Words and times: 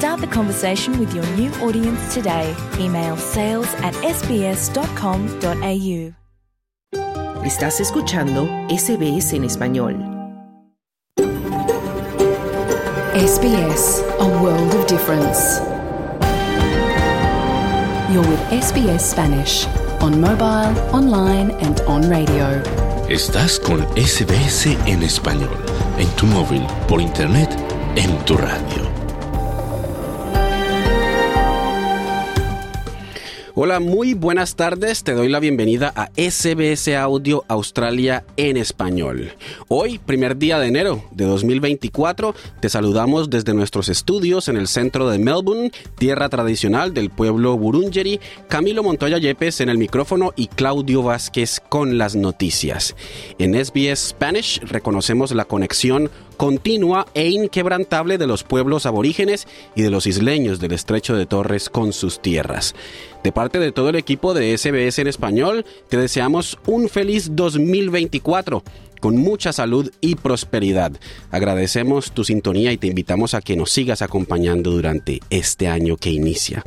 Start 0.00 0.22
the 0.22 0.26
conversation 0.28 0.98
with 0.98 1.14
your 1.14 1.26
new 1.36 1.50
audience 1.60 2.14
today. 2.14 2.56
Email 2.78 3.18
sales 3.18 3.68
at 3.82 3.92
sbs.com.au. 3.96 4.64
Estás 7.44 7.80
escuchando 7.80 8.48
SBS 8.70 9.34
en 9.34 9.44
español. 9.44 9.94
SBS, 13.14 14.02
a 14.20 14.26
world 14.40 14.74
of 14.74 14.86
difference. 14.86 15.60
You're 18.10 18.26
with 18.26 18.40
SBS 18.50 19.00
Spanish 19.00 19.66
on 20.00 20.18
mobile, 20.18 20.72
online, 20.94 21.50
and 21.60 21.82
on 21.86 22.08
radio. 22.08 22.62
Estás 23.10 23.60
con 23.60 23.82
SBS 23.98 24.64
en 24.86 25.02
español, 25.02 25.50
en 25.98 26.08
tu 26.16 26.24
móvil, 26.24 26.66
por 26.88 27.02
internet, 27.02 27.54
en 27.96 28.16
tu 28.24 28.38
radio. 28.38 28.89
Hola, 33.54 33.80
muy 33.80 34.14
buenas 34.14 34.54
tardes. 34.54 35.02
Te 35.02 35.12
doy 35.12 35.28
la 35.28 35.40
bienvenida 35.40 35.92
a 35.96 36.10
SBS 36.16 36.94
Audio 36.96 37.44
Australia 37.48 38.24
en 38.36 38.56
español. 38.56 39.32
Hoy, 39.66 39.98
primer 39.98 40.36
día 40.36 40.60
de 40.60 40.68
enero 40.68 41.02
de 41.10 41.24
2024, 41.24 42.32
te 42.60 42.68
saludamos 42.68 43.28
desde 43.28 43.52
nuestros 43.52 43.88
estudios 43.88 44.48
en 44.48 44.56
el 44.56 44.68
centro 44.68 45.10
de 45.10 45.18
Melbourne, 45.18 45.72
tierra 45.98 46.28
tradicional 46.28 46.94
del 46.94 47.10
pueblo 47.10 47.58
Burungeri, 47.58 48.20
Camilo 48.46 48.84
Montoya 48.84 49.18
Yepes 49.18 49.60
en 49.60 49.68
el 49.68 49.78
micrófono 49.78 50.32
y 50.36 50.46
Claudio 50.46 51.02
Vázquez 51.02 51.60
con 51.68 51.98
las 51.98 52.14
noticias. 52.14 52.94
En 53.40 53.54
SBS 53.54 54.10
Spanish 54.10 54.60
reconocemos 54.60 55.32
la 55.32 55.44
conexión 55.44 56.08
continua 56.40 57.06
e 57.12 57.28
inquebrantable 57.28 58.16
de 58.16 58.26
los 58.26 58.44
pueblos 58.44 58.86
aborígenes 58.86 59.46
y 59.74 59.82
de 59.82 59.90
los 59.90 60.06
isleños 60.06 60.58
del 60.58 60.72
estrecho 60.72 61.14
de 61.14 61.26
Torres 61.26 61.68
con 61.68 61.92
sus 61.92 62.22
tierras. 62.22 62.74
De 63.22 63.30
parte 63.30 63.58
de 63.58 63.72
todo 63.72 63.90
el 63.90 63.96
equipo 63.96 64.32
de 64.32 64.56
SBS 64.56 65.00
en 65.00 65.08
español, 65.08 65.66
te 65.90 65.98
deseamos 65.98 66.58
un 66.64 66.88
feliz 66.88 67.36
2024 67.36 68.64
con 69.00 69.18
mucha 69.18 69.52
salud 69.52 69.92
y 70.00 70.14
prosperidad. 70.14 70.92
Agradecemos 71.30 72.12
tu 72.12 72.24
sintonía 72.24 72.72
y 72.72 72.78
te 72.78 72.86
invitamos 72.86 73.34
a 73.34 73.42
que 73.42 73.54
nos 73.54 73.70
sigas 73.70 74.00
acompañando 74.00 74.70
durante 74.70 75.20
este 75.28 75.68
año 75.68 75.98
que 75.98 76.10
inicia. 76.10 76.64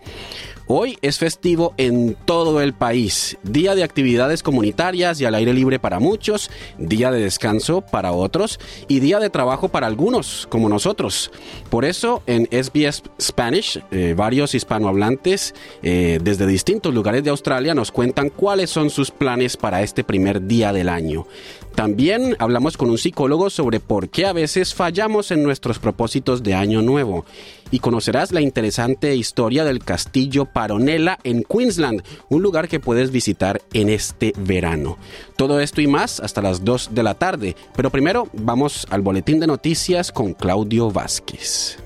Hoy 0.75 0.97
es 1.03 1.19
festivo 1.19 1.75
en 1.77 2.17
todo 2.25 2.59
el 2.59 2.73
país, 2.73 3.37
día 3.43 3.75
de 3.75 3.83
actividades 3.83 4.41
comunitarias 4.41 5.21
y 5.21 5.25
al 5.25 5.35
aire 5.35 5.53
libre 5.53 5.77
para 5.77 5.99
muchos, 5.99 6.49
día 6.79 7.11
de 7.11 7.21
descanso 7.21 7.81
para 7.81 8.11
otros 8.11 8.59
y 8.87 8.99
día 8.99 9.19
de 9.19 9.29
trabajo 9.29 9.67
para 9.67 9.85
algunos, 9.85 10.47
como 10.49 10.69
nosotros. 10.69 11.29
Por 11.69 11.85
eso 11.85 12.23
en 12.25 12.45
SBS 12.45 13.03
Spanish, 13.21 13.83
eh, 13.91 14.15
varios 14.17 14.55
hispanohablantes 14.55 15.53
eh, 15.83 16.17
desde 16.23 16.47
distintos 16.47 16.91
lugares 16.91 17.23
de 17.23 17.29
Australia 17.29 17.75
nos 17.75 17.91
cuentan 17.91 18.31
cuáles 18.31 18.71
son 18.71 18.89
sus 18.89 19.11
planes 19.11 19.57
para 19.57 19.83
este 19.83 20.03
primer 20.03 20.47
día 20.47 20.73
del 20.73 20.89
año. 20.89 21.27
También 21.75 22.35
hablamos 22.39 22.77
con 22.77 22.89
un 22.89 22.97
psicólogo 22.97 23.49
sobre 23.49 23.79
por 23.79 24.09
qué 24.09 24.25
a 24.25 24.33
veces 24.33 24.75
fallamos 24.75 25.31
en 25.31 25.43
nuestros 25.43 25.79
propósitos 25.79 26.43
de 26.43 26.53
año 26.53 26.81
nuevo. 26.81 27.25
Y 27.71 27.79
conocerás 27.79 28.31
la 28.31 28.41
interesante 28.41 29.15
historia 29.15 29.63
del 29.63 29.83
castillo 29.83 30.45
Paronela 30.45 31.17
en 31.23 31.43
Queensland, 31.43 32.03
un 32.29 32.43
lugar 32.43 32.67
que 32.67 32.79
puedes 32.79 33.11
visitar 33.11 33.61
en 33.73 33.89
este 33.89 34.33
verano. 34.37 34.97
Todo 35.35 35.59
esto 35.59 35.81
y 35.81 35.87
más 35.87 36.19
hasta 36.19 36.43
las 36.43 36.63
2 36.63 36.89
de 36.93 37.03
la 37.03 37.15
tarde. 37.15 37.55
Pero 37.75 37.89
primero 37.89 38.27
vamos 38.33 38.85
al 38.91 39.01
boletín 39.01 39.39
de 39.39 39.47
noticias 39.47 40.11
con 40.11 40.33
Claudio 40.33 40.91
Vázquez. 40.91 41.79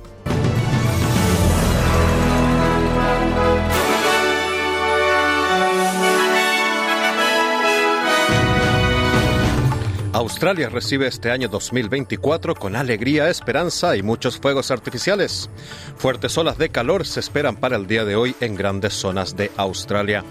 Australia 10.17 10.67
recibe 10.67 11.05
este 11.05 11.29
año 11.29 11.47
2024 11.47 12.55
con 12.55 12.75
alegría, 12.75 13.29
esperanza 13.29 13.95
y 13.95 14.01
muchos 14.01 14.39
fuegos 14.39 14.71
artificiales. 14.71 15.47
Fuertes 15.95 16.35
olas 16.39 16.57
de 16.57 16.69
calor 16.69 17.05
se 17.05 17.19
esperan 17.19 17.55
para 17.55 17.75
el 17.75 17.85
día 17.85 18.03
de 18.03 18.15
hoy 18.15 18.35
en 18.39 18.55
grandes 18.55 18.95
zonas 18.95 19.35
de 19.35 19.51
Australia. 19.57 20.25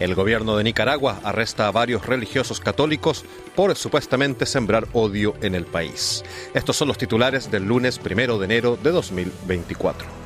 El 0.00 0.14
gobierno 0.14 0.56
de 0.56 0.64
Nicaragua 0.64 1.20
arresta 1.22 1.68
a 1.68 1.70
varios 1.70 2.06
religiosos 2.06 2.60
católicos 2.60 3.26
por 3.54 3.76
supuestamente 3.76 4.46
sembrar 4.46 4.88
odio 4.94 5.34
en 5.42 5.54
el 5.54 5.66
país. 5.66 6.24
Estos 6.54 6.76
son 6.76 6.88
los 6.88 6.96
titulares 6.96 7.50
del 7.50 7.64
lunes 7.64 7.98
primero 7.98 8.38
de 8.38 8.46
enero 8.46 8.78
de 8.82 8.90
2024. 8.90 10.25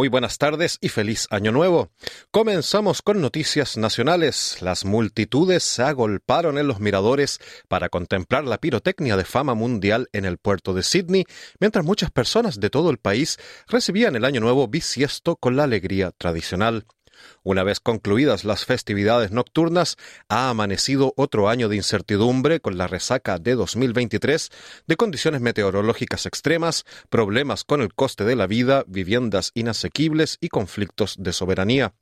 Muy 0.00 0.08
buenas 0.08 0.38
tardes 0.38 0.78
y 0.80 0.88
feliz 0.88 1.26
año 1.28 1.52
nuevo. 1.52 1.90
Comenzamos 2.30 3.02
con 3.02 3.20
noticias 3.20 3.76
nacionales. 3.76 4.62
Las 4.62 4.86
multitudes 4.86 5.62
se 5.62 5.82
agolparon 5.82 6.56
en 6.56 6.66
los 6.66 6.80
miradores 6.80 7.38
para 7.68 7.90
contemplar 7.90 8.44
la 8.44 8.56
pirotecnia 8.56 9.18
de 9.18 9.26
fama 9.26 9.52
mundial 9.52 10.08
en 10.14 10.24
el 10.24 10.38
puerto 10.38 10.72
de 10.72 10.84
Sydney, 10.84 11.26
mientras 11.58 11.84
muchas 11.84 12.10
personas 12.10 12.60
de 12.60 12.70
todo 12.70 12.88
el 12.88 12.96
país 12.96 13.36
recibían 13.68 14.16
el 14.16 14.24
año 14.24 14.40
nuevo 14.40 14.68
bisiesto 14.68 15.36
con 15.36 15.54
la 15.54 15.64
alegría 15.64 16.12
tradicional. 16.12 16.86
Una 17.42 17.62
vez 17.62 17.80
concluidas 17.80 18.44
las 18.44 18.64
festividades 18.64 19.30
nocturnas, 19.30 19.96
ha 20.28 20.50
amanecido 20.50 21.14
otro 21.16 21.48
año 21.48 21.68
de 21.68 21.76
incertidumbre 21.76 22.60
con 22.60 22.78
la 22.78 22.86
resaca 22.86 23.38
de 23.38 23.54
2023 23.54 24.50
de 24.86 24.96
condiciones 24.96 25.40
meteorológicas 25.40 26.26
extremas, 26.26 26.84
problemas 27.08 27.64
con 27.64 27.80
el 27.80 27.94
coste 27.94 28.24
de 28.24 28.36
la 28.36 28.46
vida, 28.46 28.84
viviendas 28.86 29.50
inasequibles 29.54 30.38
y 30.40 30.48
conflictos 30.48 31.16
de 31.18 31.32
soberanía. 31.32 31.94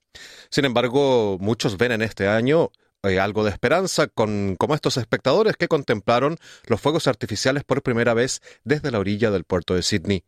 Sin 0.50 0.64
embargo, 0.64 1.38
muchos 1.40 1.76
ven 1.76 1.92
en 1.92 2.02
este 2.02 2.28
año 2.28 2.70
eh, 3.04 3.20
algo 3.20 3.44
de 3.44 3.50
esperanza 3.50 4.08
con 4.08 4.56
como 4.56 4.74
estos 4.74 4.96
espectadores 4.96 5.56
que 5.56 5.68
contemplaron 5.68 6.36
los 6.66 6.80
fuegos 6.80 7.06
artificiales 7.06 7.62
por 7.62 7.82
primera 7.82 8.12
vez 8.12 8.40
desde 8.64 8.90
la 8.90 8.98
orilla 8.98 9.30
del 9.30 9.44
puerto 9.44 9.74
de 9.74 9.82
Sydney. 9.82 10.24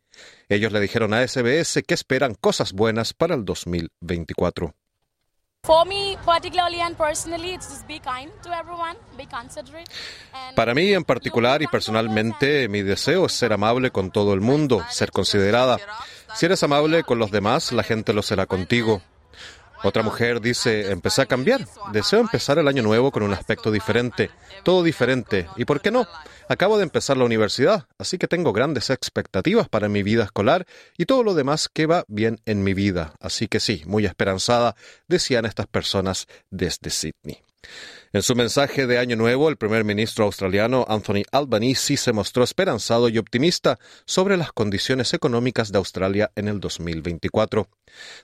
Ellos 0.47 0.71
le 0.71 0.79
dijeron 0.79 1.13
a 1.13 1.27
SBS 1.27 1.83
que 1.85 1.93
esperan 1.93 2.33
cosas 2.33 2.71
buenas 2.71 3.13
para 3.13 3.35
el 3.35 3.43
2024. 3.43 4.73
Para 10.55 10.73
mí 10.73 10.91
en 10.91 11.03
particular 11.03 11.61
y 11.61 11.67
personalmente, 11.67 12.67
mi 12.67 12.81
deseo 12.81 13.27
es 13.27 13.33
ser 13.33 13.53
amable 13.53 13.91
con 13.91 14.09
todo 14.09 14.33
el 14.33 14.41
mundo, 14.41 14.83
ser 14.89 15.11
considerada. 15.11 15.77
Si 16.33 16.47
eres 16.47 16.63
amable 16.63 17.03
con 17.03 17.19
los 17.19 17.29
demás, 17.29 17.71
la 17.73 17.83
gente 17.83 18.11
lo 18.11 18.23
será 18.23 18.47
contigo. 18.47 19.03
Otra 19.83 20.03
mujer 20.03 20.41
dice, 20.41 20.91
empecé 20.91 21.23
a 21.23 21.25
cambiar. 21.25 21.65
Deseo 21.91 22.19
empezar 22.19 22.59
el 22.59 22.67
año 22.67 22.83
nuevo 22.83 23.11
con 23.11 23.23
un 23.23 23.33
aspecto 23.33 23.71
diferente, 23.71 24.29
todo 24.63 24.83
diferente. 24.83 25.47
¿Y 25.57 25.65
por 25.65 25.81
qué 25.81 25.89
no? 25.89 26.07
Acabo 26.47 26.77
de 26.77 26.83
empezar 26.83 27.17
la 27.17 27.25
universidad, 27.25 27.87
así 27.97 28.17
que 28.17 28.27
tengo 28.27 28.53
grandes 28.53 28.89
expectativas 28.89 29.69
para 29.69 29.89
mi 29.89 30.03
vida 30.03 30.23
escolar 30.23 30.65
y 30.97 31.05
todo 31.05 31.23
lo 31.23 31.33
demás 31.33 31.69
que 31.71 31.85
va 31.85 32.03
bien 32.07 32.39
en 32.45 32.63
mi 32.63 32.73
vida. 32.73 33.13
Así 33.19 33.47
que 33.47 33.59
sí, 33.59 33.83
muy 33.85 34.05
esperanzada, 34.05 34.75
decían 35.07 35.45
estas 35.45 35.67
personas 35.67 36.27
desde 36.49 36.89
Sydney. 36.89 37.43
En 38.13 38.23
su 38.23 38.35
mensaje 38.35 38.87
de 38.87 38.97
Año 38.97 39.15
Nuevo, 39.15 39.47
el 39.47 39.55
primer 39.55 39.85
ministro 39.85 40.25
australiano 40.25 40.85
Anthony 40.89 41.23
Albanese 41.31 41.95
se 41.95 42.11
mostró 42.11 42.43
esperanzado 42.43 43.07
y 43.07 43.17
optimista 43.17 43.79
sobre 44.05 44.35
las 44.35 44.51
condiciones 44.51 45.13
económicas 45.13 45.71
de 45.71 45.77
Australia 45.77 46.29
en 46.35 46.49
el 46.49 46.59
2024. 46.59 47.69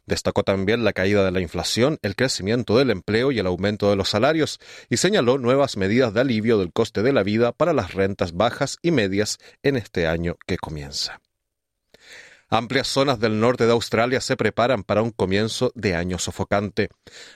Destacó 0.06 0.44
también 0.44 0.84
la 0.84 0.92
caída 0.92 1.24
de 1.24 1.31
la 1.31 1.39
inflación, 1.39 2.00
el 2.01 2.18
crecimiento 2.18 2.78
del 2.78 2.89
empleo 2.89 3.31
y 3.31 3.39
el 3.39 3.48
aumento 3.48 3.89
de 3.89 3.95
los 3.95 4.10
salarios, 4.10 4.60
y 4.89 4.98
señaló 4.98 5.38
nuevas 5.38 5.78
medidas 5.78 6.13
de 6.13 6.19
alivio 6.19 6.57
del 6.57 6.74
coste 6.74 7.01
de 7.01 7.13
la 7.13 7.24
vida 7.24 7.54
para 7.54 7.72
las 7.72 7.94
rentas 7.94 8.33
bajas 8.33 8.80
y 8.81 8.92
medias 8.92 9.38
en 9.63 9.78
este 9.78 10.06
año 10.06 10.36
que 10.45 10.57
comienza. 10.57 11.22
Amplias 12.50 12.88
zonas 12.88 13.20
del 13.20 13.42
norte 13.42 13.66
de 13.66 13.74
Australia 13.74 14.22
se 14.22 14.38
preparan 14.38 14.84
para 14.84 15.02
un 15.02 15.12
comienzo 15.12 15.74
de 15.76 15.96
año 15.96 16.18
sofocante. 16.18 16.88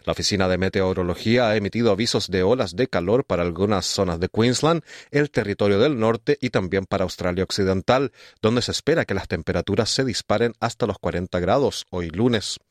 La 0.05 0.13
Oficina 0.13 0.47
de 0.47 0.57
Meteorología 0.57 1.49
ha 1.49 1.57
emitido 1.57 1.91
avisos 1.91 2.31
de 2.31 2.43
olas 2.43 2.77
de 2.77 2.87
calor 2.87 3.25
para 3.25 3.43
algunas 3.43 3.85
zonas 3.85 4.21
de 4.21 4.29
Queensland, 4.29 4.83
el 5.11 5.29
territorio 5.29 5.79
del 5.79 5.99
norte 5.99 6.37
y 6.39 6.49
también 6.49 6.85
para 6.85 7.03
Australia 7.03 7.43
Occidental, 7.43 8.13
donde 8.41 8.61
se 8.61 8.71
espera 8.71 9.03
que 9.03 9.13
las 9.13 9.27
temperaturas 9.27 9.89
se 9.89 10.05
disparen 10.05 10.53
hasta 10.61 10.87
los 10.87 10.97
40 10.97 11.41
grados 11.41 11.85
hoy 11.89 12.09
lunes. 12.09 12.61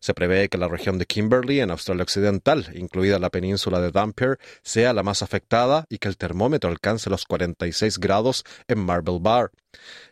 Se 0.00 0.14
prevé 0.14 0.48
que 0.48 0.58
la 0.58 0.66
región 0.66 0.98
de 0.98 1.06
Kimberley 1.06 1.60
en 1.60 1.70
Australia 1.70 2.02
Occidental, 2.02 2.72
incluida 2.74 3.20
la 3.20 3.30
península 3.30 3.80
de 3.80 3.92
Dampier, 3.92 4.40
sea 4.64 4.94
la 4.94 5.04
más 5.04 5.22
afectada 5.22 5.86
y 5.88 5.98
que 5.98 6.08
el 6.08 6.16
termómetro 6.16 6.70
alcance 6.70 7.08
los 7.08 7.24
46 7.24 7.98
grados 7.98 8.42
en 8.66 8.80
Marble 8.80 9.18
Bar. 9.20 9.52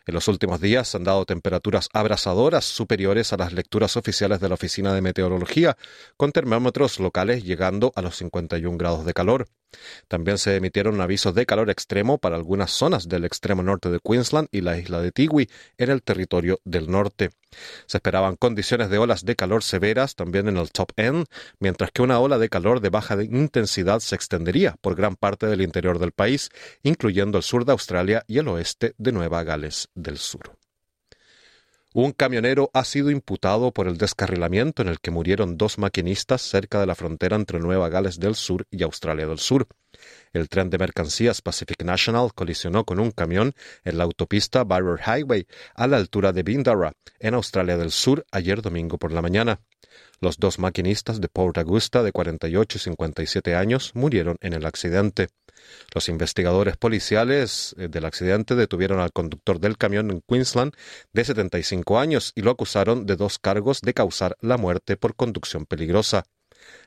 En 0.05 0.13
los 0.13 0.27
últimos 0.27 0.59
días 0.61 0.87
se 0.87 0.97
han 0.97 1.03
dado 1.03 1.25
temperaturas 1.25 1.89
abrasadoras 1.93 2.65
superiores 2.65 3.33
a 3.33 3.37
las 3.37 3.53
lecturas 3.53 3.97
oficiales 3.97 4.39
de 4.39 4.49
la 4.49 4.55
Oficina 4.55 4.93
de 4.93 5.01
Meteorología, 5.01 5.77
con 6.17 6.31
termómetros 6.31 6.99
locales 6.99 7.43
llegando 7.43 7.91
a 7.95 8.01
los 8.01 8.17
51 8.17 8.77
grados 8.77 9.05
de 9.05 9.13
calor. 9.13 9.47
También 10.07 10.37
se 10.37 10.55
emitieron 10.55 11.01
avisos 11.01 11.33
de 11.33 11.45
calor 11.45 11.69
extremo 11.69 12.17
para 12.17 12.35
algunas 12.35 12.71
zonas 12.71 13.07
del 13.07 13.25
extremo 13.25 13.63
norte 13.63 13.89
de 13.89 13.99
Queensland 13.99 14.47
y 14.51 14.61
la 14.61 14.77
isla 14.77 15.01
de 15.01 15.11
Tiwi, 15.11 15.49
en 15.77 15.89
el 15.89 16.03
territorio 16.03 16.59
del 16.63 16.89
norte. 16.89 17.31
Se 17.85 17.97
esperaban 17.97 18.35
condiciones 18.35 18.89
de 18.89 18.97
olas 18.97 19.25
de 19.25 19.35
calor 19.35 19.63
severas 19.63 20.15
también 20.15 20.47
en 20.47 20.57
el 20.57 20.71
top 20.71 20.91
end, 20.97 21.25
mientras 21.59 21.91
que 21.91 22.01
una 22.01 22.19
ola 22.19 22.37
de 22.37 22.49
calor 22.49 22.79
de 22.79 22.89
baja 22.89 23.21
intensidad 23.21 23.99
se 23.99 24.15
extendería 24.15 24.75
por 24.81 24.95
gran 24.95 25.15
parte 25.15 25.47
del 25.47 25.61
interior 25.61 25.99
del 25.99 26.11
país, 26.11 26.49
incluyendo 26.83 27.37
el 27.37 27.43
sur 27.43 27.65
de 27.65 27.71
Australia 27.71 28.23
y 28.27 28.39
el 28.39 28.47
oeste 28.47 28.93
de 28.97 29.11
Nueva 29.11 29.43
Gales 29.43 29.89
del 29.93 30.17
Sur. 30.17 30.62
Un 31.95 32.11
camionero 32.11 32.71
ha 32.73 32.85
sido 32.85 33.11
imputado 33.11 33.71
por 33.71 33.87
el 33.87 33.99
descarrilamiento 33.99 34.81
en 34.81 34.87
el 34.87 34.99
que 34.99 35.11
murieron 35.11 35.57
dos 35.57 35.77
maquinistas 35.77 36.41
cerca 36.41 36.79
de 36.79 36.87
la 36.87 36.95
frontera 36.95 37.35
entre 37.35 37.59
Nueva 37.59 37.87
Gales 37.89 38.19
del 38.19 38.33
Sur 38.33 38.65
y 38.71 38.81
Australia 38.81 39.27
del 39.27 39.37
Sur. 39.37 39.67
El 40.33 40.49
tren 40.49 40.71
de 40.71 40.79
mercancías 40.79 41.43
Pacific 41.43 41.83
National 41.83 42.33
colisionó 42.33 42.83
con 42.83 42.99
un 42.99 43.11
camión 43.11 43.53
en 43.83 43.99
la 43.99 44.05
autopista 44.05 44.63
Barrier 44.63 45.01
Highway 45.05 45.45
a 45.75 45.85
la 45.85 45.97
altura 45.97 46.33
de 46.33 46.41
Bindara, 46.41 46.93
en 47.19 47.35
Australia 47.35 47.77
del 47.77 47.91
Sur, 47.91 48.25
ayer 48.31 48.63
domingo 48.63 48.97
por 48.97 49.11
la 49.11 49.21
mañana. 49.21 49.61
Los 50.19 50.37
dos 50.37 50.57
maquinistas 50.57 51.21
de 51.21 51.27
Port 51.27 51.59
Augusta 51.59 52.01
de 52.01 52.11
48 52.11 52.75
y 52.75 52.81
57 52.81 53.53
años 53.53 53.91
murieron 53.93 54.37
en 54.41 54.53
el 54.53 54.65
accidente. 54.65 55.27
Los 55.93 56.09
investigadores 56.09 56.77
policiales 56.77 57.75
eh, 57.77 57.87
del 57.87 58.05
accidente 58.05 58.55
detuvieron 58.55 58.99
al 58.99 59.11
conductor 59.11 59.59
del 59.59 59.77
camión 59.77 60.11
en 60.11 60.21
Queensland 60.27 60.73
de 61.11 61.25
75 61.25 61.99
años 61.99 62.31
y 62.35 62.41
lo 62.41 62.51
acusaron 62.51 63.05
de 63.05 63.15
dos 63.15 63.39
cargos 63.39 63.81
de 63.81 63.93
causar 63.93 64.35
la 64.41 64.57
muerte 64.57 64.97
por 64.97 65.15
conducción 65.15 65.65
peligrosa. 65.65 66.23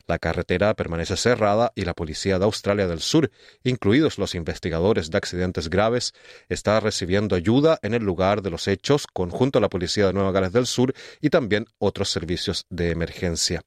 La 0.07 0.19
carretera 0.19 0.75
permanece 0.75 1.17
cerrada 1.17 1.73
y 1.75 1.85
la 1.85 1.95
Policía 1.95 2.39
de 2.39 2.45
Australia 2.45 2.87
del 2.87 3.01
Sur, 3.01 3.31
incluidos 3.65 4.19
los 4.19 4.35
investigadores 4.35 5.11
de 5.11 5.19
accidentes 5.19 5.69
graves, 5.69 6.13
está 6.49 6.79
recibiendo 6.81 7.35
ayuda 7.35 7.79
en 7.83 7.95
el 7.95 8.05
lugar 8.05 8.43
de 8.43 8.51
los 8.51 8.69
hechos 8.69 9.07
conjunto 9.07 9.59
a 9.59 9.63
la 9.63 9.69
Policía 9.69 10.07
de 10.07 10.13
Nueva 10.13 10.33
Gales 10.33 10.53
del 10.53 10.67
Sur 10.67 10.95
y 11.21 11.31
también 11.31 11.67
otros 11.79 12.11
servicios 12.11 12.67
de 12.71 12.91
emergencia. 12.91 13.63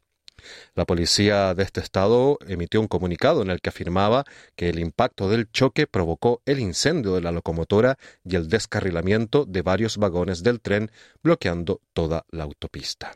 La 0.76 0.86
policía 0.86 1.54
de 1.54 1.64
este 1.64 1.80
estado 1.80 2.38
emitió 2.48 2.82
un 2.82 2.88
comunicado 2.88 3.42
en 3.42 3.50
el 3.50 3.62
que 3.62 3.70
afirmaba 3.70 4.26
que 4.56 4.70
el 4.70 4.80
impacto 4.80 5.30
del 5.30 5.52
choque 5.52 5.88
provocó 5.88 6.42
el 6.46 6.60
incendio 6.60 7.14
de 7.14 7.22
la 7.22 7.32
locomotora 7.32 7.98
y 8.24 8.36
el 8.36 8.50
descarrilamiento 8.50 9.46
de 9.46 9.62
varios 9.62 9.98
vagones 9.98 10.44
del 10.44 10.62
tren, 10.62 10.92
bloqueando 11.24 11.82
toda 11.94 12.26
la 12.32 12.44
autopista. 12.44 13.14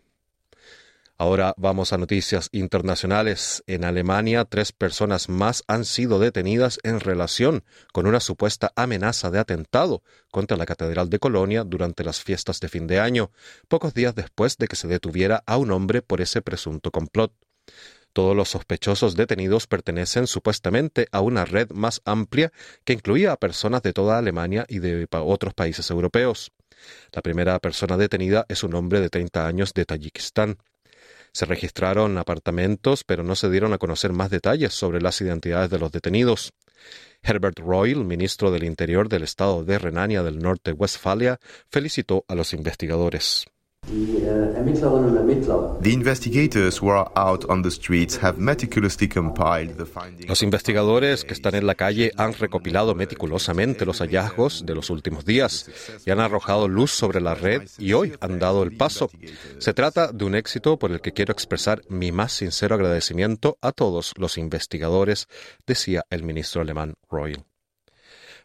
Ahora 1.24 1.54
vamos 1.56 1.94
a 1.94 1.98
noticias 1.98 2.50
internacionales. 2.52 3.64
En 3.66 3.86
Alemania, 3.86 4.44
tres 4.44 4.74
personas 4.74 5.30
más 5.30 5.64
han 5.70 5.86
sido 5.86 6.20
detenidas 6.20 6.80
en 6.84 7.00
relación 7.00 7.64
con 7.94 8.08
una 8.08 8.20
supuesta 8.20 8.74
amenaza 8.76 9.32
de 9.32 9.40
atentado 9.40 10.04
contra 10.32 10.58
la 10.58 10.66
Catedral 10.66 11.10
de 11.10 11.20
Colonia 11.20 11.64
durante 11.64 12.04
las 12.04 12.22
fiestas 12.22 12.60
de 12.60 12.68
fin 12.68 12.88
de 12.88 13.00
año, 13.00 13.32
pocos 13.70 13.94
días 13.94 14.16
después 14.16 14.58
de 14.58 14.68
que 14.68 14.76
se 14.76 14.90
detuviera 14.90 15.42
a 15.46 15.56
un 15.56 15.72
hombre 15.72 16.02
por 16.02 16.20
ese 16.20 16.42
presunto 16.42 16.92
complot. 16.92 17.32
Todos 18.12 18.36
los 18.36 18.50
sospechosos 18.50 19.16
detenidos 19.16 19.66
pertenecen 19.66 20.28
supuestamente 20.28 21.08
a 21.14 21.22
una 21.22 21.46
red 21.46 21.72
más 21.72 22.02
amplia 22.04 22.52
que 22.84 22.92
incluía 22.92 23.32
a 23.32 23.38
personas 23.38 23.82
de 23.82 23.94
toda 23.94 24.18
Alemania 24.18 24.66
y 24.68 24.80
de 24.80 25.08
otros 25.10 25.54
países 25.54 25.90
europeos. 25.90 26.52
La 27.14 27.22
primera 27.22 27.58
persona 27.60 27.96
detenida 27.96 28.46
es 28.50 28.66
un 28.66 28.76
hombre 28.76 29.00
de 29.00 29.10
30 29.10 29.48
años 29.48 29.74
de 29.74 29.86
Tayikistán. 29.86 30.58
Se 31.34 31.46
registraron 31.46 32.18
apartamentos, 32.18 33.04
pero 33.04 33.24
no 33.24 33.36
se 33.36 33.50
dieron 33.50 33.74
a 33.74 33.80
conocer 33.80 34.14
más 34.14 34.30
detalles 34.30 34.74
sobre 34.74 35.02
las 35.02 35.20
identidades 35.20 35.70
de 35.70 35.80
los 35.80 35.92
detenidos. 35.92 36.54
Herbert 37.24 37.60
Royal, 37.60 38.04
ministro 38.06 38.52
del 38.52 38.64
Interior 38.64 39.10
del 39.10 39.24
estado 39.24 39.64
de 39.64 39.80
Renania 39.80 40.24
del 40.24 40.40
Norte-Westfalia, 40.40 41.40
felicitó 41.70 42.26
a 42.28 42.36
los 42.36 42.54
investigadores. 42.54 43.48
Los 50.28 50.42
investigadores 50.42 51.24
que 51.26 51.34
están 51.34 51.56
en 51.56 51.68
la 51.68 51.76
calle 51.76 52.12
han 52.16 52.34
recopilado 52.34 52.96
meticulosamente 52.96 53.86
los 53.86 54.00
hallazgos 54.00 54.66
de 54.66 54.76
los 54.76 54.90
últimos 54.90 55.26
días 55.26 55.70
y 56.06 56.12
han 56.12 56.22
arrojado 56.22 56.68
luz 56.68 56.92
sobre 56.92 57.20
la 57.20 57.36
red 57.36 57.64
y 57.78 57.94
hoy 57.94 58.14
han 58.22 58.40
dado 58.40 58.64
el 58.64 58.78
paso. 58.78 59.10
Se 59.58 59.74
trata 59.74 60.12
de 60.12 60.26
un 60.26 60.36
éxito 60.36 60.80
por 60.80 60.92
el 60.92 61.02
que 61.02 61.12
quiero 61.12 61.34
expresar 61.34 61.82
mi 61.90 62.12
más 62.12 62.32
sincero 62.32 62.76
agradecimiento 62.76 63.58
a 63.62 63.74
todos 63.74 64.14
los 64.18 64.38
investigadores, 64.38 65.28
decía 65.68 66.06
el 66.10 66.24
ministro 66.24 66.62
alemán 66.62 66.96
Royal. 67.10 67.44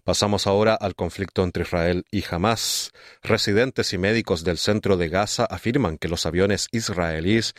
Pasamos 0.08 0.46
ahora 0.46 0.74
al 0.74 0.94
conflicto 0.94 1.44
entre 1.44 1.64
Israel 1.64 2.06
y 2.10 2.24
Hamas. 2.30 2.92
Residentes 3.22 3.92
y 3.92 3.98
médicos 3.98 4.42
del 4.42 4.56
centro 4.56 4.96
de 4.96 5.10
Gaza 5.10 5.44
afirman 5.44 5.98
que 5.98 6.08
los 6.08 6.24
aviones 6.24 6.68
israelíes 6.72 7.52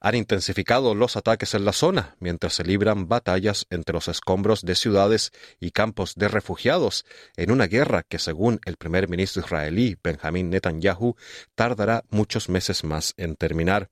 han 0.00 0.14
intensificado 0.14 0.94
los 0.94 1.16
ataques 1.16 1.54
en 1.54 1.64
la 1.64 1.72
zona 1.72 2.14
mientras 2.20 2.52
se 2.52 2.62
libran 2.62 3.08
batallas 3.08 3.66
entre 3.70 3.94
los 3.94 4.06
escombros 4.06 4.62
de 4.62 4.76
ciudades 4.76 5.32
y 5.58 5.72
campos 5.72 6.14
de 6.14 6.28
refugiados 6.28 7.04
en 7.36 7.50
una 7.50 7.66
guerra 7.66 8.04
que, 8.08 8.20
según 8.20 8.60
el 8.66 8.76
primer 8.76 9.08
ministro 9.08 9.42
israelí 9.42 9.96
Benjamin 10.00 10.48
Netanyahu, 10.48 11.16
tardará 11.56 12.04
muchos 12.10 12.48
meses 12.48 12.84
más 12.84 13.14
en 13.16 13.34
terminar. 13.34 13.88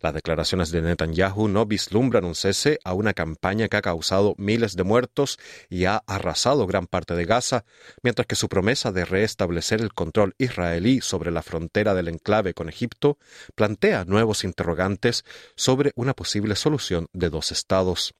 Las 0.00 0.14
declaraciones 0.14 0.70
de 0.70 0.80
Netanyahu 0.80 1.48
no 1.48 1.66
vislumbran 1.66 2.24
un 2.24 2.34
cese 2.34 2.78
a 2.84 2.94
una 2.94 3.12
campaña 3.12 3.68
que 3.68 3.76
ha 3.76 3.82
causado 3.82 4.34
miles 4.38 4.74
de 4.74 4.82
muertos 4.82 5.38
y 5.68 5.84
ha 5.84 6.02
arrasado 6.06 6.66
gran 6.66 6.86
parte 6.86 7.14
de 7.14 7.26
Gaza, 7.26 7.64
mientras 8.02 8.26
que 8.26 8.34
su 8.34 8.48
promesa 8.48 8.92
de 8.92 9.04
restablecer 9.04 9.82
el 9.82 9.92
control 9.92 10.34
israelí 10.38 11.02
sobre 11.02 11.30
la 11.30 11.42
frontera 11.42 11.94
del 11.94 12.08
enclave 12.08 12.54
con 12.54 12.70
Egipto 12.70 13.18
plantea 13.54 14.06
nuevos 14.06 14.44
interrogantes 14.44 15.24
sobre 15.54 15.92
una 15.96 16.14
posible 16.14 16.56
solución 16.56 17.08
de 17.12 17.28
dos 17.28 17.52
estados. 17.52 18.14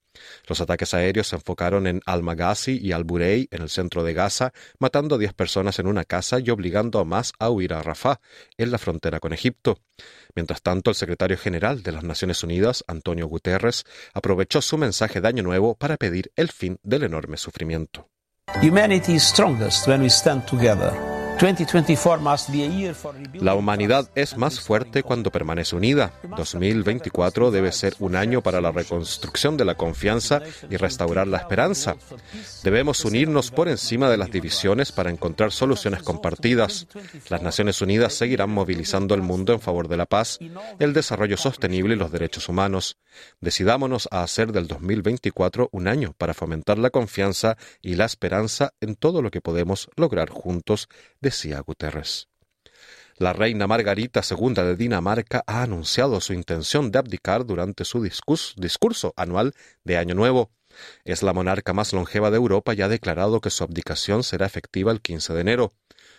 Los 0.46 0.60
ataques 0.60 0.94
aéreos 0.94 1.28
se 1.28 1.36
enfocaron 1.36 1.86
en 1.86 2.00
Al-Maghazi 2.06 2.78
y 2.82 2.92
Al-Burey, 2.92 3.48
en 3.50 3.62
el 3.62 3.68
centro 3.68 4.02
de 4.04 4.14
Gaza, 4.14 4.52
matando 4.78 5.14
a 5.14 5.18
10 5.18 5.32
personas 5.34 5.78
en 5.78 5.86
una 5.86 6.04
casa 6.04 6.38
y 6.40 6.50
obligando 6.50 6.98
a 6.98 7.04
más 7.04 7.32
a 7.38 7.50
huir 7.50 7.74
a 7.74 7.82
Rafah, 7.82 8.20
en 8.56 8.70
la 8.70 8.78
frontera 8.78 9.20
con 9.20 9.32
Egipto. 9.32 9.78
Mientras 10.34 10.62
tanto, 10.62 10.90
el 10.90 10.96
secretario 10.96 11.36
general 11.36 11.82
de 11.82 11.92
las 11.92 12.04
Naciones 12.04 12.42
Unidas, 12.42 12.84
Antonio 12.86 13.26
Guterres, 13.26 13.84
aprovechó 14.14 14.62
su 14.62 14.78
mensaje 14.78 15.20
de 15.20 15.28
Año 15.28 15.42
Nuevo 15.42 15.74
para 15.74 15.96
pedir 15.96 16.32
el 16.36 16.50
fin 16.50 16.78
del 16.82 17.04
enorme 17.04 17.36
sufrimiento. 17.36 18.08
Humanity 18.62 19.14
is 19.14 19.22
strongest 19.22 19.86
when 19.86 20.02
we 20.02 20.08
stand 20.08 20.44
together. 20.46 21.19
La 23.32 23.54
humanidad 23.54 24.10
es 24.14 24.36
más 24.36 24.60
fuerte 24.60 25.02
cuando 25.02 25.30
permanece 25.30 25.74
unida. 25.74 26.12
2024 26.36 27.50
debe 27.50 27.72
ser 27.72 27.94
un 27.98 28.14
año 28.14 28.42
para 28.42 28.60
la 28.60 28.70
reconstrucción 28.72 29.56
de 29.56 29.64
la 29.64 29.74
confianza 29.74 30.42
y 30.68 30.76
restaurar 30.76 31.26
la 31.26 31.38
esperanza. 31.38 31.96
Debemos 32.62 33.06
unirnos 33.06 33.50
por 33.50 33.68
encima 33.68 34.10
de 34.10 34.18
las 34.18 34.30
divisiones 34.30 34.92
para 34.92 35.08
encontrar 35.08 35.50
soluciones 35.50 36.02
compartidas. 36.02 36.88
Las 37.30 37.40
Naciones 37.40 37.80
Unidas 37.80 38.12
seguirán 38.12 38.50
movilizando 38.50 39.14
el 39.14 39.22
mundo 39.22 39.54
en 39.54 39.60
favor 39.60 39.88
de 39.88 39.96
la 39.96 40.04
paz, 40.04 40.38
el 40.78 40.92
desarrollo 40.92 41.38
sostenible 41.38 41.94
y 41.94 41.98
los 41.98 42.12
derechos 42.12 42.50
humanos. 42.50 42.98
Decidámonos 43.40 44.08
a 44.10 44.22
hacer 44.22 44.52
del 44.52 44.66
2024 44.66 45.70
un 45.72 45.88
año 45.88 46.14
para 46.18 46.34
fomentar 46.34 46.78
la 46.78 46.90
confianza 46.90 47.56
y 47.80 47.94
la 47.94 48.04
esperanza 48.04 48.74
en 48.82 48.94
todo 48.94 49.22
lo 49.22 49.30
que 49.30 49.40
podemos 49.40 49.88
lograr 49.96 50.28
juntos 50.28 50.88
decía 51.30 51.60
Guterres. 51.60 52.28
La 53.16 53.32
reina 53.32 53.68
Margarita 53.68 54.20
II 54.28 54.54
de 54.54 54.74
Dinamarca 54.74 55.44
ha 55.46 55.62
anunciado 55.62 56.20
su 56.20 56.32
intención 56.32 56.90
de 56.90 56.98
abdicar 56.98 57.46
durante 57.46 57.84
su 57.84 58.02
discurso, 58.02 59.14
anual 59.16 59.54
de 59.84 59.96
Año 59.96 60.16
Nuevo. 60.16 60.50
Es 61.04 61.22
la 61.22 61.32
monarca 61.32 61.72
más 61.72 61.92
longeva 61.92 62.30
de 62.30 62.36
Europa 62.36 62.74
y 62.74 62.82
ha 62.82 62.88
declarado 62.88 63.40
que 63.40 63.50
su 63.50 63.62
abdicación 63.62 64.24
será 64.24 64.44
efectiva 64.44 64.90
el 64.90 65.00
15 65.00 65.34
de 65.34 65.40
enero. 65.40 65.72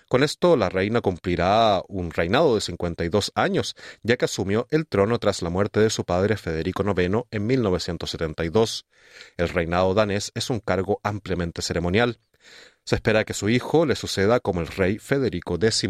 Con 0.07 0.23
esto, 0.23 0.55
la 0.55 0.69
reina 0.69 1.01
cumplirá 1.01 1.81
un 1.89 2.11
reinado 2.11 2.55
de 2.55 2.61
52 2.61 3.33
años, 3.35 3.75
ya 4.03 4.15
que 4.15 4.25
asumió 4.25 4.67
el 4.69 4.87
trono 4.87 5.19
tras 5.19 5.41
la 5.41 5.49
muerte 5.49 5.81
de 5.81 5.89
su 5.89 6.05
padre 6.05 6.37
Federico 6.37 6.83
IX 6.83 7.23
en 7.31 7.47
1972. 7.47 8.85
El 9.35 9.49
reinado 9.49 9.93
danés 9.93 10.31
es 10.35 10.49
un 10.49 10.59
cargo 10.59 11.01
ampliamente 11.03 11.61
ceremonial. 11.61 12.19
Se 12.83 12.95
espera 12.95 13.23
que 13.23 13.33
su 13.33 13.49
hijo 13.49 13.85
le 13.85 13.95
suceda 13.95 14.39
como 14.39 14.61
el 14.61 14.67
rey 14.67 14.97
Federico 14.97 15.55
X. 15.55 15.89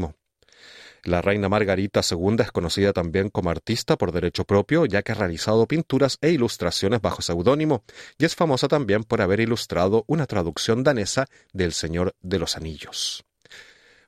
La 1.03 1.21
reina 1.21 1.49
Margarita 1.49 2.01
II 2.09 2.35
es 2.39 2.51
conocida 2.51 2.93
también 2.93 3.29
como 3.29 3.49
artista 3.49 3.97
por 3.97 4.11
derecho 4.11 4.43
propio, 4.43 4.85
ya 4.85 5.01
que 5.01 5.13
ha 5.13 5.15
realizado 5.15 5.67
pinturas 5.67 6.17
e 6.21 6.29
ilustraciones 6.29 7.01
bajo 7.01 7.23
seudónimo, 7.23 7.83
y 8.19 8.25
es 8.25 8.35
famosa 8.35 8.67
también 8.67 9.03
por 9.03 9.21
haber 9.21 9.39
ilustrado 9.39 10.03
una 10.07 10.27
traducción 10.27 10.83
danesa 10.83 11.25
del 11.53 11.73
Señor 11.73 12.13
de 12.21 12.37
los 12.37 12.55
Anillos. 12.55 13.25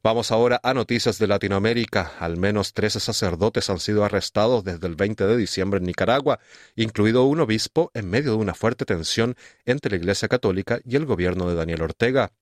Vamos 0.05 0.33
ahora 0.33 0.59
a 0.63 0.73
noticias 0.73 1.17
de 1.17 1.27
Latinoamérica. 1.27 2.11
Al 2.19 2.35
menos 2.35 2.73
13 2.73 2.99
sacerdotes 2.99 3.69
han 3.69 3.79
sido 3.79 4.03
arrestados 4.03 4.65
desde 4.65 4.85
el 4.85 4.95
20 4.95 5.25
de 5.25 5.37
diciembre 5.37 5.77
en 5.77 5.85
Nicaragua, 5.85 6.41
incluido 6.75 7.23
un 7.23 7.39
obispo 7.39 7.89
en 7.93 8.09
medio 8.09 8.31
de 8.31 8.37
una 8.37 8.53
fuerte 8.53 8.83
tensión 8.83 9.37
entre 9.63 9.91
la 9.91 9.95
Iglesia 9.95 10.27
Católica 10.27 10.81
y 10.83 10.97
el 10.97 11.05
gobierno 11.05 11.47
de 11.47 11.55
Daniel 11.55 11.83
Ortega. 11.83 12.33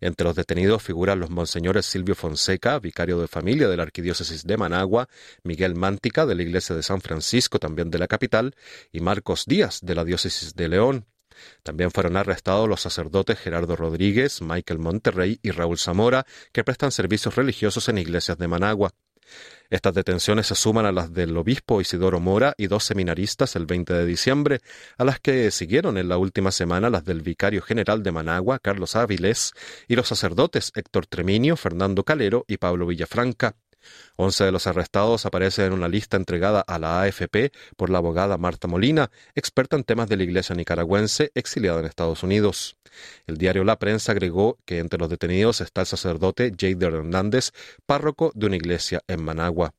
Entre 0.00 0.24
los 0.24 0.34
detenidos 0.34 0.82
figuran 0.82 1.20
los 1.20 1.30
monseñores 1.30 1.86
Silvio 1.86 2.16
Fonseca, 2.16 2.80
vicario 2.80 3.20
de 3.20 3.28
familia 3.28 3.68
de 3.68 3.76
la 3.76 3.84
Arquidiócesis 3.84 4.44
de 4.44 4.56
Managua, 4.56 5.08
Miguel 5.44 5.76
Mántica, 5.76 6.26
de 6.26 6.34
la 6.34 6.42
Iglesia 6.42 6.74
de 6.74 6.82
San 6.82 7.00
Francisco, 7.00 7.60
también 7.60 7.92
de 7.92 8.00
la 8.00 8.08
capital, 8.08 8.56
y 8.90 8.98
Marcos 8.98 9.44
Díaz, 9.46 9.78
de 9.82 9.94
la 9.94 10.04
Diócesis 10.04 10.56
de 10.56 10.68
León. 10.68 11.06
También 11.62 11.90
fueron 11.90 12.16
arrestados 12.16 12.68
los 12.68 12.80
sacerdotes 12.80 13.38
Gerardo 13.38 13.76
Rodríguez, 13.76 14.42
Michael 14.42 14.78
Monterrey 14.78 15.38
y 15.42 15.50
Raúl 15.50 15.78
Zamora, 15.78 16.26
que 16.52 16.64
prestan 16.64 16.92
servicios 16.92 17.36
religiosos 17.36 17.88
en 17.88 17.98
iglesias 17.98 18.38
de 18.38 18.48
Managua. 18.48 18.92
Estas 19.70 19.92
detenciones 19.92 20.46
se 20.46 20.54
suman 20.54 20.86
a 20.86 20.92
las 20.92 21.12
del 21.12 21.36
obispo 21.36 21.80
Isidoro 21.80 22.20
Mora 22.20 22.54
y 22.56 22.68
dos 22.68 22.84
seminaristas 22.84 23.54
el 23.56 23.66
20 23.66 23.92
de 23.92 24.06
diciembre, 24.06 24.60
a 24.96 25.04
las 25.04 25.20
que 25.20 25.50
siguieron 25.50 25.98
en 25.98 26.08
la 26.08 26.16
última 26.16 26.52
semana 26.52 26.88
las 26.88 27.04
del 27.04 27.20
vicario 27.20 27.60
general 27.60 28.02
de 28.02 28.12
Managua, 28.12 28.58
Carlos 28.60 28.96
Áviles, 28.96 29.52
y 29.86 29.96
los 29.96 30.08
sacerdotes 30.08 30.72
Héctor 30.74 31.06
Treminio, 31.06 31.56
Fernando 31.56 32.02
Calero 32.04 32.46
y 32.48 32.56
Pablo 32.56 32.86
Villafranca. 32.86 33.56
Once 34.16 34.44
de 34.44 34.52
los 34.52 34.66
arrestados 34.66 35.26
aparecen 35.26 35.66
en 35.66 35.72
una 35.72 35.88
lista 35.88 36.16
entregada 36.16 36.60
a 36.60 36.78
la 36.78 37.02
AFP 37.02 37.52
por 37.76 37.90
la 37.90 37.98
abogada 37.98 38.36
Marta 38.36 38.66
Molina, 38.66 39.10
experta 39.34 39.76
en 39.76 39.84
temas 39.84 40.08
de 40.08 40.16
la 40.16 40.24
Iglesia 40.24 40.54
nicaragüense 40.54 41.30
exiliada 41.34 41.80
en 41.80 41.86
Estados 41.86 42.22
Unidos. 42.22 42.76
El 43.26 43.36
diario 43.36 43.64
La 43.64 43.78
Prensa 43.78 44.12
agregó 44.12 44.58
que 44.64 44.78
entre 44.78 44.98
los 44.98 45.08
detenidos 45.08 45.60
está 45.60 45.82
el 45.82 45.86
sacerdote 45.86 46.52
Jader 46.58 46.94
Hernández, 46.94 47.52
párroco 47.86 48.32
de 48.34 48.46
una 48.46 48.56
iglesia 48.56 49.02
en 49.06 49.22
Managua. 49.22 49.74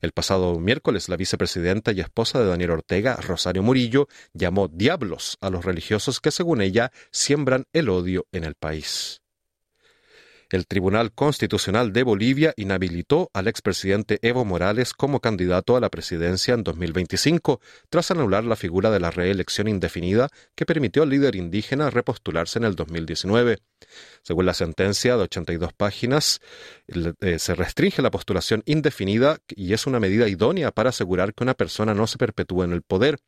El 0.00 0.12
pasado 0.12 0.58
miércoles, 0.58 1.08
la 1.08 1.16
vicepresidenta 1.16 1.92
y 1.92 2.00
esposa 2.00 2.40
de 2.40 2.46
Daniel 2.46 2.70
Ortega, 2.70 3.16
Rosario 3.16 3.62
Murillo, 3.62 4.08
llamó 4.32 4.68
diablos 4.68 5.36
a 5.40 5.50
los 5.50 5.64
religiosos 5.64 6.20
que, 6.20 6.30
según 6.30 6.62
ella, 6.62 6.90
siembran 7.10 7.64
el 7.72 7.88
odio 7.88 8.26
en 8.32 8.44
el 8.44 8.54
país 8.54 9.20
el 10.50 10.66
Tribunal 10.66 11.12
Constitucional 11.12 11.92
de 11.92 12.02
Bolivia 12.02 12.54
inhabilitó 12.56 13.30
al 13.34 13.48
expresidente 13.48 14.18
Evo 14.22 14.44
Morales 14.44 14.94
como 14.94 15.20
candidato 15.20 15.76
a 15.76 15.80
la 15.80 15.90
presidencia 15.90 16.54
en 16.54 16.62
2025, 16.64 17.60
tras 17.90 18.10
anular 18.10 18.44
la 18.44 18.56
figura 18.56 18.90
de 18.90 19.00
la 19.00 19.10
reelección 19.10 19.68
indefinida 19.68 20.28
que 20.54 20.66
permitió 20.66 21.02
al 21.02 21.10
líder 21.10 21.36
indígena 21.36 21.90
repostularse 21.90 22.58
en 22.58 22.64
el 22.64 22.74
2019. 22.74 23.58
Según 24.22 24.46
la 24.46 24.54
sentencia 24.54 25.16
de 25.16 25.22
82 25.24 25.72
páginas, 25.74 26.40
eh, 27.20 27.38
se 27.38 27.54
restringe 27.54 28.02
la 28.02 28.10
postulación 28.10 28.62
indefinida 28.66 29.38
y 29.48 29.72
es 29.72 29.86
una 29.86 30.00
medida 30.00 30.28
idónea 30.28 30.70
para 30.70 30.90
asegurar 30.90 31.34
que 31.34 31.44
una 31.44 31.54
persona 31.54 31.94
no 31.94 32.06
se 32.06 32.18
perpetúe 32.18 32.64
en 32.64 32.72
el 32.72 32.82
poder. 32.82 33.18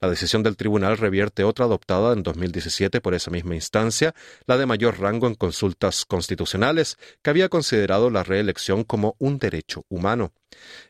La 0.00 0.08
decisión 0.08 0.42
del 0.42 0.56
tribunal 0.56 0.98
revierte 0.98 1.44
otra 1.44 1.66
adoptada 1.66 2.12
en 2.12 2.22
2017 2.22 3.00
por 3.00 3.14
esa 3.14 3.30
misma 3.30 3.54
instancia, 3.54 4.14
la 4.46 4.56
de 4.56 4.66
mayor 4.66 5.00
rango 5.00 5.26
en 5.26 5.34
consultas 5.34 6.04
constitucionales, 6.04 6.96
que 7.22 7.30
había 7.30 7.48
considerado 7.48 8.10
la 8.10 8.22
reelección 8.22 8.84
como 8.84 9.16
un 9.18 9.38
derecho 9.38 9.84
humano. 9.88 10.32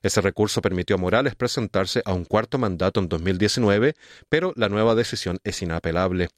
Ese 0.02 0.20
recurso 0.20 0.62
permitió 0.62 0.96
a 0.96 0.98
Morales 0.98 1.34
presentarse 1.34 2.02
a 2.04 2.12
un 2.12 2.24
cuarto 2.24 2.58
mandato 2.58 3.00
en 3.00 3.08
2019, 3.08 3.94
pero 4.28 4.52
la 4.56 4.68
nueva 4.68 4.94
decisión 4.94 5.38
es 5.44 5.62
inapelable. 5.62 6.28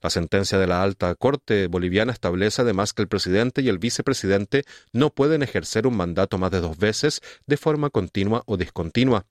La 0.00 0.10
sentencia 0.10 0.58
de 0.58 0.66
la 0.66 0.82
alta 0.82 1.14
corte 1.14 1.66
boliviana 1.66 2.12
establece 2.12 2.62
además 2.62 2.92
que 2.92 3.02
el 3.02 3.08
presidente 3.08 3.62
y 3.62 3.68
el 3.68 3.78
vicepresidente 3.78 4.64
no 4.92 5.10
pueden 5.10 5.42
ejercer 5.42 5.86
un 5.86 5.96
mandato 5.96 6.38
más 6.38 6.50
de 6.50 6.60
dos 6.60 6.78
veces 6.78 7.20
de 7.46 7.56
forma 7.56 7.90
continua 7.90 8.42
o 8.46 8.56
discontinua. 8.56 9.26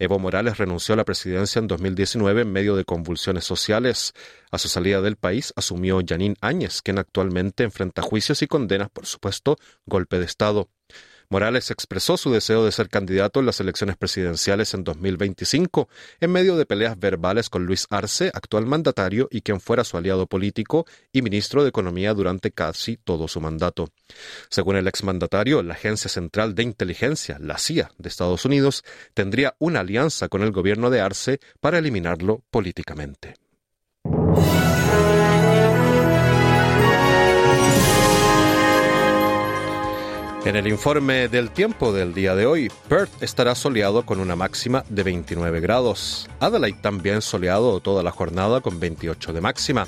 Evo 0.00 0.18
Morales 0.18 0.56
renunció 0.56 0.94
a 0.94 0.96
la 0.96 1.04
presidencia 1.04 1.58
en 1.58 1.66
2019 1.66 2.40
en 2.40 2.50
medio 2.50 2.74
de 2.74 2.86
convulsiones 2.86 3.44
sociales. 3.44 4.14
A 4.50 4.56
su 4.56 4.68
salida 4.68 5.02
del 5.02 5.16
país 5.16 5.52
asumió 5.56 6.00
Janine 6.04 6.36
Áñez, 6.40 6.80
quien 6.80 6.98
actualmente 6.98 7.64
enfrenta 7.64 8.00
juicios 8.00 8.40
y 8.40 8.46
condenas 8.46 8.88
por 8.88 9.04
supuesto 9.04 9.58
golpe 9.84 10.18
de 10.18 10.24
Estado. 10.24 10.70
Morales 11.32 11.70
expresó 11.70 12.16
su 12.16 12.32
deseo 12.32 12.64
de 12.64 12.72
ser 12.72 12.88
candidato 12.88 13.38
en 13.38 13.46
las 13.46 13.60
elecciones 13.60 13.96
presidenciales 13.96 14.74
en 14.74 14.82
2025, 14.82 15.88
en 16.18 16.32
medio 16.32 16.56
de 16.56 16.66
peleas 16.66 16.98
verbales 16.98 17.48
con 17.48 17.66
Luis 17.66 17.86
Arce, 17.88 18.32
actual 18.34 18.66
mandatario 18.66 19.28
y 19.30 19.42
quien 19.42 19.60
fuera 19.60 19.84
su 19.84 19.96
aliado 19.96 20.26
político 20.26 20.86
y 21.12 21.22
ministro 21.22 21.62
de 21.62 21.68
Economía 21.68 22.14
durante 22.14 22.50
casi 22.50 22.96
todo 22.96 23.28
su 23.28 23.40
mandato. 23.40 23.90
Según 24.48 24.74
el 24.74 24.88
exmandatario, 24.88 25.62
la 25.62 25.74
Agencia 25.74 26.10
Central 26.10 26.56
de 26.56 26.64
Inteligencia, 26.64 27.38
la 27.38 27.58
CIA 27.58 27.92
de 27.96 28.08
Estados 28.08 28.44
Unidos, 28.44 28.82
tendría 29.14 29.54
una 29.60 29.80
alianza 29.80 30.28
con 30.28 30.42
el 30.42 30.50
gobierno 30.50 30.90
de 30.90 31.00
Arce 31.00 31.38
para 31.60 31.78
eliminarlo 31.78 32.42
políticamente. 32.50 33.36
En 40.50 40.56
el 40.56 40.66
informe 40.66 41.28
del 41.28 41.52
tiempo 41.52 41.92
del 41.92 42.12
día 42.12 42.34
de 42.34 42.44
hoy, 42.44 42.72
Perth 42.88 43.22
estará 43.22 43.54
soleado 43.54 44.04
con 44.04 44.18
una 44.18 44.34
máxima 44.34 44.84
de 44.88 45.04
29 45.04 45.60
grados. 45.60 46.28
Adelaide 46.40 46.80
también 46.82 47.22
soleado 47.22 47.78
toda 47.78 48.02
la 48.02 48.10
jornada 48.10 48.60
con 48.60 48.80
28 48.80 49.32
de 49.32 49.40
máxima. 49.40 49.86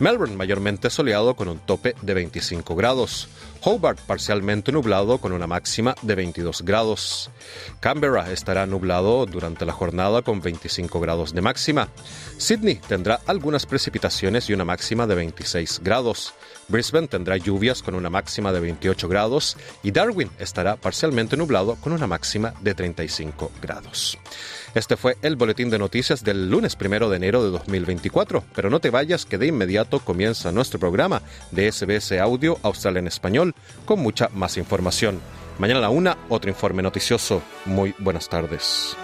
Melbourne 0.00 0.36
mayormente 0.36 0.90
soleado 0.90 1.34
con 1.34 1.48
un 1.48 1.58
tope 1.58 1.94
de 2.02 2.14
25 2.14 2.74
grados. 2.76 3.28
Hobart 3.62 3.98
parcialmente 4.00 4.70
nublado 4.70 5.18
con 5.18 5.32
una 5.32 5.46
máxima 5.46 5.94
de 6.02 6.14
22 6.14 6.62
grados. 6.62 7.30
Canberra 7.80 8.30
estará 8.30 8.66
nublado 8.66 9.26
durante 9.26 9.64
la 9.64 9.72
jornada 9.72 10.22
con 10.22 10.40
25 10.40 11.00
grados 11.00 11.34
de 11.34 11.40
máxima. 11.40 11.88
Sydney 12.38 12.76
tendrá 12.76 13.20
algunas 13.26 13.66
precipitaciones 13.66 14.48
y 14.48 14.54
una 14.54 14.64
máxima 14.64 15.06
de 15.06 15.14
26 15.16 15.80
grados. 15.82 16.34
Brisbane 16.68 17.08
tendrá 17.08 17.36
lluvias 17.36 17.82
con 17.82 17.94
una 17.94 18.10
máxima 18.10 18.52
de 18.52 18.60
28 18.60 19.08
grados 19.08 19.56
y 19.82 19.90
Darwin 19.90 20.30
estará 20.38 20.76
parcialmente 20.76 21.36
nublado 21.36 21.76
con 21.76 21.92
una 21.92 22.06
máxima 22.06 22.54
de 22.60 22.74
35 22.74 23.50
grados. 23.60 24.18
Este 24.76 24.98
fue 24.98 25.16
el 25.22 25.36
boletín 25.36 25.70
de 25.70 25.78
noticias 25.78 26.22
del 26.22 26.50
lunes 26.50 26.76
primero 26.76 27.08
de 27.08 27.16
enero 27.16 27.42
de 27.42 27.48
2024, 27.48 28.44
pero 28.54 28.68
no 28.68 28.78
te 28.78 28.90
vayas 28.90 29.24
que 29.24 29.38
de 29.38 29.46
inmediato 29.46 30.00
comienza 30.00 30.52
nuestro 30.52 30.78
programa 30.78 31.22
de 31.50 31.72
SBS 31.72 32.12
Audio 32.20 32.58
Australia 32.62 32.98
en 32.98 33.06
Español 33.06 33.54
con 33.86 34.00
mucha 34.00 34.28
más 34.34 34.58
información. 34.58 35.18
Mañana 35.58 35.78
a 35.78 35.82
la 35.84 35.88
una, 35.88 36.18
otro 36.28 36.50
informe 36.50 36.82
noticioso. 36.82 37.40
Muy 37.64 37.94
buenas 38.00 38.28
tardes. 38.28 38.94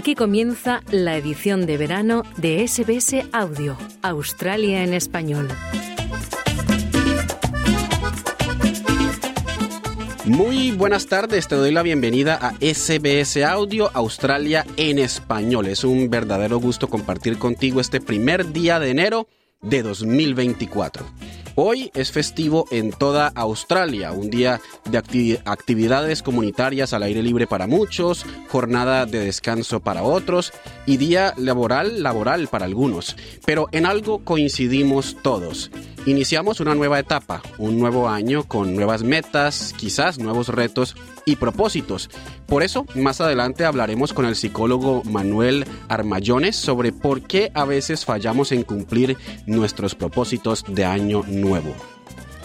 Aquí 0.00 0.14
comienza 0.14 0.82
la 0.90 1.14
edición 1.18 1.66
de 1.66 1.76
verano 1.76 2.22
de 2.38 2.66
SBS 2.66 3.22
Audio, 3.32 3.76
Australia 4.00 4.82
en 4.82 4.94
español. 4.94 5.46
Muy 10.24 10.70
buenas 10.70 11.06
tardes, 11.06 11.48
te 11.48 11.54
doy 11.54 11.70
la 11.70 11.82
bienvenida 11.82 12.38
a 12.40 12.54
SBS 12.62 13.44
Audio 13.44 13.90
Australia 13.92 14.64
en 14.78 14.98
español. 14.98 15.66
Es 15.66 15.84
un 15.84 16.08
verdadero 16.08 16.58
gusto 16.60 16.88
compartir 16.88 17.36
contigo 17.36 17.78
este 17.78 18.00
primer 18.00 18.54
día 18.54 18.78
de 18.78 18.88
enero 18.88 19.28
de 19.62 19.82
2024. 19.82 21.04
Hoy 21.56 21.90
es 21.94 22.12
festivo 22.12 22.66
en 22.70 22.90
toda 22.90 23.28
Australia, 23.34 24.12
un 24.12 24.30
día 24.30 24.60
de 24.90 25.38
actividades 25.44 26.22
comunitarias 26.22 26.92
al 26.92 27.02
aire 27.02 27.22
libre 27.22 27.46
para 27.46 27.66
muchos, 27.66 28.24
jornada 28.48 29.04
de 29.04 29.20
descanso 29.20 29.80
para 29.80 30.02
otros 30.02 30.52
y 30.86 30.96
día 30.96 31.34
laboral 31.36 32.02
laboral 32.02 32.48
para 32.48 32.64
algunos. 32.64 33.16
Pero 33.44 33.68
en 33.72 33.84
algo 33.84 34.24
coincidimos 34.24 35.16
todos 35.22 35.70
Iniciamos 36.06 36.60
una 36.60 36.74
nueva 36.74 36.98
etapa, 36.98 37.42
un 37.58 37.78
nuevo 37.78 38.08
año 38.08 38.44
con 38.44 38.74
nuevas 38.74 39.02
metas, 39.02 39.74
quizás 39.76 40.18
nuevos 40.18 40.48
retos 40.48 40.96
y 41.24 41.36
propósitos. 41.36 42.10
Por 42.46 42.62
eso, 42.62 42.86
más 42.94 43.20
adelante 43.20 43.64
hablaremos 43.64 44.12
con 44.12 44.24
el 44.24 44.36
psicólogo 44.36 45.02
Manuel 45.04 45.66
Armallones 45.88 46.56
sobre 46.56 46.92
por 46.92 47.22
qué 47.22 47.50
a 47.54 47.64
veces 47.64 48.04
fallamos 48.04 48.52
en 48.52 48.62
cumplir 48.62 49.16
nuestros 49.46 49.94
propósitos 49.94 50.64
de 50.68 50.84
año 50.84 51.22
nuevo. 51.26 51.74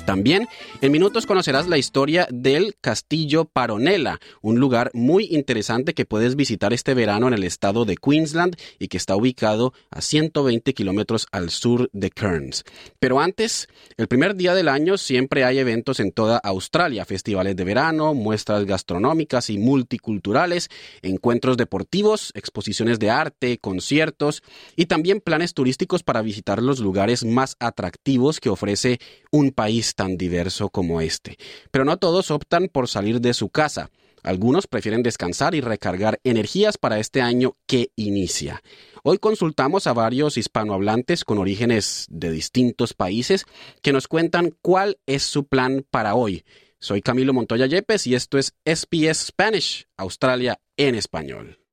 También 0.05 0.47
en 0.81 0.91
minutos 0.91 1.25
conocerás 1.25 1.67
la 1.67 1.79
historia 1.79 2.27
del 2.31 2.75
Castillo 2.79 3.45
Paronela, 3.45 4.19
un 4.41 4.59
lugar 4.59 4.91
muy 4.93 5.25
interesante 5.31 5.95
que 5.95 6.05
puedes 6.05 6.35
visitar 6.35 6.73
este 6.73 6.93
verano 6.93 7.27
en 7.27 7.33
el 7.33 7.43
estado 7.43 7.85
de 7.85 7.97
Queensland 7.97 8.55
y 8.77 8.87
que 8.87 8.97
está 8.97 9.15
ubicado 9.15 9.73
a 9.89 10.01
120 10.01 10.75
kilómetros 10.75 11.25
al 11.31 11.49
sur 11.49 11.89
de 11.91 12.11
Cairns. 12.11 12.63
Pero 12.99 13.19
antes, 13.19 13.67
el 13.97 14.07
primer 14.07 14.35
día 14.35 14.53
del 14.53 14.67
año 14.67 14.97
siempre 14.97 15.43
hay 15.43 15.57
eventos 15.57 15.99
en 15.99 16.11
toda 16.11 16.37
Australia, 16.37 17.03
festivales 17.05 17.55
de 17.55 17.63
verano, 17.63 18.13
muestras 18.13 18.65
gastronómicas 18.65 19.49
y 19.49 19.57
multiculturales, 19.57 20.69
encuentros 21.01 21.57
deportivos, 21.57 22.31
exposiciones 22.35 22.99
de 22.99 23.09
arte, 23.09 23.57
conciertos 23.57 24.43
y 24.75 24.85
también 24.85 25.19
planes 25.19 25.55
turísticos 25.55 26.03
para 26.03 26.21
visitar 26.21 26.61
los 26.61 26.79
lugares 26.79 27.25
más 27.25 27.55
atractivos 27.59 28.39
que 28.39 28.49
ofrece 28.49 28.99
un 29.31 29.51
país 29.51 29.94
tan 29.95 30.17
diverso 30.17 30.69
como 30.69 31.01
este. 31.01 31.37
Pero 31.71 31.85
no 31.85 31.97
todos 31.97 32.31
optan 32.31 32.67
por 32.67 32.87
salir 32.87 33.21
de 33.21 33.33
su 33.33 33.49
casa. 33.49 33.89
Algunos 34.23 34.67
prefieren 34.67 35.03
descansar 35.03 35.55
y 35.55 35.61
recargar 35.61 36.19
energías 36.23 36.77
para 36.77 36.99
este 36.99 37.21
año 37.21 37.55
que 37.67 37.91
inicia. 37.95 38.61
Hoy 39.03 39.19
consultamos 39.19 39.85
a 39.85 39.93
varios 39.93 40.37
hispanohablantes 40.37 41.23
con 41.23 41.37
orígenes 41.37 42.07
de 42.09 42.31
distintos 42.31 42.93
países 42.93 43.45
que 43.83 43.93
nos 43.93 44.07
cuentan 44.07 44.55
cuál 44.61 44.97
es 45.05 45.23
su 45.23 45.45
plan 45.45 45.85
para 45.91 46.15
hoy. 46.15 46.43
Soy 46.79 47.01
Camilo 47.01 47.33
Montoya 47.33 47.67
Yepes 47.67 48.07
y 48.07 48.15
esto 48.15 48.37
es 48.37 48.53
SPS 48.65 49.27
Spanish, 49.27 49.87
Australia 49.95 50.59
en 50.75 50.95
español. 50.95 51.64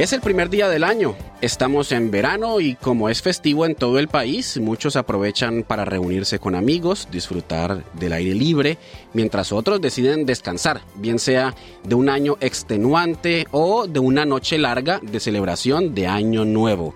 Es 0.00 0.14
el 0.14 0.22
primer 0.22 0.48
día 0.48 0.70
del 0.70 0.84
año. 0.84 1.14
Estamos 1.42 1.92
en 1.92 2.10
verano 2.10 2.58
y 2.58 2.74
como 2.74 3.10
es 3.10 3.20
festivo 3.20 3.66
en 3.66 3.74
todo 3.74 3.98
el 3.98 4.08
país, 4.08 4.58
muchos 4.58 4.96
aprovechan 4.96 5.62
para 5.62 5.84
reunirse 5.84 6.38
con 6.38 6.54
amigos, 6.54 7.06
disfrutar 7.12 7.84
del 7.92 8.14
aire 8.14 8.34
libre, 8.34 8.78
mientras 9.12 9.52
otros 9.52 9.78
deciden 9.82 10.24
descansar, 10.24 10.80
bien 10.94 11.18
sea 11.18 11.54
de 11.84 11.94
un 11.94 12.08
año 12.08 12.38
extenuante 12.40 13.46
o 13.50 13.86
de 13.86 14.00
una 14.00 14.24
noche 14.24 14.56
larga 14.56 15.00
de 15.02 15.20
celebración 15.20 15.94
de 15.94 16.06
Año 16.06 16.46
Nuevo. 16.46 16.94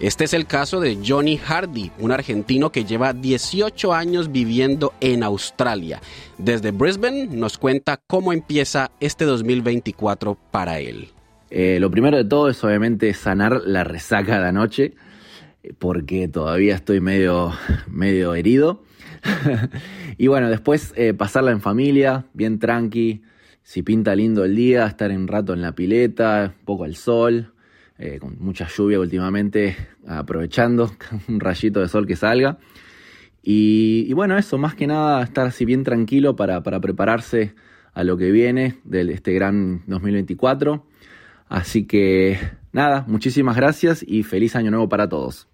Este 0.00 0.24
es 0.24 0.32
el 0.32 0.46
caso 0.46 0.80
de 0.80 0.98
Johnny 1.06 1.36
Hardy, 1.36 1.90
un 1.98 2.10
argentino 2.10 2.72
que 2.72 2.86
lleva 2.86 3.12
18 3.12 3.92
años 3.92 4.32
viviendo 4.32 4.94
en 5.00 5.24
Australia. 5.24 6.00
Desde 6.38 6.70
Brisbane 6.70 7.26
nos 7.26 7.58
cuenta 7.58 8.00
cómo 8.06 8.32
empieza 8.32 8.90
este 8.98 9.26
2024 9.26 10.38
para 10.50 10.80
él. 10.80 11.10
Eh, 11.50 11.78
lo 11.80 11.90
primero 11.90 12.16
de 12.16 12.24
todo 12.24 12.48
es 12.48 12.62
obviamente 12.64 13.12
sanar 13.14 13.62
la 13.64 13.84
resaca 13.84 14.40
de 14.40 14.48
anoche, 14.48 14.94
porque 15.78 16.28
todavía 16.28 16.74
estoy 16.74 17.00
medio, 17.00 17.52
medio 17.88 18.34
herido. 18.34 18.82
y 20.18 20.26
bueno, 20.26 20.48
después 20.50 20.92
eh, 20.96 21.14
pasarla 21.14 21.52
en 21.52 21.60
familia, 21.60 22.26
bien 22.32 22.58
tranqui, 22.58 23.22
si 23.62 23.82
pinta 23.82 24.14
lindo 24.14 24.44
el 24.44 24.54
día, 24.54 24.86
estar 24.86 25.10
un 25.10 25.26
rato 25.26 25.52
en 25.52 25.62
la 25.62 25.72
pileta, 25.72 26.54
poco 26.64 26.84
al 26.84 26.94
sol, 26.94 27.52
eh, 27.98 28.18
con 28.20 28.36
mucha 28.38 28.68
lluvia 28.68 29.00
últimamente, 29.00 29.76
aprovechando 30.06 30.92
un 31.28 31.40
rayito 31.40 31.80
de 31.80 31.88
sol 31.88 32.06
que 32.06 32.16
salga. 32.16 32.58
Y, 33.42 34.12
bueno, 34.12 34.36
eso, 34.36 34.58
más 34.58 34.74
que 34.74 34.88
nada, 34.88 35.22
estar 35.22 35.46
así 35.46 35.64
bien 35.64 35.84
tranquilo 35.84 36.34
para, 36.34 36.64
para 36.64 36.80
prepararse 36.80 37.54
a 37.94 38.02
lo 38.02 38.16
que 38.16 38.32
viene 38.32 38.78
de 38.82 39.02
este 39.12 39.32
gran 39.34 39.82
2024. 39.86 40.84
Así 41.48 41.86
que 41.86 42.38
nada, 42.72 43.04
muchísimas 43.06 43.56
gracias 43.56 44.04
y 44.06 44.22
feliz 44.22 44.56
año 44.56 44.70
nuevo 44.70 44.88
para 44.88 45.08
todos. 45.08 45.48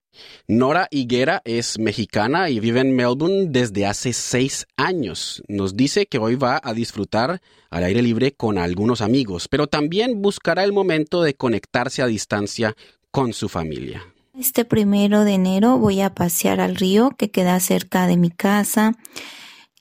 Nora 0.47 0.89
Higuera 0.91 1.41
es 1.45 1.79
mexicana 1.79 2.51
y 2.51 2.61
vive 2.61 2.81
en 2.81 2.95
Melbourne 2.95 3.47
desde 3.49 3.87
hace 3.87 4.13
seis 4.13 4.67
años. 4.77 5.43
Nos 5.49 5.77
dice 5.77 6.07
que 6.07 6.19
hoy 6.19 6.35
va 6.35 6.61
a 6.63 6.75
disfrutar 6.75 7.41
al 7.71 7.85
aire 7.85 8.03
libre 8.03 8.33
con 8.33 8.59
algunos 8.59 9.01
amigos, 9.01 9.49
pero 9.49 9.67
también 9.67 10.21
buscará 10.21 10.65
el 10.65 10.73
momento 10.73 11.23
de 11.23 11.35
conectarse 11.35 12.03
a 12.03 12.07
distancia 12.07 12.75
con 13.11 13.33
su 13.33 13.49
familia. 13.49 14.03
Este 14.39 14.65
primero 14.65 15.25
de 15.25 15.35
enero 15.35 15.79
voy 15.79 16.01
a 16.01 16.15
pasear 16.15 16.61
al 16.61 16.77
río 16.77 17.11
que 17.11 17.31
queda 17.31 17.59
cerca 17.61 18.07
de 18.07 18.17
mi 18.17 18.31
casa, 18.31 18.97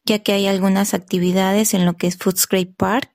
ya 0.06 0.20
que 0.20 0.34
hay 0.34 0.48
algunas 0.48 0.94
actividades 0.94 1.74
en 1.74 1.86
lo 1.86 1.94
que 1.94 2.08
es 2.08 2.18
Footscrape 2.18 2.74
Park 2.78 3.12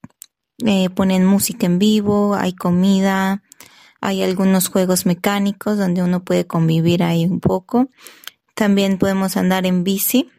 eh, 0.64 0.88
ponen 0.90 1.24
música 1.24 1.66
en 1.66 1.78
vivo, 1.78 2.34
hay 2.34 2.52
comida, 2.54 3.42
hay 4.00 4.22
algunos 4.22 4.68
juegos 4.68 5.06
mecánicos 5.06 5.78
donde 5.78 6.02
uno 6.02 6.24
puede 6.24 6.46
convivir 6.46 7.02
ahí 7.02 7.24
un 7.24 7.40
poco. 7.40 7.90
También 8.54 8.98
podemos 8.98 9.36
andar 9.36 9.66
en 9.66 9.84
bici 9.84 10.30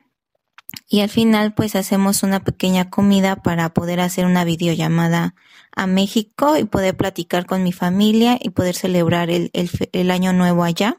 y 0.90 1.02
al 1.02 1.10
final 1.10 1.54
pues 1.54 1.76
hacemos 1.76 2.24
una 2.24 2.44
pequeña 2.44 2.90
comida 2.90 3.38
para 3.38 3.74
poder 3.74 4.00
hacer 4.00 4.26
una 4.26 4.44
videollamada 4.44 5.36
a 5.76 5.86
México 5.86 6.58
y 6.58 6.66
poder 6.66 6.98
platicar 6.98 7.46
con 7.46 7.64
mi 7.64 7.72
familia 7.72 8.40
y 8.42 8.50
poder 8.50 8.76
celebrar 8.76 9.30
el, 9.30 9.52
el 9.54 10.12
año 10.12 10.34
nuevo 10.34 10.64
allá. 10.64 10.98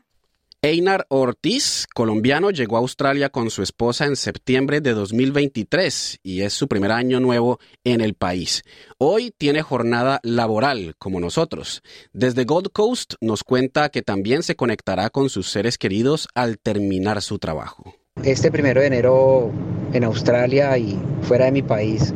Einar 0.60 1.06
Ortiz, 1.08 1.86
colombiano, 1.94 2.50
llegó 2.50 2.76
a 2.76 2.80
Australia 2.80 3.28
con 3.28 3.48
su 3.48 3.62
esposa 3.62 4.06
en 4.06 4.16
septiembre 4.16 4.80
de 4.80 4.92
2023 4.92 6.18
y 6.24 6.42
es 6.42 6.52
su 6.52 6.66
primer 6.66 6.90
año 6.90 7.20
nuevo 7.20 7.60
en 7.84 8.00
el 8.00 8.14
país. 8.14 8.64
Hoy 8.98 9.32
tiene 9.38 9.62
jornada 9.62 10.18
laboral, 10.24 10.96
como 10.98 11.20
nosotros. 11.20 11.80
Desde 12.12 12.44
Gold 12.44 12.72
Coast 12.72 13.14
nos 13.20 13.44
cuenta 13.44 13.90
que 13.90 14.02
también 14.02 14.42
se 14.42 14.56
conectará 14.56 15.10
con 15.10 15.30
sus 15.30 15.48
seres 15.48 15.78
queridos 15.78 16.26
al 16.34 16.58
terminar 16.58 17.22
su 17.22 17.38
trabajo. 17.38 17.94
Este 18.24 18.50
primero 18.50 18.80
de 18.80 18.88
enero 18.88 19.52
en 19.92 20.02
Australia 20.02 20.76
y 20.76 20.98
fuera 21.22 21.44
de 21.44 21.52
mi 21.52 21.62
país 21.62 22.12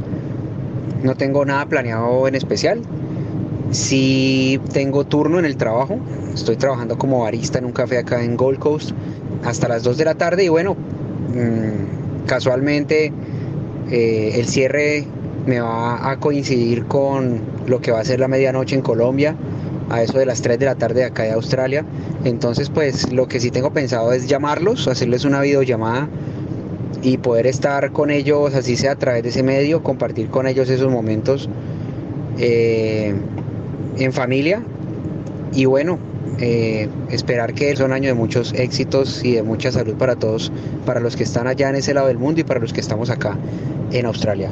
no 1.05 1.15
tengo 1.15 1.45
nada 1.45 1.65
planeado 1.67 2.27
en 2.27 2.35
especial. 2.35 2.83
Sí 3.73 4.61
tengo 4.75 5.07
turno 5.07 5.39
en 5.39 5.47
el 5.47 5.57
trabajo, 5.57 5.99
estoy 6.35 6.57
trabajando 6.57 6.99
como 6.99 7.23
barista 7.23 7.59
en 7.59 7.65
un 7.65 7.73
café 7.73 7.97
acá 7.97 8.23
en 8.23 8.37
Gold 8.37 8.59
Coast 8.59 8.91
hasta 9.45 9.67
las 9.67 9.83
2 9.83 9.97
de 9.97 10.05
la 10.05 10.15
tarde 10.15 10.45
y 10.45 10.51
bueno, 10.51 10.75
mm, 10.75 12.27
casualmente 12.27 13.11
eh, 13.91 14.33
el 14.35 14.47
cierre 14.47 15.07
me 15.47 15.61
va 15.61 16.11
a 16.11 16.19
coincidir 16.19 16.85
con 16.85 17.41
lo 17.67 17.81
que 17.81 17.91
va 17.91 18.01
a 18.01 18.05
ser 18.05 18.21
la 18.21 18.29
medianoche 18.29 18.77
en 18.77 18.83
Colombia, 18.83 19.37
a 19.89 20.03
eso 20.03 20.19
de 20.19 20.27
las 20.27 20.43
3 20.43 20.59
de 20.59 20.67
la 20.67 20.75
tarde 20.75 21.01
de 21.01 21.07
acá 21.07 21.23
de 21.23 21.33
Australia. 21.33 21.83
Entonces 22.25 22.69
pues 22.69 23.11
lo 23.11 23.27
que 23.27 23.41
sí 23.41 23.51
tengo 23.51 23.73
pensado 23.73 24.13
es 24.13 24.29
llamarlos, 24.29 24.87
hacerles 24.87 25.25
una 25.25 25.41
videollamada 25.41 26.11
y 27.03 27.17
poder 27.17 27.47
estar 27.47 27.91
con 27.93 28.11
ellos, 28.11 28.55
así 28.55 28.77
sea 28.77 28.93
a 28.93 28.97
través 28.97 29.23
de 29.23 29.31
ese 29.31 29.43
medio, 29.43 29.83
compartir 29.83 30.29
con 30.29 30.47
ellos 30.47 30.69
esos 30.69 30.91
momentos. 30.93 31.49
Eh, 32.39 33.15
en 33.99 34.13
familia 34.13 34.63
y 35.53 35.67
bueno, 35.67 35.99
eh, 36.39 36.89
esperar 37.11 37.55
que 37.55 37.71
es 37.71 37.81
un 37.81 37.93
año 37.93 38.09
de 38.09 38.15
muchos 38.15 38.53
éxitos 38.55 39.25
y 39.25 39.33
de 39.33 39.43
mucha 39.43 39.71
salud 39.71 39.95
para 39.95 40.17
todos, 40.17 40.51
para 40.87 41.01
los 41.01 41.17
que 41.17 41.25
están 41.25 41.47
allá 41.47 41.69
en 41.69 41.77
ese 41.77 41.95
lado 41.95 42.09
del 42.09 42.19
mundo 42.19 42.41
y 42.41 42.45
para 42.45 42.61
los 42.61 42.73
que 42.73 42.81
estamos 42.81 43.11
acá 43.11 43.37
en 43.93 44.07
Australia. 44.07 44.51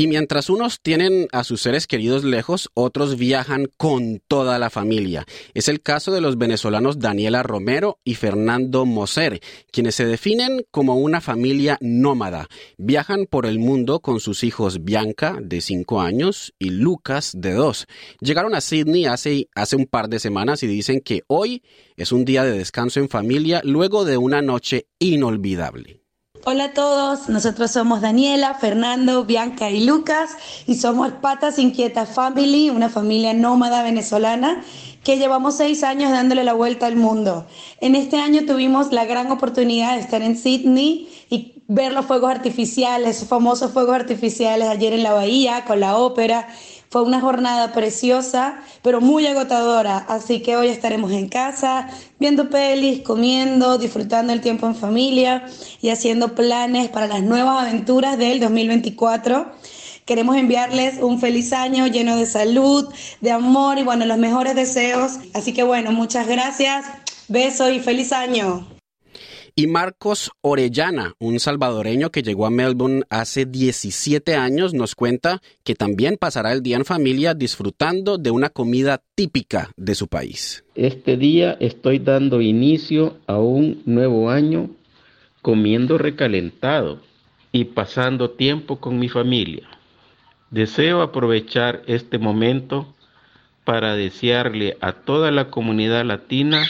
Y 0.00 0.06
mientras 0.06 0.48
unos 0.48 0.80
tienen 0.80 1.26
a 1.32 1.42
sus 1.42 1.60
seres 1.60 1.88
queridos 1.88 2.22
lejos, 2.22 2.70
otros 2.74 3.18
viajan 3.18 3.68
con 3.76 4.22
toda 4.28 4.56
la 4.60 4.70
familia. 4.70 5.26
Es 5.54 5.66
el 5.66 5.80
caso 5.82 6.12
de 6.12 6.20
los 6.20 6.38
venezolanos 6.38 7.00
Daniela 7.00 7.42
Romero 7.42 7.98
y 8.04 8.14
Fernando 8.14 8.86
Moser, 8.86 9.40
quienes 9.72 9.96
se 9.96 10.06
definen 10.06 10.64
como 10.70 10.94
una 10.94 11.20
familia 11.20 11.78
nómada. 11.80 12.46
Viajan 12.76 13.26
por 13.26 13.44
el 13.44 13.58
mundo 13.58 13.98
con 13.98 14.20
sus 14.20 14.44
hijos 14.44 14.84
Bianca, 14.84 15.36
de 15.42 15.60
5 15.60 16.00
años, 16.00 16.54
y 16.60 16.70
Lucas, 16.70 17.32
de 17.36 17.54
2. 17.54 17.88
Llegaron 18.20 18.54
a 18.54 18.60
Sydney 18.60 19.06
hace, 19.06 19.48
hace 19.56 19.74
un 19.74 19.86
par 19.86 20.08
de 20.08 20.20
semanas 20.20 20.62
y 20.62 20.68
dicen 20.68 21.00
que 21.00 21.22
hoy 21.26 21.64
es 21.96 22.12
un 22.12 22.24
día 22.24 22.44
de 22.44 22.56
descanso 22.56 23.00
en 23.00 23.08
familia 23.08 23.62
luego 23.64 24.04
de 24.04 24.16
una 24.16 24.42
noche 24.42 24.86
inolvidable. 25.00 26.07
Hola 26.44 26.64
a 26.64 26.72
todos, 26.72 27.28
nosotros 27.28 27.70
somos 27.72 28.00
Daniela, 28.00 28.54
Fernando, 28.54 29.24
Bianca 29.24 29.70
y 29.70 29.84
Lucas 29.84 30.30
y 30.66 30.76
somos 30.76 31.12
Patas 31.12 31.58
Inquietas 31.58 32.10
Family, 32.10 32.70
una 32.70 32.88
familia 32.88 33.34
nómada 33.34 33.82
venezolana 33.82 34.62
que 35.04 35.16
llevamos 35.16 35.56
seis 35.56 35.82
años 35.82 36.10
dándole 36.10 36.44
la 36.44 36.54
vuelta 36.54 36.86
al 36.86 36.96
mundo. 36.96 37.46
En 37.80 37.94
este 37.94 38.18
año 38.18 38.46
tuvimos 38.46 38.92
la 38.92 39.04
gran 39.04 39.30
oportunidad 39.30 39.94
de 39.94 40.00
estar 40.00 40.22
en 40.22 40.36
Sydney 40.36 41.08
y 41.28 41.62
ver 41.66 41.92
los 41.92 42.06
fuegos 42.06 42.30
artificiales, 42.30 43.26
famosos 43.26 43.72
fuegos 43.72 43.96
artificiales 43.96 44.68
ayer 44.68 44.92
en 44.92 45.02
la 45.02 45.12
bahía 45.12 45.64
con 45.64 45.80
la 45.80 45.96
ópera. 45.96 46.48
Fue 46.90 47.02
una 47.02 47.20
jornada 47.20 47.72
preciosa, 47.72 48.62
pero 48.82 49.02
muy 49.02 49.26
agotadora, 49.26 49.98
así 50.08 50.40
que 50.40 50.56
hoy 50.56 50.68
estaremos 50.68 51.12
en 51.12 51.28
casa, 51.28 51.90
viendo 52.18 52.48
pelis, 52.48 53.02
comiendo, 53.02 53.76
disfrutando 53.76 54.32
el 54.32 54.40
tiempo 54.40 54.66
en 54.66 54.74
familia 54.74 55.44
y 55.82 55.90
haciendo 55.90 56.34
planes 56.34 56.88
para 56.88 57.06
las 57.06 57.22
nuevas 57.22 57.62
aventuras 57.62 58.16
del 58.16 58.40
2024. 58.40 59.52
Queremos 60.06 60.38
enviarles 60.38 61.02
un 61.02 61.20
feliz 61.20 61.52
año 61.52 61.86
lleno 61.86 62.16
de 62.16 62.24
salud, 62.24 62.88
de 63.20 63.32
amor 63.32 63.78
y 63.78 63.82
bueno, 63.82 64.06
los 64.06 64.16
mejores 64.16 64.54
deseos. 64.54 65.18
Así 65.34 65.52
que 65.52 65.64
bueno, 65.64 65.92
muchas 65.92 66.26
gracias, 66.26 66.86
beso 67.28 67.70
y 67.70 67.80
feliz 67.80 68.12
año. 68.12 68.77
Y 69.58 69.66
Marcos 69.66 70.30
Orellana, 70.40 71.14
un 71.18 71.40
salvadoreño 71.40 72.10
que 72.10 72.22
llegó 72.22 72.46
a 72.46 72.50
Melbourne 72.50 73.02
hace 73.10 73.44
17 73.44 74.36
años, 74.36 74.72
nos 74.72 74.94
cuenta 74.94 75.42
que 75.64 75.74
también 75.74 76.16
pasará 76.16 76.52
el 76.52 76.62
día 76.62 76.76
en 76.76 76.84
familia 76.84 77.34
disfrutando 77.34 78.18
de 78.18 78.30
una 78.30 78.50
comida 78.50 79.02
típica 79.16 79.72
de 79.76 79.96
su 79.96 80.06
país. 80.06 80.64
Este 80.76 81.16
día 81.16 81.56
estoy 81.58 81.98
dando 81.98 82.40
inicio 82.40 83.16
a 83.26 83.38
un 83.38 83.82
nuevo 83.84 84.30
año 84.30 84.70
comiendo 85.42 85.98
recalentado 85.98 87.00
y 87.50 87.64
pasando 87.64 88.30
tiempo 88.30 88.78
con 88.78 89.00
mi 89.00 89.08
familia. 89.08 89.68
Deseo 90.52 91.02
aprovechar 91.02 91.82
este 91.88 92.18
momento 92.18 92.94
para 93.64 93.96
desearle 93.96 94.76
a 94.80 94.92
toda 94.92 95.32
la 95.32 95.50
comunidad 95.50 96.04
latina 96.04 96.64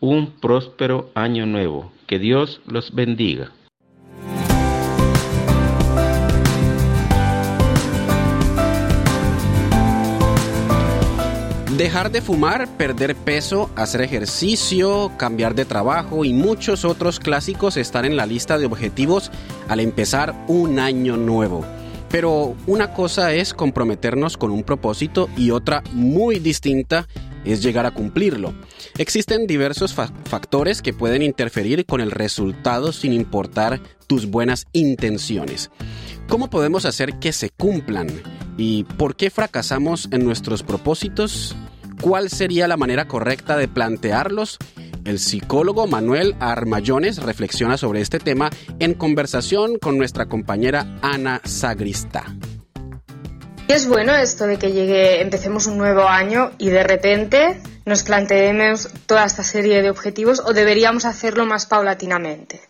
un 0.00 0.32
próspero 0.40 1.10
año 1.14 1.46
nuevo. 1.46 1.92
Que 2.06 2.18
Dios 2.18 2.60
los 2.66 2.94
bendiga. 2.94 3.52
Dejar 11.76 12.10
de 12.10 12.20
fumar, 12.20 12.66
perder 12.76 13.14
peso, 13.14 13.70
hacer 13.76 14.00
ejercicio, 14.00 15.12
cambiar 15.16 15.54
de 15.54 15.64
trabajo 15.64 16.24
y 16.24 16.32
muchos 16.32 16.84
otros 16.84 17.20
clásicos 17.20 17.76
están 17.76 18.04
en 18.04 18.16
la 18.16 18.26
lista 18.26 18.58
de 18.58 18.66
objetivos 18.66 19.30
al 19.68 19.78
empezar 19.78 20.34
un 20.48 20.80
año 20.80 21.16
nuevo. 21.16 21.64
Pero 22.10 22.56
una 22.66 22.94
cosa 22.94 23.32
es 23.32 23.54
comprometernos 23.54 24.36
con 24.36 24.50
un 24.50 24.64
propósito 24.64 25.28
y 25.36 25.52
otra 25.52 25.84
muy 25.92 26.40
distinta 26.40 27.06
es 27.52 27.62
llegar 27.62 27.86
a 27.86 27.90
cumplirlo. 27.90 28.54
Existen 28.98 29.46
diversos 29.46 29.94
factores 29.94 30.82
que 30.82 30.92
pueden 30.92 31.22
interferir 31.22 31.86
con 31.86 32.00
el 32.00 32.10
resultado 32.10 32.92
sin 32.92 33.12
importar 33.12 33.80
tus 34.06 34.26
buenas 34.26 34.66
intenciones. 34.72 35.70
¿Cómo 36.28 36.50
podemos 36.50 36.84
hacer 36.84 37.18
que 37.18 37.32
se 37.32 37.50
cumplan? 37.50 38.08
¿Y 38.56 38.84
por 38.84 39.16
qué 39.16 39.30
fracasamos 39.30 40.08
en 40.12 40.24
nuestros 40.24 40.62
propósitos? 40.62 41.56
¿Cuál 42.00 42.28
sería 42.28 42.68
la 42.68 42.76
manera 42.76 43.08
correcta 43.08 43.56
de 43.56 43.66
plantearlos? 43.66 44.58
El 45.04 45.18
psicólogo 45.18 45.86
Manuel 45.86 46.36
Armallones 46.38 47.22
reflexiona 47.22 47.78
sobre 47.78 48.02
este 48.02 48.18
tema 48.18 48.50
en 48.78 48.92
conversación 48.92 49.78
con 49.78 49.96
nuestra 49.96 50.26
compañera 50.26 50.98
Ana 51.00 51.40
Sagrista. 51.44 52.26
Es 53.68 53.86
bueno 53.86 54.16
esto 54.16 54.46
de 54.46 54.58
que 54.58 54.72
llegue, 54.72 55.20
empecemos 55.20 55.66
un 55.66 55.76
nuevo 55.76 56.08
año 56.08 56.52
y 56.56 56.70
de 56.70 56.82
repente 56.84 57.60
nos 57.84 58.02
planteemos 58.02 58.88
toda 59.06 59.26
esta 59.26 59.42
serie 59.42 59.82
de 59.82 59.90
objetivos 59.90 60.40
o 60.40 60.54
deberíamos 60.54 61.04
hacerlo 61.04 61.44
más 61.44 61.66
paulatinamente. 61.66 62.62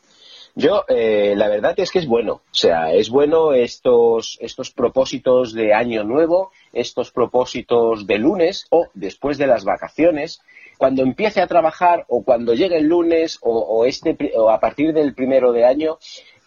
Yo, 0.56 0.84
eh, 0.88 1.34
la 1.36 1.48
verdad 1.48 1.74
es 1.76 1.92
que 1.92 2.00
es 2.00 2.06
bueno. 2.08 2.32
O 2.32 2.54
sea, 2.54 2.92
es 2.92 3.10
bueno 3.10 3.52
estos, 3.52 4.38
estos 4.40 4.72
propósitos 4.72 5.52
de 5.52 5.72
año 5.72 6.02
nuevo, 6.02 6.50
estos 6.72 7.12
propósitos 7.12 8.08
de 8.08 8.18
lunes 8.18 8.66
o 8.70 8.88
después 8.92 9.38
de 9.38 9.46
las 9.46 9.64
vacaciones. 9.64 10.40
Cuando 10.78 11.04
empiece 11.04 11.40
a 11.40 11.46
trabajar 11.46 12.06
o 12.08 12.24
cuando 12.24 12.54
llegue 12.54 12.78
el 12.78 12.88
lunes 12.88 13.38
o, 13.40 13.84
este, 13.84 14.16
o 14.36 14.50
a 14.50 14.58
partir 14.58 14.92
del 14.92 15.14
primero 15.14 15.52
de 15.52 15.64
año, 15.64 15.98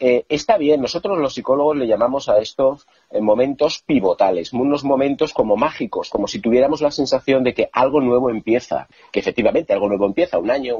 eh, 0.01 0.25
está 0.27 0.57
bien, 0.57 0.81
nosotros 0.81 1.17
los 1.19 1.35
psicólogos 1.35 1.77
le 1.77 1.87
llamamos 1.87 2.27
a 2.27 2.39
estos 2.39 2.87
eh, 3.11 3.21
momentos 3.21 3.83
pivotales, 3.85 4.53
unos 4.53 4.83
momentos 4.83 5.33
como 5.33 5.55
mágicos, 5.55 6.09
como 6.09 6.27
si 6.27 6.39
tuviéramos 6.39 6.81
la 6.81 6.91
sensación 6.91 7.43
de 7.43 7.53
que 7.53 7.69
algo 7.71 8.01
nuevo 8.01 8.29
empieza, 8.29 8.87
que 9.11 9.19
efectivamente 9.19 9.73
algo 9.73 9.87
nuevo 9.87 10.05
empieza, 10.05 10.39
un 10.39 10.51
año, 10.51 10.77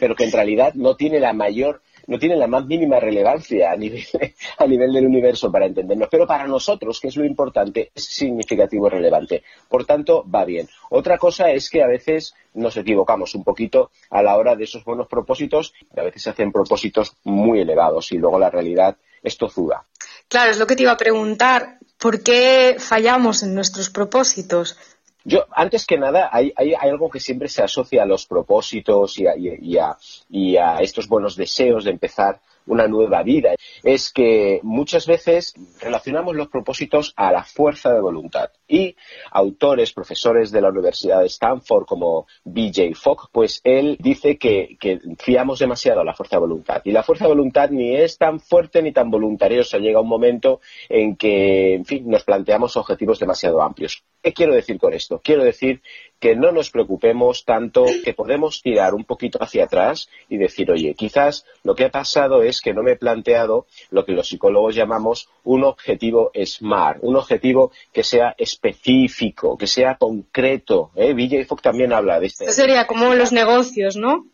pero 0.00 0.14
que 0.14 0.24
en 0.24 0.32
realidad 0.32 0.74
no 0.74 0.96
tiene 0.96 1.20
la 1.20 1.32
mayor 1.32 1.80
no 2.08 2.18
tiene 2.18 2.36
la 2.36 2.46
más 2.46 2.66
mínima 2.66 2.98
relevancia 2.98 3.70
a 3.70 3.76
nivel, 3.76 4.02
a 4.58 4.66
nivel 4.66 4.92
del 4.92 5.06
universo 5.06 5.52
para 5.52 5.66
entendernos, 5.66 6.08
pero 6.10 6.26
para 6.26 6.46
nosotros, 6.46 6.98
que 7.00 7.08
es 7.08 7.16
lo 7.16 7.24
importante, 7.24 7.92
es 7.94 8.04
significativo 8.04 8.86
y 8.86 8.90
relevante. 8.90 9.42
Por 9.68 9.84
tanto, 9.84 10.24
va 10.28 10.44
bien. 10.46 10.68
Otra 10.88 11.18
cosa 11.18 11.50
es 11.52 11.68
que 11.68 11.82
a 11.82 11.86
veces 11.86 12.34
nos 12.54 12.76
equivocamos 12.78 13.34
un 13.34 13.44
poquito 13.44 13.90
a 14.10 14.22
la 14.22 14.36
hora 14.38 14.56
de 14.56 14.64
esos 14.64 14.84
buenos 14.84 15.06
propósitos, 15.06 15.74
a 15.94 16.02
veces 16.02 16.22
se 16.22 16.30
hacen 16.30 16.50
propósitos 16.50 17.14
muy 17.24 17.60
elevados 17.60 18.10
y 18.10 18.16
luego 18.16 18.38
la 18.38 18.50
realidad 18.50 18.96
es 19.22 19.36
tozuda. 19.36 19.86
Claro, 20.28 20.50
es 20.50 20.58
lo 20.58 20.66
que 20.66 20.76
te 20.76 20.82
iba 20.82 20.92
a 20.92 20.96
preguntar. 20.96 21.78
¿Por 21.98 22.22
qué 22.22 22.76
fallamos 22.78 23.42
en 23.42 23.54
nuestros 23.54 23.90
propósitos? 23.90 24.76
Yo, 25.24 25.46
antes 25.50 25.84
que 25.84 25.98
nada, 25.98 26.30
hay, 26.32 26.52
algo 26.80 27.10
que 27.10 27.20
siempre 27.20 27.48
se 27.48 27.62
asocia 27.62 28.02
a 28.02 28.06
los 28.06 28.26
propósitos 28.26 29.18
y 29.18 29.76
a, 29.76 30.80
estos 30.80 31.08
buenos 31.08 31.36
deseos 31.36 31.84
de 31.84 31.90
empezar 31.90 32.40
una 32.68 32.86
nueva 32.86 33.22
vida. 33.22 33.54
Es 33.82 34.12
que 34.12 34.60
muchas 34.62 35.06
veces 35.06 35.54
relacionamos 35.80 36.36
los 36.36 36.48
propósitos 36.48 37.12
a 37.16 37.32
la 37.32 37.42
fuerza 37.42 37.92
de 37.92 38.00
voluntad. 38.00 38.50
Y 38.68 38.94
autores, 39.30 39.92
profesores 39.92 40.50
de 40.50 40.60
la 40.60 40.68
Universidad 40.68 41.20
de 41.20 41.26
Stanford 41.26 41.86
como 41.86 42.26
BJ 42.44 42.94
Fogg, 42.94 43.30
pues 43.32 43.60
él 43.64 43.96
dice 44.00 44.38
que, 44.38 44.76
que 44.78 45.00
fiamos 45.18 45.58
demasiado 45.58 46.00
a 46.00 46.04
la 46.04 46.14
fuerza 46.14 46.36
de 46.36 46.40
voluntad. 46.40 46.82
Y 46.84 46.92
la 46.92 47.02
fuerza 47.02 47.24
de 47.24 47.30
voluntad 47.30 47.70
ni 47.70 47.96
es 47.96 48.18
tan 48.18 48.40
fuerte 48.40 48.82
ni 48.82 48.92
tan 48.92 49.10
voluntariosa. 49.10 49.78
Llega 49.78 50.00
un 50.00 50.08
momento 50.08 50.60
en 50.88 51.16
que, 51.16 51.74
en 51.74 51.84
fin, 51.84 52.08
nos 52.08 52.24
planteamos 52.24 52.76
objetivos 52.76 53.18
demasiado 53.18 53.62
amplios. 53.62 54.02
¿Qué 54.22 54.32
quiero 54.32 54.54
decir 54.54 54.78
con 54.78 54.92
esto? 54.92 55.20
Quiero 55.22 55.44
decir 55.44 55.80
que 56.18 56.34
no 56.34 56.50
nos 56.50 56.70
preocupemos 56.70 57.44
tanto, 57.44 57.84
que 58.04 58.14
podemos 58.14 58.60
tirar 58.62 58.94
un 58.94 59.04
poquito 59.04 59.38
hacia 59.40 59.64
atrás 59.64 60.08
y 60.28 60.36
decir, 60.36 60.70
oye, 60.70 60.94
quizás 60.94 61.44
lo 61.62 61.76
que 61.76 61.84
ha 61.84 61.90
pasado 61.90 62.42
es 62.42 62.60
que 62.60 62.74
no 62.74 62.82
me 62.82 62.92
he 62.92 62.96
planteado 62.96 63.66
lo 63.90 64.04
que 64.04 64.12
los 64.12 64.28
psicólogos 64.28 64.74
llamamos 64.74 65.28
un 65.44 65.62
objetivo 65.62 66.32
SMART, 66.34 66.98
un 67.02 67.16
objetivo 67.16 67.70
que 67.92 68.02
sea 68.02 68.34
específico, 68.36 69.56
que 69.56 69.68
sea 69.68 69.96
concreto. 69.96 70.90
¿eh? 70.96 71.14
Villa 71.14 71.38
también 71.62 71.92
habla 71.92 72.18
de 72.18 72.26
este. 72.26 72.44
Esto 72.44 72.56
sería 72.56 72.86
como 72.88 73.14
los 73.14 73.32
negocios, 73.32 73.96
¿no? 73.96 74.26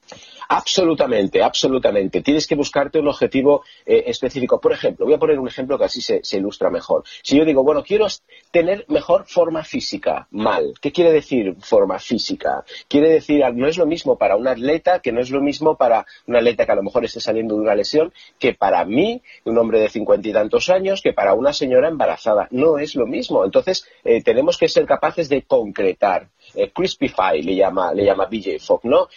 Absolutamente, 0.49 1.43
absolutamente. 1.43 2.23
Tienes 2.23 2.47
que 2.47 2.55
buscarte 2.55 2.99
un 2.99 3.09
objetivo 3.09 3.65
eh, 3.87 4.05
específico. 4.07 4.61
Por 4.61 4.73
ejemplo, 4.73 5.07
voy 5.07 5.15
a 5.15 5.19
poner 5.19 5.39
un 5.39 5.49
ejemplo 5.49 5.79
que 5.79 5.85
así 5.85 6.01
se, 6.01 6.21
ilustra 6.37 6.71
mejor. 6.71 7.05
Si 7.23 7.37
yo 7.39 7.45
digo, 7.45 7.63
bueno, 7.63 7.83
quiero 7.83 8.07
tener 8.51 8.85
mejor 8.89 9.25
forma 9.27 9.63
física, 9.65 10.27
mal. 10.31 10.75
¿Qué 10.81 10.93
quiere 10.93 11.13
decir 11.13 11.57
forma 11.61 11.99
física? 11.99 12.65
Quiere 12.89 13.09
decir, 13.09 13.45
no 13.55 13.69
es 13.69 13.79
lo 13.79 13.87
mismo 13.87 14.17
para 14.19 14.37
un 14.37 14.49
atleta, 14.49 15.01
que 15.01 15.13
no 15.13 15.21
es 15.21 15.31
lo 15.31 15.41
mismo 15.41 15.77
para 15.77 16.07
un 16.27 16.37
atleta 16.37 16.67
que 16.67 16.73
a 16.73 16.77
lo 16.77 16.83
mejor 16.83 17.05
esté 17.05 17.21
saliendo 17.21 17.55
de 17.55 17.61
una 17.61 17.75
lesión, 17.75 18.13
que 18.39 18.55
para 18.55 18.85
mí, 18.85 19.23
un 19.45 19.59
hombre 19.59 19.81
de 19.81 19.89
cincuenta 19.89 20.29
y 20.29 20.33
tantos 20.33 20.69
años, 20.71 21.01
que 21.03 21.13
para 21.13 21.35
una 21.35 21.53
señora 21.53 21.89
embarazada. 21.89 22.49
No 22.51 22.79
es 22.79 22.95
lo 22.95 23.07
mismo. 23.07 23.45
Entonces, 23.45 23.87
eh, 24.05 24.23
tenemos 24.23 24.59
que 24.59 24.69
ser 24.69 24.87
capaces 24.87 25.29
de 25.29 25.43
concretar. 25.43 26.29
Eh, 26.55 26.71
crispify 26.73 27.43
le 27.43 27.55
llama, 27.55 27.93
le 27.93 28.05
llama 28.05 28.27
BJ 28.27 28.59
Fogg, 28.59 28.81
¿no? 28.85 29.09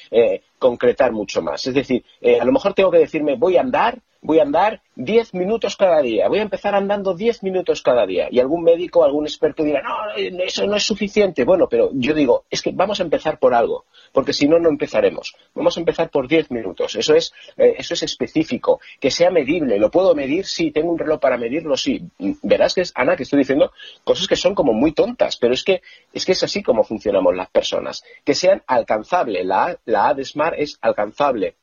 concretar 0.57 1.11
mucho 1.11 1.41
más. 1.41 1.65
Es 1.67 1.73
decir, 1.73 2.03
eh, 2.21 2.39
a 2.39 2.45
lo 2.45 2.51
mejor 2.51 2.73
tengo 2.73 2.91
que 2.91 2.99
decirme, 2.99 3.35
voy 3.35 3.57
a 3.57 3.61
andar, 3.61 3.99
voy 4.21 4.39
a 4.39 4.43
andar 4.43 4.81
10 4.95 5.33
minutos 5.35 5.77
cada 5.77 6.01
día, 6.01 6.27
voy 6.27 6.39
a 6.39 6.41
empezar 6.41 6.73
andando 6.73 7.13
10 7.13 7.43
minutos 7.43 7.81
cada 7.81 8.05
día. 8.05 8.27
Y 8.31 8.39
algún 8.39 8.63
médico, 8.63 9.03
algún 9.03 9.25
experto 9.25 9.63
dirá, 9.63 9.81
no, 9.81 10.43
eso 10.43 10.65
no 10.65 10.75
es 10.75 10.83
suficiente. 10.83 11.43
Bueno, 11.43 11.67
pero 11.69 11.91
yo 11.93 12.13
digo, 12.13 12.45
es 12.49 12.61
que 12.61 12.71
vamos 12.71 12.99
a 12.99 13.03
empezar 13.03 13.39
por 13.39 13.53
algo, 13.53 13.85
porque 14.11 14.33
si 14.33 14.47
no, 14.47 14.59
no 14.59 14.69
empezaremos. 14.69 15.35
Vamos 15.53 15.77
a 15.77 15.79
empezar 15.79 16.09
por 16.09 16.27
10 16.27 16.51
minutos. 16.51 16.95
Eso 16.95 17.15
es, 17.15 17.33
eh, 17.57 17.75
eso 17.77 17.93
es 17.93 18.03
específico, 18.03 18.79
que 18.99 19.11
sea 19.11 19.29
medible. 19.29 19.77
¿Lo 19.77 19.91
puedo 19.91 20.15
medir? 20.15 20.45
Sí. 20.45 20.71
¿Tengo 20.71 20.91
un 20.91 20.99
reloj 20.99 21.19
para 21.19 21.37
medirlo? 21.37 21.77
Sí. 21.77 22.01
Verás 22.41 22.73
que 22.73 22.81
es, 22.81 22.91
Ana, 22.95 23.15
que 23.15 23.23
estoy 23.23 23.39
diciendo 23.39 23.71
cosas 24.03 24.27
que 24.27 24.35
son 24.35 24.55
como 24.55 24.73
muy 24.73 24.93
tontas, 24.93 25.37
pero 25.37 25.53
es 25.53 25.63
que 25.63 25.81
es, 26.11 26.25
que 26.25 26.31
es 26.31 26.43
así 26.43 26.63
como 26.63 26.83
funcionamos 26.83 27.35
las 27.35 27.49
personas. 27.49 28.03
Que 28.23 28.33
sean 28.33 28.63
alcanzables. 28.65 29.45
La, 29.45 29.77
la 29.85 30.09
A 30.09 30.13
de 30.13 30.25
Smart 30.25 30.55
es 30.57 30.77
alcanzable 30.81 31.55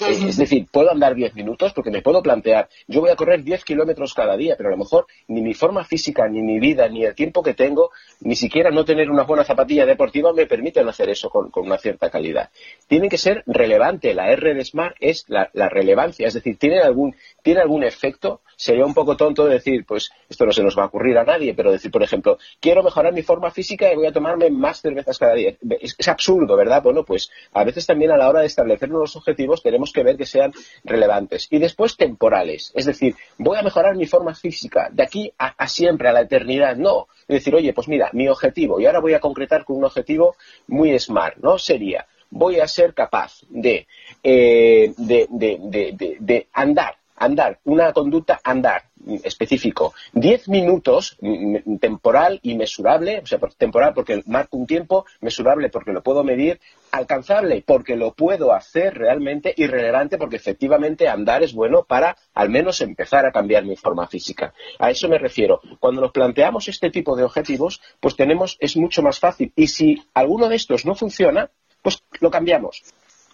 Es 0.00 0.36
decir, 0.36 0.66
puedo 0.70 0.90
andar 0.90 1.14
10 1.14 1.34
minutos 1.34 1.72
porque 1.72 1.90
me 1.90 2.02
puedo 2.02 2.22
plantear, 2.22 2.68
yo 2.86 3.00
voy 3.00 3.10
a 3.10 3.16
correr 3.16 3.42
10 3.42 3.64
kilómetros 3.64 4.14
cada 4.14 4.36
día, 4.36 4.54
pero 4.56 4.68
a 4.68 4.72
lo 4.72 4.78
mejor 4.78 5.06
ni 5.28 5.42
mi 5.42 5.54
forma 5.54 5.84
física, 5.84 6.28
ni 6.28 6.40
mi 6.40 6.58
vida, 6.60 6.88
ni 6.88 7.04
el 7.04 7.14
tiempo 7.14 7.42
que 7.42 7.54
tengo, 7.54 7.90
ni 8.20 8.34
siquiera 8.34 8.70
no 8.70 8.84
tener 8.84 9.10
una 9.10 9.24
buena 9.24 9.44
zapatilla 9.44 9.84
deportiva 9.84 10.32
me 10.32 10.46
permiten 10.46 10.88
hacer 10.88 11.10
eso 11.10 11.28
con, 11.28 11.50
una 11.54 11.78
cierta 11.78 12.10
calidad. 12.10 12.50
Tiene 12.86 13.08
que 13.08 13.18
ser 13.18 13.42
relevante. 13.46 14.14
La 14.14 14.30
R 14.30 14.54
de 14.54 14.64
Smart 14.64 14.96
es 14.98 15.24
la, 15.28 15.50
relevancia, 15.68 16.26
es 16.26 16.34
decir, 16.34 16.56
tiene 16.58 16.80
algún, 16.80 17.14
tiene 17.42 17.60
algún 17.60 17.84
efecto 17.84 18.40
sería 18.62 18.86
un 18.86 18.94
poco 18.94 19.16
tonto 19.16 19.46
decir, 19.46 19.84
pues 19.84 20.12
esto 20.28 20.46
no 20.46 20.52
se 20.52 20.62
nos 20.62 20.78
va 20.78 20.84
a 20.84 20.86
ocurrir 20.86 21.18
a 21.18 21.24
nadie, 21.24 21.52
pero 21.52 21.72
decir, 21.72 21.90
por 21.90 22.04
ejemplo, 22.04 22.38
quiero 22.60 22.84
mejorar 22.84 23.12
mi 23.12 23.22
forma 23.22 23.50
física 23.50 23.92
y 23.92 23.96
voy 23.96 24.06
a 24.06 24.12
tomarme 24.12 24.50
más 24.50 24.80
cervezas 24.80 25.18
cada 25.18 25.34
día. 25.34 25.56
Es, 25.80 25.96
absurdo, 26.06 26.56
¿verdad? 26.56 26.80
Bueno, 26.80 27.04
pues 27.04 27.28
a 27.54 27.64
veces 27.64 27.86
también 27.86 28.12
a 28.12 28.16
la 28.16 28.28
hora 28.28 28.40
de 28.40 28.46
establecer 28.46 28.88
nuevos 28.88 29.16
objetivos 29.16 29.64
tenemos 29.64 29.92
que 29.92 30.04
ver 30.04 30.16
que 30.16 30.26
sean 30.26 30.52
relevantes. 30.84 31.48
Y 31.50 31.58
después 31.58 31.96
temporales, 31.96 32.70
es 32.76 32.86
decir, 32.86 33.16
voy 33.36 33.58
a 33.58 33.62
mejorar 33.62 33.96
mi 33.96 34.06
forma 34.06 34.32
física 34.32 34.88
de 34.92 35.02
aquí 35.02 35.32
a, 35.38 35.66
siempre, 35.66 36.08
a 36.08 36.12
la 36.12 36.20
eternidad. 36.20 36.76
No, 36.76 37.08
es 37.22 37.38
decir, 37.38 37.56
oye, 37.56 37.72
pues 37.72 37.88
mira, 37.88 38.10
mi 38.12 38.28
objetivo, 38.28 38.80
y 38.80 38.86
ahora 38.86 39.00
voy 39.00 39.14
a 39.14 39.20
concretar 39.20 39.64
con 39.64 39.78
un 39.78 39.84
objetivo 39.86 40.36
muy 40.68 40.96
smart, 41.00 41.38
¿no? 41.38 41.58
Sería, 41.58 42.06
voy 42.30 42.60
a 42.60 42.68
ser 42.68 42.94
capaz 42.94 43.40
de, 43.48 43.88
eh, 44.22 44.94
de, 44.96 45.26
de, 45.28 46.16
de 46.20 46.46
andar 46.52 47.01
andar, 47.22 47.60
una 47.64 47.92
conducta 47.92 48.40
andar 48.42 48.82
específico. 49.22 49.94
Diez 50.12 50.48
minutos 50.48 51.16
temporal 51.80 52.40
y 52.42 52.56
mesurable, 52.56 53.20
o 53.22 53.26
sea, 53.26 53.38
temporal 53.56 53.94
porque 53.94 54.22
marco 54.26 54.56
un 54.56 54.66
tiempo, 54.66 55.06
mesurable 55.20 55.68
porque 55.70 55.92
lo 55.92 56.02
puedo 56.02 56.24
medir, 56.24 56.60
alcanzable 56.90 57.62
porque 57.66 57.96
lo 57.96 58.12
puedo 58.12 58.52
hacer 58.52 58.94
realmente 58.94 59.54
y 59.56 59.66
relevante 59.66 60.18
porque 60.18 60.36
efectivamente 60.36 61.08
andar 61.08 61.42
es 61.42 61.52
bueno 61.52 61.84
para 61.84 62.16
al 62.34 62.50
menos 62.50 62.80
empezar 62.80 63.24
a 63.24 63.32
cambiar 63.32 63.64
mi 63.64 63.76
forma 63.76 64.06
física. 64.06 64.52
A 64.78 64.90
eso 64.90 65.08
me 65.08 65.18
refiero. 65.18 65.60
Cuando 65.78 66.00
nos 66.00 66.12
planteamos 66.12 66.68
este 66.68 66.90
tipo 66.90 67.16
de 67.16 67.24
objetivos, 67.24 67.80
pues 68.00 68.16
tenemos, 68.16 68.56
es 68.60 68.76
mucho 68.76 69.02
más 69.02 69.18
fácil. 69.18 69.52
Y 69.56 69.68
si 69.68 70.02
alguno 70.14 70.48
de 70.48 70.56
estos 70.56 70.84
no 70.84 70.94
funciona, 70.94 71.50
pues 71.82 72.02
lo 72.20 72.30
cambiamos. 72.30 72.82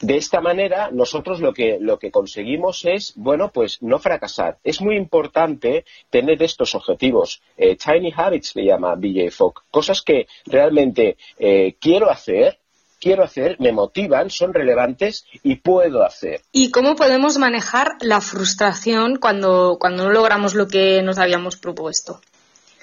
De 0.00 0.16
esta 0.16 0.40
manera, 0.40 0.90
nosotros 0.92 1.40
lo 1.40 1.52
que, 1.52 1.78
lo 1.80 1.98
que 1.98 2.12
conseguimos 2.12 2.84
es, 2.84 3.14
bueno, 3.16 3.50
pues 3.52 3.82
no 3.82 3.98
fracasar. 3.98 4.58
Es 4.62 4.80
muy 4.80 4.96
importante 4.96 5.84
tener 6.08 6.40
estos 6.42 6.74
objetivos. 6.76 7.42
Eh, 7.56 7.76
tiny 7.76 8.12
habits 8.14 8.54
le 8.54 8.66
llama 8.66 8.94
BJ 8.94 9.30
Fogg. 9.30 9.64
Cosas 9.70 10.02
que 10.02 10.28
realmente 10.46 11.16
eh, 11.38 11.74
quiero 11.80 12.10
hacer, 12.10 12.58
quiero 13.00 13.24
hacer, 13.24 13.56
me 13.58 13.72
motivan, 13.72 14.30
son 14.30 14.54
relevantes 14.54 15.26
y 15.42 15.56
puedo 15.56 16.04
hacer. 16.04 16.42
¿Y 16.52 16.70
cómo 16.70 16.94
podemos 16.94 17.38
manejar 17.38 17.96
la 18.00 18.20
frustración 18.20 19.16
cuando, 19.16 19.78
cuando 19.80 20.04
no 20.04 20.12
logramos 20.12 20.54
lo 20.54 20.68
que 20.68 21.02
nos 21.02 21.18
habíamos 21.18 21.56
propuesto? 21.56 22.20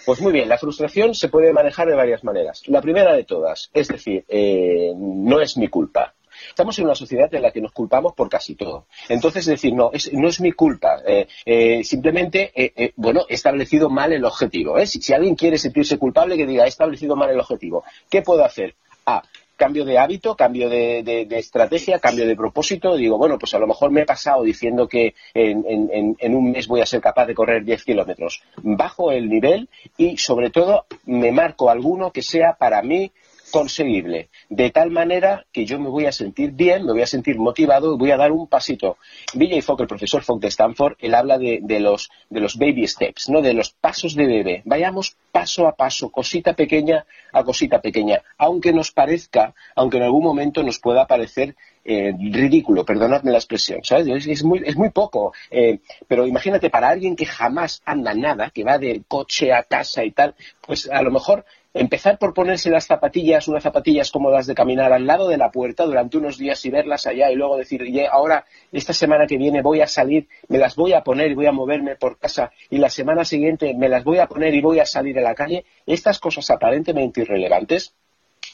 Pues 0.06 0.21
muy 0.21 0.34
bien, 0.34 0.49
la 0.49 0.58
frustración 0.58 1.15
se 1.15 1.30
puede 1.30 1.51
manejar 1.51 1.88
de 1.88 1.95
varias 1.95 2.23
maneras. 2.23 2.62
La 2.67 2.82
primera 2.82 3.13
de 3.13 3.23
todas, 3.23 3.71
es 3.73 3.88
decir, 3.88 4.23
eh, 4.28 4.93
no 4.95 5.41
es 5.41 5.58
mi 5.58 5.67
culpa. 5.67 6.13
Estamos 6.49 6.77
en 6.79 6.86
una 6.86 6.95
sociedad 6.95 7.34
en 7.34 7.41
la 7.41 7.51
que 7.51 7.62
nos 7.62 7.71
culpamos 7.71 8.13
por 8.13 8.29
casi 8.29 8.55
todo. 8.55 8.86
Entonces, 9.10 9.45
decir, 9.45 9.73
no, 9.73 9.91
es, 9.91 10.12
no 10.13 10.27
es 10.27 10.39
mi 10.41 10.51
culpa. 10.51 11.01
Eh, 11.05 11.27
eh, 11.45 11.84
simplemente, 11.84 12.51
eh, 12.55 12.93
bueno, 12.95 13.25
he 13.29 13.34
establecido 13.34 13.89
mal 13.89 14.13
el 14.13 14.25
objetivo. 14.25 14.84
Si, 14.86 15.01
si, 15.01 15.13
alguien 15.13 15.36
quiere 15.36 15.58
sentirse 15.58 15.97
culpable, 15.97 16.38
que 16.38 16.45
diga, 16.45 16.65
he 16.65 16.69
establecido 16.69 17.15
mal 17.15 17.29
el 17.29 17.39
objetivo. 17.39 17.84
¿Qué 18.10 18.21
puedo 18.21 18.43
hacer? 18.43 18.75
A, 19.05 19.21
cambio 19.55 19.86
de 19.86 19.97
hábito, 19.97 20.36
cambio 20.36 20.69
de, 20.69 21.27
estrategia, 21.31 21.99
cambio 21.99 22.27
de 22.27 22.36
propósito. 22.36 22.95
Digo, 22.95 23.17
bueno, 23.17 23.39
pues 23.39 23.53
a 23.53 23.60
lo 23.60 23.67
mejor 23.67 23.91
me 23.91 24.01
he 24.01 24.05
pasado 24.05 24.43
diciendo 24.43 24.88
que 24.88 25.15
en, 25.34 26.15
en 26.19 26.36
un 26.36 26.51
mes 26.51 26.67
voy 26.67 26.81
a 26.81 26.86
ser 26.86 27.01
capaz 27.01 27.25
de 27.25 27.36
correr 27.36 27.63
10 27.63 27.84
kilómetros. 27.84 28.41
Bajo 28.58 29.12
el 29.12 29.29
nivel 29.29 29.69
y, 29.97 30.17
sobre 30.17 30.49
todo, 30.49 30.86
me 31.05 31.31
marco 31.31 31.69
alguno 31.69 32.12
que 32.12 32.21
sea 32.21 32.55
para 32.60 32.81
mí 32.81 33.12
conseguible, 33.51 34.29
de 34.49 34.69
tal 34.71 34.91
manera 34.91 35.45
que 35.51 35.65
yo 35.65 35.79
me 35.79 35.89
voy 35.89 36.05
a 36.05 36.12
sentir 36.12 36.51
bien, 36.51 36.86
me 36.86 36.91
voy 36.91 37.01
a 37.01 37.08
sentir 37.08 37.38
motivado 37.38 37.97
voy 37.97 38.12
a 38.12 38.17
dar 38.17 38.31
un 38.31 38.47
pasito. 38.47 38.97
BJ 39.34 39.62
Fogg, 39.62 39.81
el 39.81 39.88
profesor 39.88 40.23
Fogg 40.23 40.39
de 40.39 40.47
Stanford, 40.47 40.95
él 40.99 41.15
habla 41.15 41.38
de, 41.38 41.79
los, 41.79 42.10
de 42.29 42.39
los 42.39 42.58
baby 42.58 42.88
steps, 42.88 43.29
¿no? 43.29 43.41
de 43.41 43.53
los 43.53 43.71
pasos 43.71 44.15
de 44.15 44.25
bebé. 44.25 44.62
Vayamos 44.65 45.15
paso 45.31 45.67
a 45.67 45.75
paso, 45.75 46.10
cosita 46.10 46.53
pequeña 46.53 47.05
a 47.36 47.43
cosita 47.43 47.81
pequeña, 47.81 48.21
aunque 48.38 48.71
nos 48.71 48.91
parezca, 48.91 49.53
aunque 49.75 49.97
en 49.97 50.03
algún 50.03 50.23
momento 50.23 50.63
nos 50.63 50.79
pueda 50.79 51.05
parecer 51.05 51.55
eh, 51.84 52.13
ridículo, 52.17 52.86
perdonadme 52.86 53.31
la 53.31 53.38
expresión, 53.38 53.84
¿sabes? 53.84 54.25
Es, 54.25 54.43
muy, 54.43 54.63
es 54.65 54.77
muy 54.77 54.89
poco, 54.89 55.34
eh, 55.51 55.79
pero 56.08 56.25
imagínate, 56.25 56.69
para 56.69 56.88
alguien 56.88 57.15
que 57.17 57.25
jamás 57.25 57.81
anda 57.86 58.13
nada, 58.13 58.51
que 58.51 58.63
va 58.63 58.77
de 58.77 59.03
coche 59.05 59.51
a 59.51 59.63
casa 59.63 60.05
y 60.05 60.12
tal, 60.12 60.34
pues 60.65 60.89
a 60.89 61.01
lo 61.01 61.12
mejor 61.12 61.45
empezar 61.76 62.18
por 62.18 62.34
ponerse 62.34 62.70
las 62.70 62.88
zapatillas, 62.88 63.50
unas 63.50 63.64
zapatillas 63.64 64.10
cómodas 64.10 64.48
de 64.48 64.56
caminar 64.56 64.94
al 64.94 65.06
lado 65.06 65.28
de 65.28 65.38
la 65.38 65.52
puerta 65.52 65.86
durante 65.86 66.18
unos 66.18 66.38
días 66.38 66.66
y 66.66 66.70
verlas 66.70 67.06
allá 67.06 67.30
y 67.30 67.36
luego 67.36 67.58
decir, 67.58 67.84
ahora 68.10 68.46
esta 68.72 68.94
semana 68.94 69.28
que 69.28 69.38
viene 69.38 69.62
voy 69.62 69.82
a 69.82 69.88
salir, 69.88 70.30
me 70.48 70.58
las 70.58 70.78
voy 70.78 70.94
a 70.94 71.04
poner 71.04 71.32
y 71.32 71.36
voy 71.36 71.48
a 71.48 71.52
moverme 71.52 71.98
por 71.98 72.18
casa 72.18 72.52
y 72.70 72.78
la 72.78 72.90
semana 72.90 73.26
siguiente 73.26 73.74
me 73.74 73.90
las 73.90 74.06
voy 74.06 74.20
a 74.20 74.28
poner 74.28 74.56
y 74.56 74.62
voy 74.62 74.80
a 74.80 74.86
salir 74.86 75.20
a 75.20 75.22
la 75.22 75.36
calle, 75.36 75.66
estas 75.86 76.20
cosas 76.20 76.50
aparentemente 76.50 77.22
irrelevantes 77.22 77.94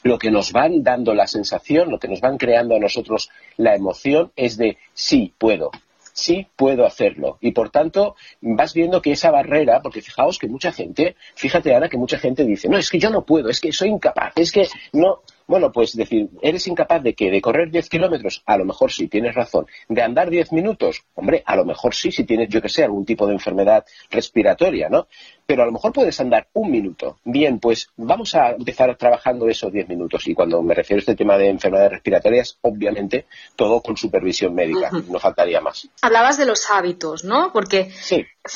lo 0.02 0.18
que 0.18 0.32
nos 0.32 0.50
van 0.50 0.82
dando 0.82 1.14
la 1.14 1.28
sensación, 1.28 1.90
lo 1.90 2.00
que 2.00 2.08
nos 2.08 2.20
van 2.20 2.38
creando 2.38 2.74
a 2.74 2.80
nosotros 2.80 3.30
la 3.56 3.76
emoción 3.76 4.32
es 4.34 4.56
de 4.56 4.78
sí, 4.94 5.32
puedo, 5.38 5.70
sí 6.12 6.46
puedo 6.56 6.86
hacerlo. 6.86 7.38
Y 7.40 7.52
por 7.52 7.70
tanto, 7.70 8.16
vas 8.40 8.74
viendo 8.74 9.00
que 9.02 9.12
esa 9.12 9.30
barrera, 9.30 9.80
porque 9.80 10.02
fijaos 10.02 10.38
que 10.38 10.48
mucha 10.48 10.72
gente, 10.72 11.16
fíjate 11.34 11.74
Ana, 11.74 11.88
que 11.88 11.96
mucha 11.96 12.18
gente 12.18 12.44
dice, 12.44 12.68
no, 12.68 12.78
es 12.78 12.90
que 12.90 12.98
yo 12.98 13.10
no 13.10 13.24
puedo, 13.24 13.48
es 13.48 13.60
que 13.60 13.72
soy 13.72 13.88
incapaz, 13.88 14.32
es 14.36 14.52
que 14.52 14.68
no, 14.92 15.22
bueno, 15.52 15.70
pues 15.70 15.94
decir, 15.94 16.30
¿eres 16.40 16.66
incapaz 16.66 17.02
de 17.02 17.12
qué? 17.12 17.30
¿De 17.30 17.42
correr 17.42 17.70
10 17.70 17.90
kilómetros? 17.90 18.42
A 18.46 18.56
lo 18.56 18.64
mejor 18.64 18.90
sí, 18.90 19.06
tienes 19.06 19.34
razón. 19.34 19.66
¿De 19.86 20.00
andar 20.00 20.30
10 20.30 20.50
minutos? 20.52 21.04
Hombre, 21.14 21.42
a 21.44 21.56
lo 21.56 21.66
mejor 21.66 21.94
sí, 21.94 22.10
si 22.10 22.24
tienes, 22.24 22.48
yo 22.48 22.62
que 22.62 22.70
sé, 22.70 22.84
algún 22.84 23.04
tipo 23.04 23.26
de 23.26 23.34
enfermedad 23.34 23.84
respiratoria, 24.10 24.88
¿no? 24.88 25.08
Pero 25.44 25.62
a 25.62 25.66
lo 25.66 25.72
mejor 25.72 25.92
puedes 25.92 26.18
andar 26.20 26.48
un 26.54 26.70
minuto. 26.70 27.18
Bien, 27.22 27.58
pues 27.58 27.90
vamos 27.98 28.34
a 28.34 28.52
empezar 28.52 28.96
trabajando 28.96 29.46
esos 29.46 29.70
10 29.70 29.90
minutos. 29.90 30.26
Y 30.26 30.32
cuando 30.32 30.62
me 30.62 30.72
refiero 30.72 31.00
a 31.00 31.02
este 31.02 31.16
tema 31.16 31.36
de 31.36 31.50
enfermedades 31.50 31.92
respiratorias, 31.92 32.56
obviamente 32.62 33.26
todo 33.54 33.82
con 33.82 33.98
supervisión 33.98 34.54
médica, 34.54 34.90
no 34.90 35.18
faltaría 35.18 35.60
más. 35.60 35.86
Hablabas 36.00 36.38
de 36.38 36.46
los 36.46 36.70
hábitos, 36.70 37.24
¿no? 37.24 37.52
Porque 37.52 37.90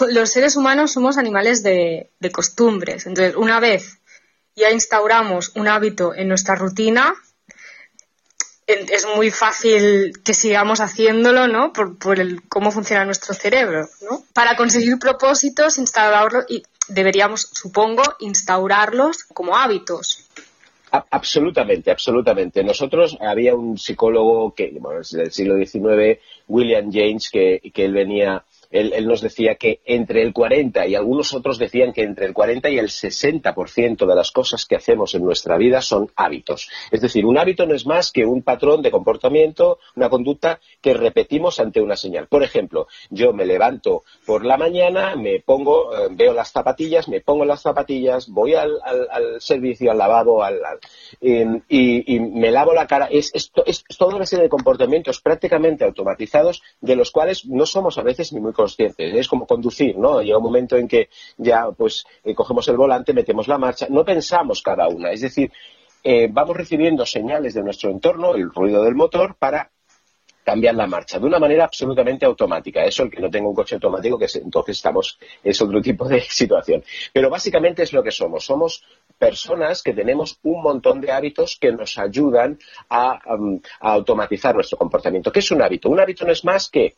los 0.08 0.30
seres 0.30 0.56
humanos 0.56 0.92
somos 0.92 1.18
animales 1.18 1.62
de, 1.62 2.08
de 2.20 2.30
costumbres. 2.30 3.06
Entonces, 3.06 3.36
una 3.36 3.60
vez 3.60 4.00
ya 4.56 4.70
instauramos 4.70 5.52
un 5.54 5.68
hábito 5.68 6.14
en 6.14 6.28
nuestra 6.28 6.54
rutina, 6.54 7.14
es 8.66 9.06
muy 9.14 9.30
fácil 9.30 10.20
que 10.24 10.34
sigamos 10.34 10.80
haciéndolo, 10.80 11.46
¿no? 11.46 11.72
Por, 11.72 12.18
el, 12.18 12.42
cómo 12.48 12.72
funciona 12.72 13.04
nuestro 13.04 13.32
cerebro, 13.32 13.86
¿no? 14.10 14.24
Para 14.32 14.56
conseguir 14.56 14.98
propósitos, 14.98 15.78
instaurarlos 15.78 16.46
y 16.48 16.64
deberíamos, 16.88 17.42
supongo, 17.52 18.02
instaurarlos 18.18 19.24
como 19.32 19.56
hábitos. 19.56 20.28
Absolutamente, 20.90 21.90
absolutamente. 21.90 22.64
Nosotros 22.64 23.16
había 23.20 23.54
un 23.54 23.78
psicólogo 23.78 24.54
que, 24.54 24.72
bueno, 24.80 25.00
del 25.10 25.32
siglo 25.32 25.56
XIX, 25.56 26.18
William 26.48 26.90
James, 26.90 27.28
que, 27.30 27.60
que 27.72 27.84
él 27.84 27.92
venía 27.92 28.44
él, 28.70 29.06
nos 29.06 29.20
decía 29.20 29.54
que 29.54 29.80
entre 29.84 30.22
el 30.22 30.32
40 30.32 30.86
y 30.86 30.94
algunos 30.94 31.34
otros 31.34 31.58
decían 31.58 31.92
que 31.92 32.02
entre 32.02 32.26
el 32.26 32.34
40 32.34 32.70
y 32.70 32.78
el 32.78 32.88
60% 32.88 34.06
de 34.06 34.14
las 34.14 34.30
cosas 34.30 34.66
que 34.66 34.76
hacemos 34.76 35.14
en 35.14 35.24
nuestra 35.24 35.56
vida 35.56 35.80
son 35.80 36.10
hábitos. 36.16 36.68
Es 36.90 37.00
decir, 37.00 37.24
un 37.24 37.38
hábito 37.38 37.66
no 37.66 37.74
es 37.74 37.86
más 37.86 38.12
que 38.12 38.24
un 38.24 38.42
patrón 38.42 38.82
de 38.82 38.90
comportamiento, 38.90 39.78
una 39.94 40.08
conducta 40.08 40.60
que 40.80 40.94
repetimos 40.94 41.60
ante 41.60 41.80
una 41.80 41.96
señal. 41.96 42.26
Por 42.26 42.42
ejemplo, 42.42 42.88
yo 43.10 43.32
me 43.32 43.46
levanto 43.46 44.04
por 44.24 44.44
la 44.44 44.56
mañana, 44.56 45.16
me 45.16 45.40
pongo, 45.40 45.96
eh, 45.96 46.08
veo 46.10 46.32
las 46.32 46.50
zapatillas, 46.50 47.08
me 47.08 47.20
pongo 47.20 47.44
las 47.44 47.62
zapatillas, 47.62 48.28
voy 48.28 48.54
al, 48.54 48.80
servicio, 49.38 49.90
al 49.90 49.98
lavado, 49.98 50.42
al, 50.42 50.60
y, 51.20 52.20
me 52.20 52.50
lavo 52.50 52.72
la 52.74 52.86
cara. 52.86 53.06
Es, 53.10 53.30
es, 53.34 53.52
es 53.64 53.84
toda 53.96 54.16
una 54.16 54.26
serie 54.26 54.44
de 54.44 54.48
comportamientos 54.48 55.20
prácticamente 55.20 55.84
automatizados 55.84 56.62
de 56.80 56.96
los 56.96 57.10
cuales 57.10 57.46
no 57.46 57.66
somos 57.66 57.98
a 57.98 58.02
veces 58.02 58.32
ni 58.32 58.40
muy 58.40 58.52
conscientes. 58.56 59.14
Es 59.14 59.28
como 59.28 59.46
conducir, 59.46 59.96
¿no? 59.96 60.20
Llega 60.22 60.38
un 60.38 60.44
momento 60.44 60.76
en 60.76 60.88
que 60.88 61.08
ya 61.36 61.70
pues 61.70 62.04
eh, 62.24 62.34
cogemos 62.34 62.66
el 62.68 62.76
volante, 62.76 63.12
metemos 63.12 63.46
la 63.46 63.58
marcha, 63.58 63.86
no 63.90 64.04
pensamos 64.04 64.62
cada 64.62 64.88
una. 64.88 65.12
Es 65.12 65.20
decir, 65.20 65.52
eh, 66.02 66.28
vamos 66.30 66.56
recibiendo 66.56 67.04
señales 67.04 67.54
de 67.54 67.62
nuestro 67.62 67.90
entorno, 67.90 68.34
el 68.34 68.50
ruido 68.50 68.82
del 68.82 68.94
motor, 68.94 69.36
para 69.38 69.70
cambiar 70.46 70.76
la 70.76 70.86
marcha 70.86 71.18
de 71.18 71.26
una 71.26 71.40
manera 71.40 71.64
absolutamente 71.64 72.24
automática. 72.24 72.84
Eso, 72.84 73.02
el 73.02 73.10
que 73.10 73.20
no 73.20 73.28
tenga 73.28 73.48
un 73.48 73.54
coche 73.56 73.74
automático, 73.74 74.16
que 74.16 74.28
entonces 74.34 74.76
estamos, 74.76 75.18
es 75.42 75.60
otro 75.60 75.82
tipo 75.82 76.08
de 76.08 76.20
situación. 76.28 76.84
Pero 77.12 77.28
básicamente 77.28 77.82
es 77.82 77.92
lo 77.92 78.04
que 78.04 78.12
somos. 78.12 78.44
Somos 78.44 78.84
personas 79.18 79.82
que 79.82 79.92
tenemos 79.92 80.38
un 80.44 80.62
montón 80.62 81.00
de 81.00 81.10
hábitos 81.10 81.58
que 81.60 81.72
nos 81.72 81.98
ayudan 81.98 82.56
a, 82.88 83.18
a 83.80 83.92
automatizar 83.92 84.54
nuestro 84.54 84.78
comportamiento. 84.78 85.32
¿Qué 85.32 85.40
es 85.40 85.50
un 85.50 85.60
hábito? 85.62 85.88
Un 85.88 85.98
hábito 85.98 86.24
no 86.24 86.30
es 86.30 86.44
más 86.44 86.70
que 86.70 86.94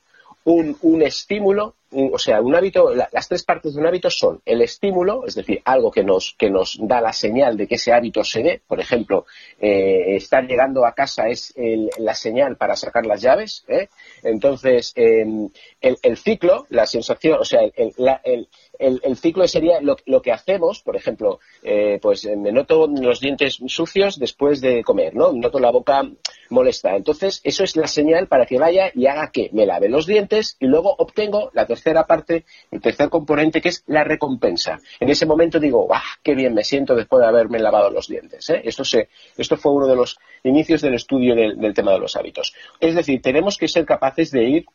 un, 0.53 1.03
estímulo, 1.03 1.75
o 1.91 2.19
sea, 2.19 2.41
un 2.41 2.55
hábito, 2.55 2.95
las 2.95 3.29
tres 3.29 3.45
partes 3.45 3.75
de 3.75 3.81
un 3.81 3.87
hábito 3.87 4.11
son 4.11 4.41
el 4.45 4.63
estímulo, 4.63 5.27
es 5.27 5.35
decir, 5.35 5.61
algo 5.65 5.91
que 5.91 6.03
nos, 6.03 6.35
que 6.39 6.51
nos 6.51 6.79
da 6.81 7.01
la 7.01 7.13
señal 7.13 7.57
de 7.57 7.67
que 7.67 7.75
ese 7.75 7.93
hábito 7.93 8.25
se 8.25 8.43
dé, 8.43 8.63
por 8.67 8.81
ejemplo, 8.81 9.27
eh, 9.61 10.17
estar 10.17 10.47
llegando 10.47 10.87
a 10.87 10.93
casa 10.93 11.29
es 11.29 11.55
la 11.99 12.15
señal 12.15 12.57
para 12.57 12.77
sacar 12.77 13.05
las 13.07 13.21
llaves, 13.21 13.65
¿eh? 13.69 13.89
entonces 14.23 14.93
em, 14.97 15.49
el, 15.81 16.17
ciclo, 16.17 16.67
la 16.71 16.87
sensación, 16.87 17.39
o 17.41 17.45
sea, 17.45 17.61
el, 17.63 17.93
el, 18.25 18.49
ciclo 19.17 19.47
sería 19.49 19.81
lo, 19.81 20.23
que 20.23 20.33
hacemos, 20.33 20.83
por 20.83 20.97
ejemplo, 20.97 21.41
eh, 21.63 21.99
pues 22.01 22.25
me 22.25 22.53
noto 22.53 22.87
los 22.87 23.21
dientes 23.21 23.59
sucios 23.67 24.19
después 24.19 24.61
de 24.61 24.83
comer, 24.85 25.15
¿no? 25.15 25.33
Noto 25.33 25.59
la 25.59 25.71
boca 25.71 26.03
molesta. 26.51 26.97
Entonces, 26.97 27.41
eso 27.45 27.65
es 27.65 27.77
la 27.77 27.87
señal 27.87 28.27
para 28.29 28.47
que 28.47 28.59
vaya 28.59 28.91
y 28.95 29.07
haga 29.07 29.31
que 29.31 29.51
me 29.53 29.67
lave 29.67 29.89
los 29.89 30.07
dientes 30.07 30.57
y 30.61 30.67
luego 30.67 30.95
obtengo 30.99 31.51
la 31.55 31.67
tercera 31.67 32.05
parte, 32.05 32.45
el 32.71 32.81
tercer 32.81 33.09
componente, 33.09 33.61
que 33.61 33.69
es 33.71 33.85
la 33.87 34.05
recompensa. 34.05 34.79
En 35.01 35.09
ese 35.09 35.27
momento 35.27 35.61
digo, 35.61 35.89
¡ah, 35.93 36.03
qué 36.23 36.35
bien 36.35 36.55
me 36.55 36.65
siento 36.65 36.95
después 36.95 37.21
de 37.21 37.29
haberme 37.29 37.59
lavado 37.59 37.91
los 37.91 38.09
dientes! 38.09 38.49
¿eh? 38.51 38.63
Esto, 38.65 38.85
se, 38.85 39.09
esto 39.37 39.57
fue 39.57 39.73
uno 39.73 39.87
de 39.87 39.97
los 39.97 40.19
inicios 40.45 40.81
del 40.81 40.95
estudio 40.95 41.35
del 41.35 41.75
tema 41.75 41.93
de 41.93 41.99
los 41.99 42.17
hábitos. 42.17 42.55
Es 42.81 42.95
decir, 42.95 43.21
tenemos 43.21 43.59
que 43.59 43.69
ser 43.69 43.85
capaces 43.85 44.31
de 44.31 44.45
ir 44.45 44.67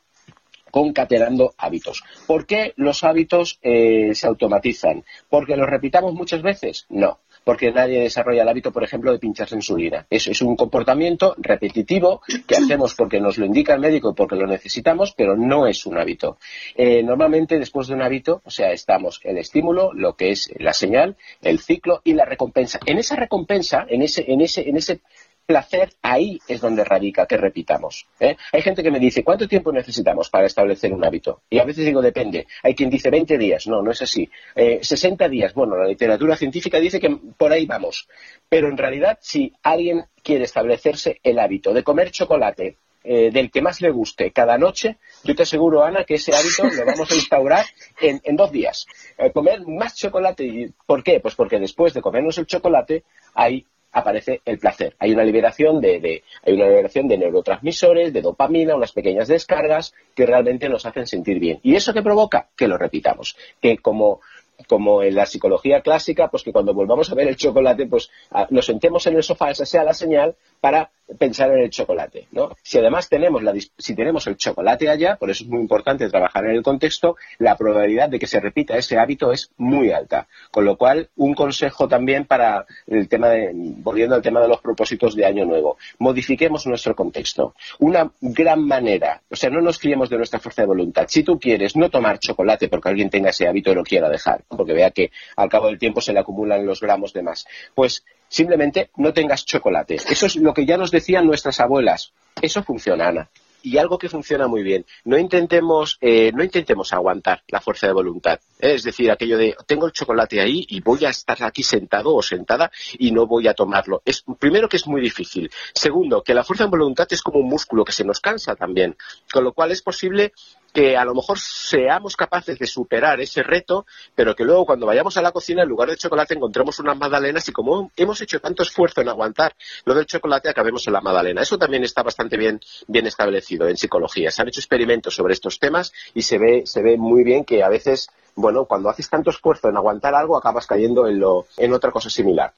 concatenando 0.74 1.54
hábitos. 1.60 2.04
¿Por 2.26 2.48
qué 2.48 2.74
los 2.78 3.04
hábitos 3.04 3.60
eh, 3.62 4.16
se 4.16 4.26
automatizan? 4.26 5.06
¿Porque 5.30 5.56
los 5.56 5.70
repitamos 5.70 6.16
muchas 6.16 6.42
veces? 6.42 6.88
No 6.90 7.20
porque 7.44 7.72
nadie 7.72 8.00
desarrolla 8.00 8.44
el 8.44 8.50
hábito, 8.50 8.72
por 8.72 8.84
ejemplo, 8.84 9.12
de 9.12 9.20
pincharse 9.20 9.56
insulina. 9.56 10.06
Eso 10.10 10.32
es 10.32 10.42
un 10.42 10.56
comportamiento 10.56 11.36
repetitivo 11.38 12.22
que 12.48 12.56
hacemos 12.56 12.96
porque 12.96 13.20
nos 13.20 13.38
lo 13.38 13.46
indica 13.46 13.74
el 13.74 13.80
médico 13.80 14.12
y 14.12 14.14
porque 14.14 14.36
lo 14.36 14.48
necesitamos, 14.48 15.14
pero 15.16 15.36
no 15.36 15.68
es 15.68 15.86
un 15.86 15.98
hábito. 15.98 16.38
Eh, 16.76 17.04
normalmente, 17.04 17.60
después 17.60 17.88
de 17.88 17.96
un 17.96 18.02
hábito, 18.02 18.42
o 18.46 18.50
sea, 18.50 18.72
estamos 18.72 19.20
el 19.24 19.38
estímulo, 19.38 19.92
lo 19.94 20.16
que 20.16 20.32
es 20.32 20.52
la 20.58 20.74
señal, 20.74 21.18
el 21.42 21.60
ciclo 21.60 22.02
y 22.04 22.14
la 22.14 22.26
recompensa. 22.26 22.80
En 22.86 22.98
esa 22.98 23.16
recompensa, 23.16 23.86
en 23.90 24.02
ese, 24.02 24.24
en 24.32 24.42
ese, 24.42 24.68
en 24.68 24.78
ese 24.78 25.02
placer, 25.46 25.94
ahí 26.02 26.40
es 26.48 26.62
donde 26.62 26.84
radica 26.84 27.26
que 27.26 27.38
repitamos. 27.38 28.08
¿eh? 28.20 28.38
Hay 28.52 28.62
gente 28.62 28.82
que 28.82 28.92
me 28.92 29.00
dice, 29.00 29.24
¿cuánto 29.24 29.48
tiempo 29.48 29.72
necesitamos 29.72 30.30
para 30.30 30.48
establecer 30.48 30.94
un 30.94 31.04
hábito? 31.04 31.42
Y 31.50 31.60
a 31.60 31.66
veces 31.66 31.86
digo, 31.86 32.02
depende. 32.02 32.48
Hay 32.64 32.76
quien 32.76 32.90
dice 32.90 33.10
20 33.10 33.38
días. 33.38 33.68
No, 33.68 33.82
no 33.82 33.92
es 33.92 34.02
así. 34.02 34.30
60 34.56 35.26
eh, 35.26 35.30
días. 35.30 35.54
Bueno, 35.54 35.76
la 35.78 35.88
literatura 35.88 36.36
científica 36.36 36.80
dice 36.80 37.00
que 37.00 37.18
por 37.38 37.52
ahí 37.52 37.66
vamos. 37.66 38.08
Pero 38.48 38.68
en 38.68 38.78
realidad, 38.78 39.20
si 39.22 39.54
alguien 39.64 40.06
quiere 40.22 40.46
establecerse 40.46 41.20
el 41.24 41.40
hábito 41.40 41.74
de 41.74 41.84
comer 41.84 42.12
chocolate 42.12 42.78
eh, 43.04 43.32
del 43.32 43.52
que 43.52 43.62
más 43.62 43.82
le 43.82 43.92
guste 43.92 44.32
cada 44.32 44.58
noche, 44.58 44.98
yo 45.26 45.36
te 45.36 45.44
aseguro, 45.44 45.84
Ana, 45.84 46.06
que 46.06 46.16
ese 46.16 46.34
hábito 46.34 46.64
lo 46.64 46.86
vamos 46.86 47.12
a 47.12 47.16
instaurar 47.16 47.66
en, 48.00 48.36
dos 48.38 48.52
días. 48.52 48.86
comer 49.34 49.68
más 49.68 49.96
chocolate. 49.96 50.72
¿Por 50.86 51.04
qué? 51.04 51.20
Pues 51.20 51.36
porque 51.36 51.60
después 51.60 51.94
de 51.94 52.02
comernos 52.02 52.38
el 52.38 52.46
chocolate 52.46 53.04
hay 53.34 53.66
aparece 53.94 54.42
el 54.46 54.60
placer. 54.60 54.96
Hay 55.00 55.14
una 55.14 55.24
liberación 55.24 55.80
de, 55.80 56.24
hay 56.46 56.54
una 56.54 56.68
liberación 56.68 57.08
de 57.08 57.18
neurotransmisores, 57.18 58.12
de 58.12 58.22
dopamina, 58.22 58.76
unas 58.76 58.92
pequeñas 58.92 59.28
descargas 59.28 59.94
que 60.16 60.26
realmente 60.26 60.68
nos 60.68 60.86
hacen 60.86 61.08
sentir 61.08 61.40
bien. 61.40 61.60
¿Y 61.64 61.76
eso 61.76 61.94
qué 61.94 62.02
provoca? 62.02 62.50
Que 62.58 62.68
lo 62.68 62.78
repitamos. 62.78 63.38
Que 63.62 63.78
como 63.78 64.20
como 64.68 65.04
en 65.04 65.16
la 65.16 65.26
psicología 65.26 65.82
clásica, 65.82 66.30
pues 66.30 66.44
que 66.44 66.54
cuando 66.54 66.74
volvamos 66.74 67.12
a 67.12 67.16
ver 67.16 67.28
el 67.28 67.36
chocolate, 67.36 67.88
pues 67.88 68.10
nos 68.50 68.66
sentemos 68.66 69.06
en 69.08 69.16
el 69.16 69.24
sofá, 69.24 69.52
esa 69.52 69.66
sea 69.66 69.84
la 69.84 69.94
señal 69.94 70.36
para 70.62 70.92
pensar 71.18 71.52
en 71.52 71.60
el 71.60 71.70
chocolate, 71.70 72.28
¿no? 72.32 72.56
Si 72.62 72.78
además 72.78 73.10
tenemos 73.10 73.44
la, 73.44 73.54
si 73.78 73.96
tenemos 73.96 74.26
el 74.28 74.38
chocolate 74.38 74.90
allá, 74.90 75.16
por 75.18 75.30
eso 75.30 75.44
es 75.44 75.50
muy 75.50 75.62
importante 75.62 76.10
trabajar 76.10 76.46
en 76.46 76.52
el 76.52 76.64
contexto, 76.64 77.18
la 77.40 77.56
probabilidad 77.56 78.10
de 78.10 78.20
que 78.20 78.28
se 78.28 78.40
repita 78.40 78.78
ese 78.78 78.98
hábito 78.98 79.32
es 79.32 79.52
muy 79.58 79.92
alta. 79.92 80.28
Con 80.52 80.66
lo 80.66 80.78
cual, 80.78 81.10
un 81.16 81.34
consejo 81.34 81.88
también 81.88 82.26
para 82.26 82.66
el 82.88 83.08
tema 83.08 83.30
de, 83.30 83.52
volviendo 83.54 84.16
al 84.16 84.22
tema 84.22 84.42
de 84.42 84.48
los 84.48 84.62
propósitos 84.62 85.16
de 85.16 85.26
año 85.26 85.46
nuevo, 85.46 85.78
modifiquemos 86.00 86.66
nuestro 86.68 86.96
contexto. 86.96 87.54
Una 87.80 88.12
gran 88.22 88.66
manera, 88.66 89.22
o 89.30 89.36
sea, 89.36 89.50
no 89.50 89.62
nos 89.62 89.78
fiemos 89.78 90.10
de 90.10 90.18
nuestra 90.18 90.40
fuerza 90.40 90.64
de 90.64 90.68
voluntad. 90.68 91.06
Si 91.08 91.24
tú 91.24 91.40
quieres 91.40 91.76
no 91.76 91.90
tomar 91.90 92.20
chocolate 92.20 92.70
porque 92.70 92.90
alguien 92.90 93.10
tenga 93.10 93.30
ese 93.30 93.48
hábito 93.48 93.72
y 93.72 93.76
lo 93.76 93.84
quiera 93.84 94.10
dejar, 94.10 94.44
porque 94.48 94.74
vea 94.74 94.92
que 94.92 95.12
al 95.36 95.50
cabo 95.50 95.68
del 95.68 95.80
tiempo 95.80 96.02
se 96.02 96.14
le 96.14 96.20
acumulan 96.20 96.66
los 96.66 96.82
gramos 96.82 97.14
de 97.14 97.24
más, 97.24 97.46
pues 97.76 98.04
Simplemente 98.34 98.90
no 98.98 99.14
tengas 99.14 99.46
chocolate. 99.46 99.98
Eso 100.10 100.26
es 100.26 100.38
lo 100.38 100.56
que 100.56 100.66
ya 100.66 100.76
nos 100.76 100.90
decían 100.90 101.28
nuestras 101.28 101.60
abuelas. 101.60 102.14
Eso 102.42 102.64
funciona, 102.64 103.10
Ana. 103.10 103.30
Y 103.66 103.78
algo 103.78 103.98
que 103.98 104.10
funciona 104.10 104.48
muy 104.48 104.62
bien. 104.62 104.86
No 105.06 105.18
intentemos, 105.18 105.98
eh, 106.02 106.32
no 106.34 106.44
intentemos 106.44 106.92
aguantar 106.92 107.44
la 107.48 107.62
fuerza 107.62 107.88
de 107.88 107.94
voluntad. 107.94 108.40
¿eh? 108.60 108.74
Es 108.74 108.84
decir, 108.84 109.10
aquello 109.10 109.38
de 109.38 109.56
tengo 109.66 109.86
el 109.86 109.94
chocolate 109.94 110.42
ahí 110.42 110.66
y 110.68 110.82
voy 110.82 111.06
a 111.06 111.10
estar 111.10 111.42
aquí 111.44 111.64
sentado 111.64 112.14
o 112.14 112.22
sentada 112.22 112.70
y 113.00 113.12
no 113.12 113.26
voy 113.26 113.48
a 113.48 113.54
tomarlo. 113.54 114.02
Es, 114.04 114.26
primero 114.38 114.68
que 114.68 114.78
es 114.78 114.86
muy 114.86 115.00
difícil. 115.00 115.50
Segundo, 115.74 116.22
que 116.22 116.34
la 116.34 116.44
fuerza 116.44 116.66
de 116.66 116.72
voluntad 116.72 117.08
es 117.10 117.22
como 117.22 117.40
un 117.40 117.48
músculo 117.48 117.86
que 117.86 117.94
se 117.94 118.04
nos 118.04 118.20
cansa 118.20 118.56
también. 118.56 118.98
Con 119.32 119.46
lo 119.46 119.54
cual 119.54 119.72
es 119.72 119.82
posible 119.82 120.34
que 120.74 120.98
a 120.98 121.06
lo 121.06 121.14
mejor 121.14 121.38
seamos 121.40 122.18
capaces 122.18 122.58
de 122.58 122.66
superar 122.66 123.22
ese 123.22 123.44
reto, 123.44 123.86
pero 124.16 124.36
que 124.36 124.44
luego 124.44 124.66
cuando 124.66 124.88
vayamos 124.88 125.16
a 125.18 125.22
la 125.22 125.32
cocina, 125.32 125.62
en 125.62 125.70
lugar 125.70 125.90
de 125.90 125.98
chocolate, 125.98 126.34
encontremos 126.34 126.80
unas 126.80 126.98
magdalenas 126.98 127.48
y 127.48 127.52
como 127.52 127.92
hemos 127.96 128.20
hecho 128.22 128.40
tanto 128.40 128.64
esfuerzo 128.64 129.02
en 129.02 129.10
aguantar 129.10 129.56
lo 129.86 129.94
del 129.94 130.08
chocolate, 130.08 130.50
acabemos 130.50 130.86
en 130.88 130.94
la 130.94 131.02
magdalena. 131.02 131.44
Eso 131.44 131.60
también 131.60 131.84
está 131.84 132.02
bastante 132.02 132.38
bien, 132.38 132.60
bien 132.88 133.06
establecido 133.06 133.53
en 133.62 133.78
psicología. 133.78 134.32
Se 134.32 134.42
han 134.42 134.48
hecho 134.48 134.60
experimentos 134.60 135.16
sobre 135.16 135.34
estos 135.34 135.60
temas 135.60 135.94
y 136.14 136.22
se 136.22 136.38
ve, 136.38 136.64
se 136.66 136.82
ve 136.82 136.98
muy 136.98 137.24
bien 137.24 137.46
que 137.46 137.64
a 137.64 137.70
veces, 137.70 138.10
bueno, 138.36 138.66
cuando 138.66 138.90
haces 138.90 139.10
tanto 139.10 139.30
esfuerzo 139.30 139.70
en 139.70 139.78
aguantar 139.78 140.16
algo, 140.16 140.38
acabas 140.38 140.68
cayendo 140.68 141.08
en, 141.08 141.20
lo, 141.20 141.46
en 141.58 141.74
otra 141.74 141.92
cosa 141.92 142.10
similar. 142.10 142.54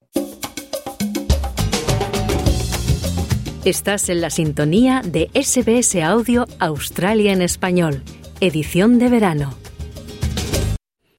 Estás 3.65 4.09
en 4.09 4.21
la 4.21 4.29
sintonía 4.29 5.01
de 5.03 5.31
SBS 5.33 5.95
Audio 6.03 6.45
Australia 6.59 7.33
en 7.33 7.41
Español, 7.41 8.03
edición 8.39 8.99
de 8.99 9.09
verano. 9.09 9.55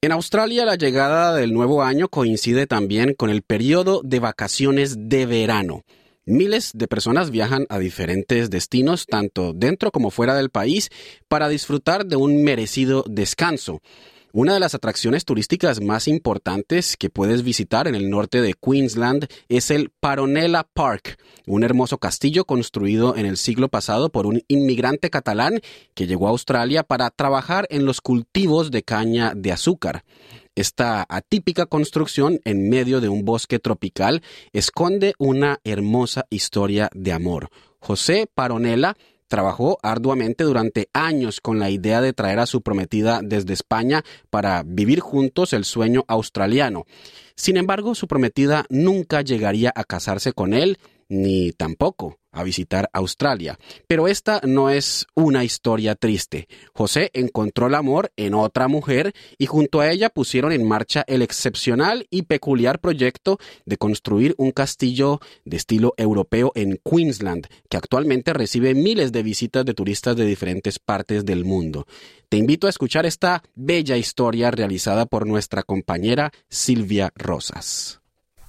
En 0.00 0.12
Australia 0.12 0.64
la 0.64 0.76
llegada 0.76 1.34
del 1.34 1.52
nuevo 1.52 1.82
año 1.82 2.06
coincide 2.06 2.68
también 2.68 3.14
con 3.14 3.30
el 3.30 3.42
periodo 3.42 4.00
de 4.04 4.20
vacaciones 4.20 5.08
de 5.08 5.26
verano. 5.26 5.82
Miles 6.28 6.72
de 6.74 6.88
personas 6.88 7.30
viajan 7.30 7.66
a 7.68 7.78
diferentes 7.78 8.50
destinos, 8.50 9.06
tanto 9.06 9.52
dentro 9.52 9.92
como 9.92 10.10
fuera 10.10 10.34
del 10.34 10.50
país, 10.50 10.90
para 11.28 11.48
disfrutar 11.48 12.04
de 12.04 12.16
un 12.16 12.42
merecido 12.42 13.04
descanso. 13.08 13.80
Una 14.32 14.52
de 14.54 14.58
las 14.58 14.74
atracciones 14.74 15.24
turísticas 15.24 15.80
más 15.80 16.08
importantes 16.08 16.96
que 16.96 17.10
puedes 17.10 17.44
visitar 17.44 17.86
en 17.86 17.94
el 17.94 18.10
norte 18.10 18.42
de 18.42 18.54
Queensland 18.54 19.28
es 19.48 19.70
el 19.70 19.90
Paronella 20.00 20.64
Park, 20.64 21.16
un 21.46 21.62
hermoso 21.62 21.98
castillo 21.98 22.44
construido 22.44 23.14
en 23.14 23.24
el 23.24 23.36
siglo 23.36 23.68
pasado 23.68 24.10
por 24.10 24.26
un 24.26 24.42
inmigrante 24.48 25.10
catalán 25.10 25.60
que 25.94 26.08
llegó 26.08 26.26
a 26.26 26.30
Australia 26.30 26.82
para 26.82 27.10
trabajar 27.10 27.68
en 27.70 27.86
los 27.86 28.00
cultivos 28.00 28.72
de 28.72 28.82
caña 28.82 29.32
de 29.36 29.52
azúcar. 29.52 30.02
Esta 30.56 31.06
atípica 31.08 31.66
construcción 31.66 32.40
en 32.44 32.68
medio 32.68 33.00
de 33.00 33.08
un 33.08 33.24
bosque 33.24 33.58
tropical 33.58 34.22
esconde 34.52 35.14
una 35.18 35.60
hermosa 35.62 36.26
historia 36.30 36.90
de 36.94 37.12
amor. 37.12 37.50
José 37.78 38.26
Paronella 38.34 38.96
Trabajó 39.28 39.78
arduamente 39.82 40.44
durante 40.44 40.88
años 40.92 41.40
con 41.40 41.58
la 41.58 41.68
idea 41.68 42.00
de 42.00 42.12
traer 42.12 42.38
a 42.38 42.46
su 42.46 42.62
prometida 42.62 43.20
desde 43.24 43.54
España 43.54 44.04
para 44.30 44.62
vivir 44.64 45.00
juntos 45.00 45.52
el 45.52 45.64
sueño 45.64 46.04
australiano. 46.06 46.84
Sin 47.34 47.56
embargo, 47.56 47.96
su 47.96 48.06
prometida 48.06 48.66
nunca 48.70 49.22
llegaría 49.22 49.72
a 49.74 49.82
casarse 49.82 50.32
con 50.32 50.54
él, 50.54 50.78
ni 51.08 51.52
tampoco 51.52 52.18
a 52.36 52.44
visitar 52.44 52.90
Australia. 52.92 53.58
Pero 53.86 54.08
esta 54.08 54.40
no 54.44 54.68
es 54.68 55.06
una 55.14 55.42
historia 55.42 55.94
triste. 55.94 56.48
José 56.74 57.10
encontró 57.14 57.66
el 57.66 57.74
amor 57.74 58.12
en 58.16 58.34
otra 58.34 58.68
mujer 58.68 59.14
y 59.38 59.46
junto 59.46 59.80
a 59.80 59.90
ella 59.90 60.10
pusieron 60.10 60.52
en 60.52 60.68
marcha 60.68 61.02
el 61.06 61.22
excepcional 61.22 62.06
y 62.10 62.22
peculiar 62.22 62.78
proyecto 62.78 63.38
de 63.64 63.78
construir 63.78 64.34
un 64.36 64.50
castillo 64.50 65.20
de 65.44 65.56
estilo 65.56 65.94
europeo 65.96 66.52
en 66.54 66.78
Queensland, 66.84 67.46
que 67.70 67.78
actualmente 67.78 68.34
recibe 68.34 68.74
miles 68.74 69.12
de 69.12 69.22
visitas 69.22 69.64
de 69.64 69.74
turistas 69.74 70.14
de 70.14 70.26
diferentes 70.26 70.78
partes 70.78 71.24
del 71.24 71.44
mundo. 71.44 71.86
Te 72.28 72.36
invito 72.36 72.66
a 72.66 72.70
escuchar 72.70 73.06
esta 73.06 73.42
bella 73.54 73.96
historia 73.96 74.50
realizada 74.50 75.06
por 75.06 75.26
nuestra 75.26 75.62
compañera 75.62 76.32
Silvia 76.50 77.12
Rosas. 77.14 78.00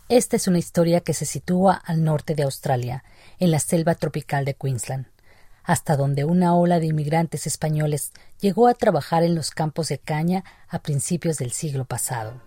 Esta 0.10 0.38
es 0.38 0.48
una 0.48 0.58
historia 0.58 1.02
que 1.02 1.13
se 1.13 1.26
sitúa 1.26 1.74
al 1.74 2.02
norte 2.06 2.34
de 2.34 2.43
Australia, 2.43 3.04
en 3.39 3.52
la 3.52 3.60
selva 3.60 3.93
tropical 3.96 4.46
de 4.46 4.54
Queensland. 4.54 5.06
hasta 5.63 5.98
donde 5.98 6.24
una 6.24 6.56
ola 6.56 6.80
de 6.80 6.86
inmigrantes 6.86 7.46
españoles 7.46 8.13
llegó 8.40 8.69
a 8.69 8.73
trabajar 8.73 9.23
en 9.23 9.36
los 9.36 9.52
campos 9.52 9.90
de 9.90 9.98
caña 10.00 10.46
a 10.69 10.79
principios 10.79 11.40
del 11.40 11.52
siglo 11.52 11.84
pasado. 11.84 12.42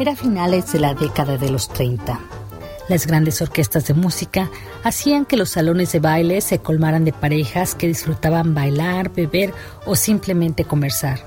Era 0.00 0.16
finales 0.16 0.72
de 0.72 0.80
la 0.80 0.94
década 0.94 1.36
de 1.36 1.50
los 1.50 1.68
30. 1.68 2.37
Las 2.88 3.06
grandes 3.06 3.42
orquestas 3.42 3.86
de 3.86 3.94
música 3.94 4.50
hacían 4.82 5.26
que 5.26 5.36
los 5.36 5.50
salones 5.50 5.92
de 5.92 6.00
baile 6.00 6.40
se 6.40 6.58
colmaran 6.58 7.04
de 7.04 7.12
parejas 7.12 7.74
que 7.74 7.86
disfrutaban 7.86 8.54
bailar, 8.54 9.12
beber 9.12 9.52
o 9.84 9.94
simplemente 9.94 10.64
conversar. 10.64 11.20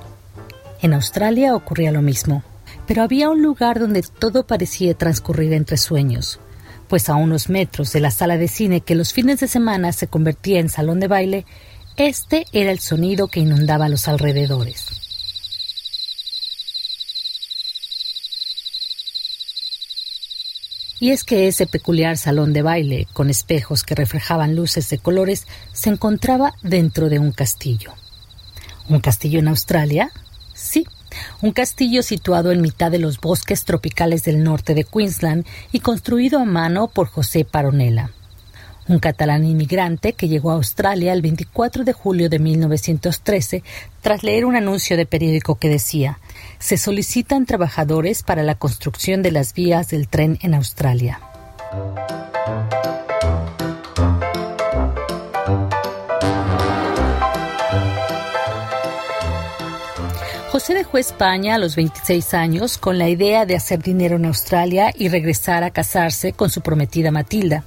En 0.81 0.93
Australia 0.93 1.55
ocurría 1.55 1.91
lo 1.91 2.01
mismo, 2.01 2.43
pero 2.87 3.03
había 3.03 3.29
un 3.29 3.43
lugar 3.43 3.79
donde 3.79 4.01
todo 4.01 4.47
parecía 4.47 4.95
transcurrir 4.95 5.53
entre 5.53 5.77
sueños, 5.77 6.39
pues 6.87 7.09
a 7.09 7.15
unos 7.15 7.47
metros 7.47 7.93
de 7.93 7.99
la 7.99 8.09
sala 8.09 8.37
de 8.37 8.47
cine 8.47 8.81
que 8.81 8.95
los 8.95 9.13
fines 9.13 9.39
de 9.39 9.47
semana 9.47 9.91
se 9.91 10.07
convertía 10.07 10.59
en 10.59 10.69
salón 10.69 10.99
de 10.99 11.07
baile, 11.07 11.45
este 11.95 12.45
era 12.53 12.71
el 12.71 12.79
sonido 12.79 13.27
que 13.27 13.41
inundaba 13.41 13.87
los 13.87 14.07
alrededores. 14.07 15.00
Y 21.01 21.09
es 21.09 21.23
que 21.23 21.47
ese 21.47 21.65
peculiar 21.65 22.15
salón 22.15 22.53
de 22.53 22.61
baile, 22.61 23.07
con 23.11 23.31
espejos 23.31 23.81
que 23.81 23.95
reflejaban 23.95 24.55
luces 24.55 24.87
de 24.91 24.99
colores, 24.99 25.47
se 25.73 25.89
encontraba 25.89 26.53
dentro 26.61 27.09
de 27.09 27.17
un 27.17 27.31
castillo. 27.31 27.91
¿Un 28.87 28.99
castillo 28.99 29.39
en 29.39 29.47
Australia? 29.47 30.11
Sí, 30.53 30.85
un 31.41 31.53
castillo 31.53 32.03
situado 32.03 32.51
en 32.51 32.61
mitad 32.61 32.91
de 32.91 32.99
los 32.99 33.19
bosques 33.19 33.65
tropicales 33.65 34.21
del 34.25 34.43
norte 34.43 34.75
de 34.75 34.83
Queensland 34.83 35.43
y 35.71 35.79
construido 35.79 36.37
a 36.37 36.45
mano 36.45 36.87
por 36.87 37.07
José 37.07 37.45
Paronela 37.45 38.11
un 38.87 38.99
catalán 38.99 39.45
inmigrante 39.45 40.13
que 40.13 40.27
llegó 40.27 40.51
a 40.51 40.55
Australia 40.55 41.13
el 41.13 41.21
24 41.21 41.83
de 41.83 41.93
julio 41.93 42.29
de 42.29 42.39
1913 42.39 43.63
tras 44.01 44.23
leer 44.23 44.45
un 44.45 44.55
anuncio 44.55 44.97
de 44.97 45.05
periódico 45.05 45.55
que 45.55 45.69
decía 45.69 46.19
se 46.61 46.77
solicitan 46.77 47.45
trabajadores 47.45 48.21
para 48.21 48.43
la 48.43 48.55
construcción 48.55 49.23
de 49.23 49.31
las 49.31 49.53
vías 49.53 49.89
del 49.89 50.07
tren 50.07 50.37
en 50.41 50.53
Australia. 50.53 51.19
José 60.51 60.75
dejó 60.75 60.99
España 60.99 61.55
a 61.55 61.57
los 61.57 61.75
26 61.75 62.33
años 62.35 62.77
con 62.77 62.99
la 62.99 63.09
idea 63.09 63.47
de 63.47 63.55
hacer 63.55 63.81
dinero 63.81 64.17
en 64.17 64.25
Australia 64.25 64.93
y 64.95 65.09
regresar 65.09 65.63
a 65.63 65.71
casarse 65.71 66.33
con 66.33 66.51
su 66.51 66.61
prometida 66.61 67.09
Matilda. 67.09 67.63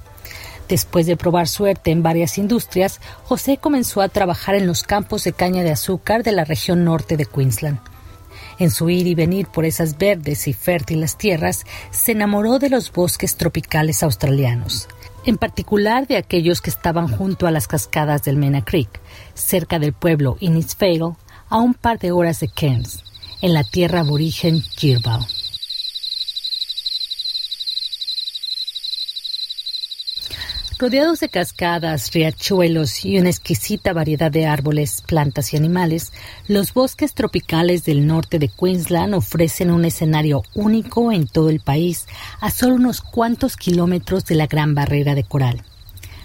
Después 0.69 1.05
de 1.05 1.17
probar 1.17 1.49
suerte 1.49 1.91
en 1.91 2.01
varias 2.01 2.37
industrias, 2.37 3.01
José 3.25 3.57
comenzó 3.57 4.01
a 4.01 4.07
trabajar 4.07 4.55
en 4.55 4.65
los 4.65 4.83
campos 4.83 5.25
de 5.25 5.33
caña 5.33 5.63
de 5.63 5.71
azúcar 5.71 6.23
de 6.23 6.31
la 6.31 6.45
región 6.45 6.85
norte 6.85 7.17
de 7.17 7.25
Queensland. 7.25 7.94
En 8.57 8.71
su 8.71 8.89
ir 8.89 9.05
y 9.07 9.15
venir 9.15 9.47
por 9.47 9.65
esas 9.65 9.97
verdes 9.97 10.47
y 10.47 10.53
fértiles 10.53 11.17
tierras, 11.17 11.65
se 11.91 12.13
enamoró 12.13 12.57
de 12.59 12.69
los 12.69 12.91
bosques 12.91 13.35
tropicales 13.35 14.01
australianos, 14.01 14.87
en 15.25 15.37
particular 15.37 16.07
de 16.07 16.17
aquellos 16.17 16.61
que 16.61 16.69
estaban 16.69 17.07
junto 17.07 17.47
a 17.47 17.51
las 17.51 17.67
cascadas 17.67 18.23
del 18.23 18.37
Mena 18.37 18.63
Creek, 18.63 19.01
cerca 19.33 19.79
del 19.79 19.93
pueblo 19.93 20.37
Innisfail, 20.39 21.15
a 21.49 21.57
un 21.57 21.73
par 21.73 21.99
de 21.99 22.11
horas 22.11 22.39
de 22.39 22.47
Cairns, 22.47 23.03
en 23.41 23.53
la 23.53 23.63
tierra 23.63 23.99
aborigen 24.01 24.61
Girbal. 24.61 25.25
Rodeados 30.77 31.21
de 31.21 31.29
cascadas, 31.29 32.11
riachuelos 32.11 33.05
y 33.05 33.17
una 33.17 33.29
exquisita 33.29 33.93
variedad 33.93 34.29
de 34.29 34.45
árboles, 34.45 35.01
plantas 35.07 35.53
y 35.53 35.57
animales, 35.57 36.11
los 36.49 36.73
bosques 36.73 37.13
tropicales 37.13 37.85
del 37.85 38.05
norte 38.05 38.39
de 38.39 38.49
Queensland 38.49 39.13
ofrecen 39.13 39.71
un 39.71 39.85
escenario 39.85 40.43
único 40.53 41.13
en 41.13 41.27
todo 41.27 41.49
el 41.49 41.61
país, 41.61 42.07
a 42.41 42.51
solo 42.51 42.75
unos 42.75 42.99
cuantos 42.99 43.55
kilómetros 43.55 44.25
de 44.25 44.35
la 44.35 44.47
Gran 44.47 44.75
Barrera 44.75 45.15
de 45.15 45.23
Coral. 45.23 45.63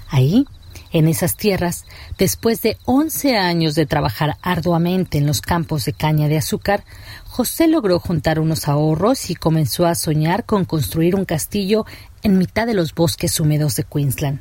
Ahí, 0.08 0.44
en 0.92 1.06
esas 1.06 1.36
tierras, 1.36 1.84
después 2.18 2.60
de 2.62 2.76
11 2.86 3.36
años 3.36 3.76
de 3.76 3.86
trabajar 3.86 4.36
arduamente 4.42 5.18
en 5.18 5.26
los 5.26 5.40
campos 5.40 5.84
de 5.84 5.92
caña 5.92 6.26
de 6.26 6.38
azúcar, 6.38 6.82
José 7.26 7.68
logró 7.68 8.00
juntar 8.00 8.40
unos 8.40 8.66
ahorros 8.66 9.30
y 9.30 9.36
comenzó 9.36 9.86
a 9.86 9.94
soñar 9.94 10.44
con 10.44 10.64
construir 10.64 11.14
un 11.14 11.24
castillo 11.24 11.86
en 12.22 12.38
mitad 12.38 12.66
de 12.66 12.74
los 12.74 12.94
bosques 12.94 13.40
húmedos 13.40 13.76
de 13.76 13.84
Queensland. 13.84 14.40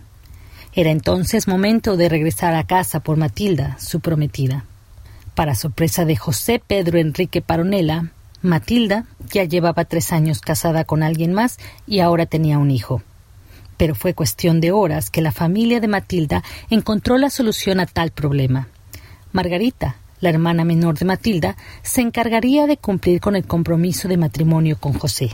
Era 0.73 0.91
entonces 0.91 1.47
momento 1.47 1.97
de 1.97 2.09
regresar 2.09 2.53
a 2.53 2.65
casa 2.65 2.99
por 2.99 3.17
Matilda, 3.17 3.77
su 3.80 3.99
prometida. 3.99 4.65
Para 5.36 5.55
sorpresa 5.55 6.05
de 6.05 6.15
José 6.15 6.61
Pedro 6.65 6.99
Enrique 6.99 7.41
Paronela, 7.41 8.11
Matilda 8.41 9.05
ya 9.32 9.43
llevaba 9.43 9.86
tres 9.86 10.11
años 10.11 10.41
casada 10.41 10.84
con 10.84 11.03
alguien 11.03 11.34
más 11.34 11.57
y 11.88 11.99
ahora 11.99 12.25
tenía 12.25 12.57
un 12.57 12.71
hijo. 12.71 13.01
Pero 13.77 13.95
fue 13.95 14.13
cuestión 14.13 14.61
de 14.61 14.71
horas 14.71 15.09
que 15.09 15.21
la 15.21 15.32
familia 15.32 15.80
de 15.80 15.88
Matilda 15.88 16.43
encontró 16.69 17.17
la 17.17 17.30
solución 17.30 17.80
a 17.80 17.86
tal 17.86 18.11
problema. 18.11 18.67
Margarita, 19.32 19.97
la 20.21 20.30
hermana 20.30 20.65
menor 20.65 20.97
de 20.97 21.05
Matilda, 21.05 21.55
se 21.82 22.01
encargaría 22.01 22.67
de 22.67 22.77
cumplir 22.77 23.21
con 23.21 23.36
el 23.36 23.45
compromiso 23.45 24.07
de 24.07 24.17
matrimonio 24.17 24.77
con 24.80 24.93
José. 24.93 25.32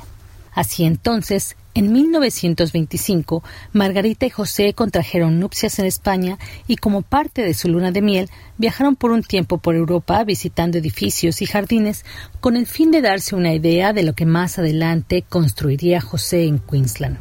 Así 0.56 0.86
entonces, 0.86 1.58
en 1.76 1.92
1925, 1.92 3.44
Margarita 3.74 4.26
y 4.26 4.30
José 4.30 4.74
contrajeron 4.74 5.40
nupcias 5.40 5.78
en 5.78 5.86
España 5.86 6.40
y 6.68 6.78
como 6.78 7.02
parte 7.02 7.44
de 7.44 7.54
su 7.54 7.68
luna 7.68 7.92
de 7.92 8.02
miel 8.02 8.30
viajaron 8.58 8.96
por 8.96 9.12
un 9.12 9.22
tiempo 9.22 9.58
por 9.58 9.76
Europa 9.76 10.24
visitando 10.24 10.78
edificios 10.78 11.42
y 11.42 11.46
jardines 11.46 12.06
con 12.40 12.56
el 12.56 12.66
fin 12.66 12.92
de 12.92 13.02
darse 13.02 13.36
una 13.36 13.54
idea 13.54 13.92
de 13.92 14.04
lo 14.04 14.14
que 14.14 14.26
más 14.26 14.58
adelante 14.58 15.24
construiría 15.28 16.00
José 16.00 16.46
en 16.46 16.60
Queensland. 16.60 17.18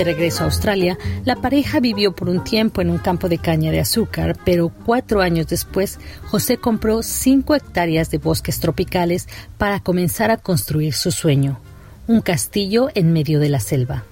De 0.00 0.04
regreso 0.04 0.44
a 0.44 0.46
Australia, 0.46 0.96
la 1.26 1.36
pareja 1.36 1.78
vivió 1.78 2.16
por 2.16 2.30
un 2.30 2.42
tiempo 2.42 2.80
en 2.80 2.88
un 2.88 2.96
campo 2.96 3.28
de 3.28 3.36
caña 3.36 3.70
de 3.70 3.80
azúcar, 3.80 4.34
pero 4.46 4.70
cuatro 4.86 5.20
años 5.20 5.46
después, 5.46 5.98
José 6.30 6.56
compró 6.56 7.02
cinco 7.02 7.54
hectáreas 7.54 8.10
de 8.10 8.16
bosques 8.16 8.60
tropicales 8.60 9.28
para 9.58 9.80
comenzar 9.80 10.30
a 10.30 10.38
construir 10.38 10.94
su 10.94 11.10
sueño, 11.10 11.60
un 12.06 12.22
castillo 12.22 12.88
en 12.94 13.12
medio 13.12 13.40
de 13.40 13.50
la 13.50 13.60
selva. 13.60 14.06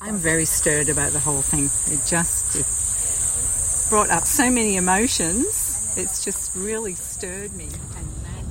I'm 0.00 0.16
very 0.22 0.46
stirred 0.46 0.88
about 0.88 1.12
the 1.12 1.20
whole 1.20 1.42
thing. 1.42 1.68
It 1.92 2.00
just 2.08 3.90
brought 3.90 4.10
up 4.10 4.24
so 4.24 4.44
many 4.44 4.78
emotions. 4.78 5.92
It's 5.98 6.24
just 6.24 6.56
really 6.56 6.94
stirred 6.94 7.52
me. 7.52 7.68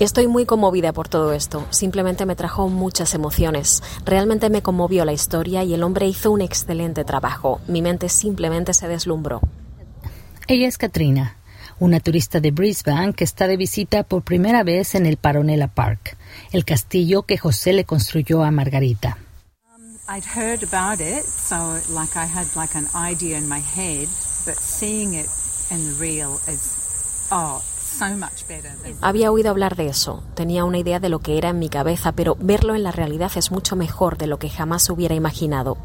Estoy 0.03 0.27
muy 0.27 0.45
conmovida 0.45 0.91
por 0.91 1.07
todo 1.07 1.31
esto. 1.31 1.65
Simplemente 1.69 2.25
me 2.25 2.35
trajo 2.35 2.67
muchas 2.67 3.13
emociones. 3.13 3.81
Realmente 4.03 4.49
me 4.49 4.61
conmovió 4.61 5.05
la 5.05 5.13
historia 5.13 5.63
y 5.63 5.73
el 5.73 5.81
hombre 5.81 6.07
hizo 6.07 6.29
un 6.29 6.41
excelente 6.41 7.05
trabajo. 7.05 7.61
Mi 7.69 7.81
mente 7.81 8.09
simplemente 8.09 8.73
se 8.73 8.89
deslumbró. 8.89 9.39
Ella 10.49 10.67
es 10.67 10.77
Katrina, 10.77 11.37
una 11.79 12.01
turista 12.01 12.41
de 12.41 12.51
Brisbane 12.51 13.13
que 13.13 13.23
está 13.23 13.47
de 13.47 13.55
visita 13.55 14.03
por 14.03 14.23
primera 14.23 14.63
vez 14.63 14.93
en 14.95 15.05
el 15.05 15.15
Paronella 15.15 15.69
Park, 15.69 16.17
el 16.51 16.65
castillo 16.65 17.21
que 17.21 17.37
José 17.37 17.71
le 17.71 17.85
construyó 17.85 18.43
a 18.43 18.51
Margarita. 18.51 19.17
I'd 20.09 20.25
heard 20.25 20.63
about 20.63 20.99
it, 20.99 21.23
so 21.23 21.79
like 21.95 22.17
I 22.17 22.25
had 22.25 22.47
like 22.57 22.77
an 22.77 22.89
idea 22.93 23.37
in 23.37 23.47
my 23.47 23.61
head, 23.61 24.09
but 24.45 24.57
seeing 24.59 25.13
it 25.13 25.29
in 25.71 25.97
real 25.97 26.41
is 26.49 26.75
oh, 27.31 27.63
había 29.01 29.31
oído 29.31 29.49
hablar 29.49 29.75
de 29.75 29.87
eso, 29.87 30.23
tenía 30.35 30.65
una 30.65 30.79
idea 30.79 30.99
de 30.99 31.09
lo 31.09 31.19
que 31.19 31.37
era 31.37 31.49
en 31.49 31.59
mi 31.59 31.69
cabeza, 31.69 32.11
pero 32.11 32.35
verlo 32.39 32.75
en 32.75 32.83
la 32.83 32.91
realidad 32.91 33.31
es 33.35 33.51
mucho 33.51 33.75
mejor 33.75 34.17
de 34.17 34.27
lo 34.27 34.39
que 34.39 34.49
jamás 34.49 34.89
hubiera 34.89 35.15
imaginado. 35.15 35.77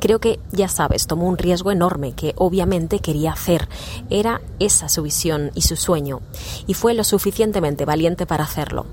Creo 0.00 0.20
que, 0.20 0.38
ya 0.52 0.68
sabes, 0.68 1.06
tomó 1.06 1.26
un 1.28 1.38
riesgo 1.38 1.70
enorme 1.72 2.12
que 2.12 2.34
obviamente 2.36 3.00
quería 3.00 3.32
hacer. 3.32 3.68
Era 4.10 4.40
esa 4.58 4.88
su 4.88 5.02
visión 5.02 5.50
y 5.54 5.62
su 5.62 5.76
sueño, 5.76 6.20
y 6.66 6.74
fue 6.74 6.94
lo 6.94 7.04
suficientemente 7.04 7.84
valiente 7.84 8.26
para 8.26 8.44
hacerlo. 8.44 8.86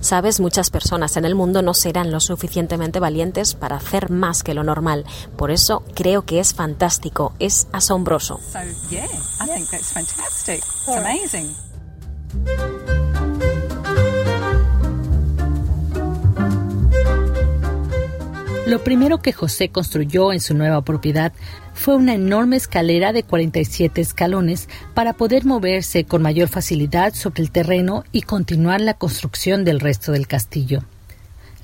Sabes, 0.00 0.40
muchas 0.40 0.70
personas 0.70 1.16
en 1.16 1.24
el 1.24 1.34
mundo 1.34 1.62
no 1.62 1.74
serán 1.74 2.10
lo 2.10 2.20
suficientemente 2.20 3.00
valientes 3.00 3.54
para 3.54 3.76
hacer 3.76 4.10
más 4.10 4.42
que 4.42 4.54
lo 4.54 4.64
normal. 4.64 5.04
Por 5.36 5.50
eso 5.50 5.82
creo 5.94 6.22
que 6.22 6.40
es 6.40 6.54
fantástico, 6.54 7.34
es 7.38 7.66
asombroso. 7.72 8.40
Lo 18.66 18.82
primero 18.82 19.20
que 19.20 19.32
José 19.32 19.68
construyó 19.68 20.32
en 20.32 20.40
su 20.40 20.54
nueva 20.54 20.82
propiedad 20.82 21.32
fue 21.74 21.96
una 21.96 22.14
enorme 22.14 22.56
escalera 22.56 23.12
de 23.12 23.22
47 23.22 24.00
escalones 24.00 24.68
para 24.94 25.12
poder 25.12 25.44
moverse 25.44 26.04
con 26.04 26.22
mayor 26.22 26.48
facilidad 26.48 27.12
sobre 27.12 27.42
el 27.42 27.50
terreno 27.50 28.04
y 28.12 28.22
continuar 28.22 28.80
la 28.80 28.94
construcción 28.94 29.64
del 29.64 29.80
resto 29.80 30.12
del 30.12 30.26
castillo. 30.26 30.84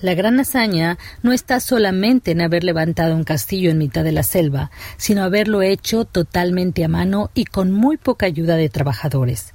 La 0.03 0.15
gran 0.15 0.39
hazaña 0.39 0.99
no 1.23 1.33
está 1.33 1.61
solamente 1.61 2.33
en 2.33 2.41
haber 2.41 2.63
levantado 2.63 3.17
un 3.17 3.25
castillo 3.25 3.71
en 3.71 3.79
mitad 3.79 4.05
de 4.05 4.13
la 4.13 4.23
selva, 4.23 4.71
sino 4.97 5.25
haberlo 5.25 5.63
hecho 5.63 6.05
totalmente 6.05 6.85
a 6.85 6.89
mano 6.89 7.31
y 7.33 7.47
con 7.47 7.73
muy 7.73 7.97
poca 7.97 8.27
ayuda 8.27 8.57
de 8.57 8.69
trabajadores. 8.69 9.55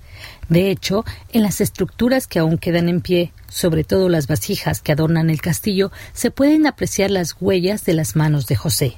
De 0.50 0.70
hecho, 0.70 1.06
en 1.32 1.41
las 1.41 1.62
estructuras 1.62 2.28
que 2.28 2.39
aún 2.39 2.58
quedan 2.58 2.89
en 2.89 3.02
pie, 3.02 3.32
sobre 3.48 3.84
todo 3.84 4.10
las 4.10 4.28
vasijas 4.28 4.82
que 4.82 4.91
adornan 4.91 5.30
el 5.30 5.41
castillo, 5.41 5.91
se 6.14 6.32
pueden 6.32 6.68
apreciar 6.68 7.12
las 7.12 7.36
huellas 7.39 7.86
de 7.86 7.94
las 7.94 8.16
manos 8.16 8.48
de 8.48 8.56
José. 8.56 8.98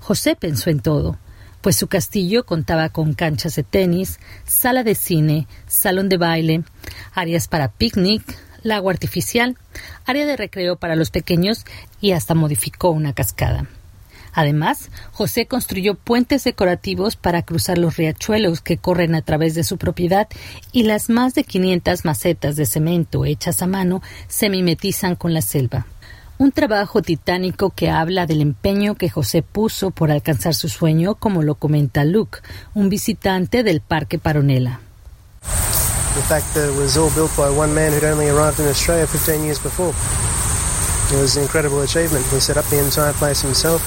José 0.00 0.36
pensó 0.36 0.70
en 0.70 0.80
todo, 0.80 1.18
pues 1.60 1.76
su 1.76 1.86
castillo 1.86 2.44
contaba 2.44 2.88
con 2.88 3.14
canchas 3.14 3.54
de 3.54 3.62
tenis, 3.62 4.18
sala 4.44 4.82
de 4.82 4.94
cine, 4.94 5.46
salón 5.66 6.08
de 6.08 6.16
baile, 6.16 6.64
áreas 7.12 7.48
para 7.48 7.68
picnic, 7.68 8.22
lago 8.62 8.90
artificial, 8.90 9.56
área 10.04 10.26
de 10.26 10.36
recreo 10.36 10.76
para 10.76 10.96
los 10.96 11.10
pequeños 11.10 11.64
y 12.00 12.12
hasta 12.12 12.34
modificó 12.34 12.90
una 12.90 13.12
cascada. 13.12 13.66
Además, 14.32 14.90
José 15.12 15.46
construyó 15.46 15.94
puentes 15.94 16.44
decorativos 16.44 17.16
para 17.16 17.42
cruzar 17.42 17.78
los 17.78 17.96
riachuelos 17.96 18.60
que 18.60 18.78
corren 18.78 19.14
a 19.14 19.22
través 19.22 19.54
de 19.54 19.64
su 19.64 19.76
propiedad 19.76 20.28
y 20.72 20.84
las 20.84 21.10
más 21.10 21.34
de 21.34 21.44
500 21.44 22.04
macetas 22.04 22.56
de 22.56 22.66
cemento 22.66 23.24
hechas 23.24 23.62
a 23.62 23.66
mano 23.66 24.02
se 24.28 24.48
mimetizan 24.48 25.16
con 25.16 25.34
la 25.34 25.42
selva. 25.42 25.86
Un 26.38 26.50
trabajo 26.50 27.02
titánico 27.02 27.70
que 27.70 27.90
habla 27.90 28.26
del 28.26 28.40
empeño 28.40 28.94
que 28.94 29.10
José 29.10 29.42
puso 29.42 29.90
por 29.90 30.10
alcanzar 30.10 30.54
su 30.54 30.68
sueño, 30.68 31.14
como 31.14 31.42
lo 31.42 31.54
comenta 31.54 32.04
Luke, 32.04 32.40
un 32.74 32.88
visitante 32.88 33.62
del 33.62 33.80
Parque 33.80 34.18
Paronela. 34.18 34.80
The 36.14 36.22
fact 36.22 36.52
that 36.54 36.68
it 36.68 36.76
was 36.76 36.96
all 36.96 37.10
built 37.14 37.34
by 37.36 37.48
one 37.48 37.72
man 37.74 37.92
who'd 37.92 38.04
only 38.04 38.28
arrived 38.28 38.60
in 38.60 38.66
Australia 38.66 39.06
15 39.06 39.44
years 39.44 39.58
before. 39.58 39.94
It 41.10 41.20
was 41.20 41.36
an 41.36 41.42
incredible 41.44 41.80
achievement. 41.82 42.24
He 42.26 42.40
set 42.40 42.56
up 42.56 42.64
the 42.66 42.78
entire 42.78 43.12
place 43.14 43.40
himself. 43.40 43.80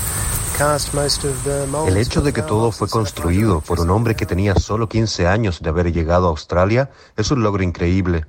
El 1.86 1.98
hecho 1.98 2.22
de 2.22 2.32
que 2.32 2.42
todo 2.42 2.72
fue 2.72 2.88
construido 2.88 3.60
por 3.60 3.82
un 3.82 3.90
hombre 3.90 4.16
que 4.16 4.26
tenía 4.26 4.56
solo 4.56 4.88
15 4.88 5.28
años 5.28 5.62
de 5.62 5.68
haber 5.70 5.92
llegado 5.92 6.28
a 6.28 6.30
Australia 6.30 6.92
es 7.18 7.30
un 7.30 7.44
logro 7.44 7.62
increíble. 7.62 8.26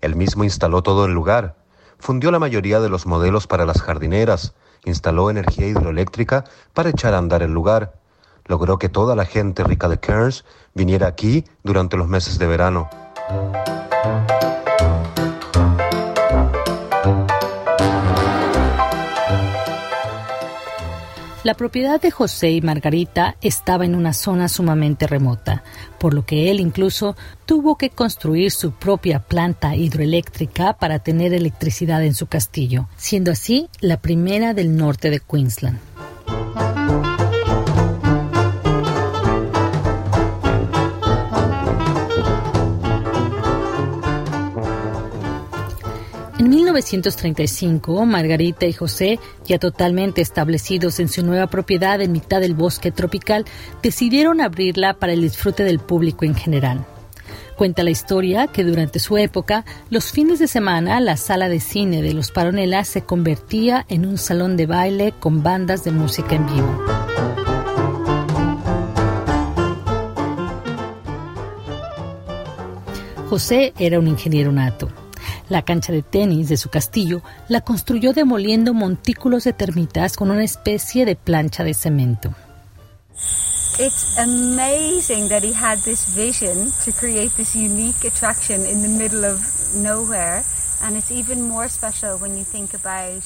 Él 0.00 0.16
mismo 0.16 0.44
instaló 0.44 0.82
todo 0.82 1.04
el 1.04 1.12
lugar, 1.12 1.56
fundió 1.98 2.30
la 2.30 2.38
mayoría 2.38 2.80
de 2.80 2.88
los 2.88 3.04
modelos 3.04 3.46
para 3.46 3.66
las 3.66 3.82
jardineras, 3.82 4.54
instaló 4.86 5.28
energía 5.28 5.66
hidroeléctrica 5.66 6.44
para 6.72 6.88
echar 6.88 7.12
a 7.12 7.18
andar 7.18 7.42
el 7.42 7.52
lugar, 7.52 7.92
logró 8.46 8.78
que 8.78 8.88
toda 8.88 9.14
la 9.14 9.26
gente 9.26 9.62
rica 9.62 9.90
de 9.90 10.00
Cairns 10.00 10.46
viniera 10.72 11.06
aquí 11.06 11.44
durante 11.64 11.98
los 11.98 12.08
meses 12.08 12.38
de 12.38 12.46
verano. 12.46 12.88
La 21.44 21.54
propiedad 21.54 22.00
de 22.00 22.10
José 22.10 22.50
y 22.50 22.60
Margarita 22.60 23.36
estaba 23.40 23.84
en 23.84 23.94
una 23.94 24.12
zona 24.12 24.48
sumamente 24.48 25.06
remota, 25.06 25.62
por 25.98 26.12
lo 26.12 26.26
que 26.26 26.50
él 26.50 26.58
incluso 26.58 27.16
tuvo 27.46 27.78
que 27.78 27.90
construir 27.90 28.50
su 28.50 28.72
propia 28.72 29.20
planta 29.20 29.76
hidroeléctrica 29.76 30.72
para 30.72 30.98
tener 30.98 31.32
electricidad 31.32 32.02
en 32.02 32.14
su 32.14 32.26
castillo, 32.26 32.88
siendo 32.96 33.30
así 33.30 33.68
la 33.80 34.00
primera 34.00 34.52
del 34.52 34.76
norte 34.76 35.10
de 35.10 35.20
Queensland. 35.20 35.78
En 46.38 46.50
1935, 46.50 48.06
Margarita 48.06 48.64
y 48.64 48.72
José, 48.72 49.18
ya 49.44 49.58
totalmente 49.58 50.20
establecidos 50.20 51.00
en 51.00 51.08
su 51.08 51.26
nueva 51.26 51.48
propiedad 51.48 52.00
en 52.00 52.12
mitad 52.12 52.40
del 52.40 52.54
bosque 52.54 52.92
tropical, 52.92 53.44
decidieron 53.82 54.40
abrirla 54.40 54.94
para 54.94 55.14
el 55.14 55.22
disfrute 55.22 55.64
del 55.64 55.80
público 55.80 56.24
en 56.24 56.36
general. 56.36 56.86
Cuenta 57.56 57.82
la 57.82 57.90
historia 57.90 58.46
que 58.46 58.62
durante 58.62 59.00
su 59.00 59.18
época, 59.18 59.64
los 59.90 60.12
fines 60.12 60.38
de 60.38 60.46
semana, 60.46 61.00
la 61.00 61.16
sala 61.16 61.48
de 61.48 61.58
cine 61.58 62.02
de 62.02 62.14
los 62.14 62.30
Paronelas 62.30 62.86
se 62.86 63.02
convertía 63.02 63.84
en 63.88 64.06
un 64.06 64.16
salón 64.16 64.56
de 64.56 64.66
baile 64.66 65.14
con 65.18 65.42
bandas 65.42 65.82
de 65.82 65.90
música 65.90 66.36
en 66.36 66.46
vivo. 66.46 66.84
José 73.28 73.72
era 73.76 73.98
un 73.98 74.06
ingeniero 74.06 74.52
nato 74.52 74.88
la 75.48 75.62
cancha 75.62 75.92
de 75.92 76.02
tenis 76.02 76.48
de 76.48 76.56
su 76.56 76.68
castillo 76.68 77.22
la 77.48 77.60
construyó 77.60 78.12
demoliendo 78.12 78.74
montículos 78.74 79.44
de 79.44 79.52
termitas 79.52 80.16
con 80.16 80.30
una 80.30 80.44
especie 80.44 81.04
de 81.04 81.16
plancha 81.16 81.64
de 81.64 81.74
cemento. 81.74 82.34
It's 83.80 84.18
amazing 84.18 85.28
that 85.28 85.44
he 85.44 85.52
had 85.52 85.78
this 85.84 86.12
vision 86.16 86.72
to 86.84 86.92
create 86.92 87.30
this 87.36 87.54
unique 87.54 88.04
attraction 88.04 88.66
in 88.66 88.82
the 88.82 88.88
middle 88.88 89.24
of 89.24 89.40
nowhere, 89.76 90.42
and 90.82 90.96
it's 90.96 91.12
even 91.12 91.42
more 91.42 91.68
special 91.68 92.18
when 92.18 92.36
you 92.36 92.44
think 92.44 92.74
about 92.74 93.22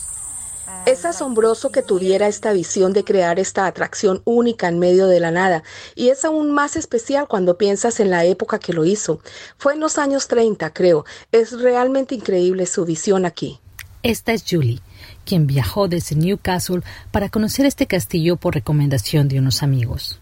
es 0.87 1.05
asombroso 1.05 1.71
que 1.71 1.83
tuviera 1.83 2.27
esta 2.27 2.53
visión 2.53 2.93
de 2.93 3.05
crear 3.05 3.39
esta 3.39 3.67
atracción 3.67 4.23
única 4.25 4.69
en 4.69 4.79
medio 4.79 5.07
de 5.07 5.21
la 5.21 5.31
nada, 5.31 5.63
y 5.95 6.09
es 6.09 6.25
aún 6.25 6.51
más 6.51 6.77
especial 6.77 7.29
cuando 7.29 7.59
piensas 7.59 8.01
en 8.01 8.11
la 8.11 8.25
época 8.25 8.59
que 8.59 8.73
lo 8.73 8.85
hizo. 8.85 9.21
Fue 9.59 9.75
en 9.75 9.81
los 9.81 9.99
años 9.99 10.29
30, 10.29 10.73
creo. 10.73 11.05
Es 11.31 11.53
realmente 11.53 12.15
increíble 12.15 12.67
su 12.67 12.85
visión 12.85 13.25
aquí. 13.27 13.61
Esta 14.03 14.33
es 14.33 14.45
Julie, 14.49 14.81
quien 15.25 15.47
viajó 15.47 15.87
desde 15.87 16.17
Newcastle 16.17 16.83
para 17.13 17.29
conocer 17.29 17.67
este 17.67 17.87
castillo 17.87 18.37
por 18.37 18.55
recomendación 18.55 19.29
de 19.29 19.39
unos 19.39 19.63
amigos. 19.63 20.19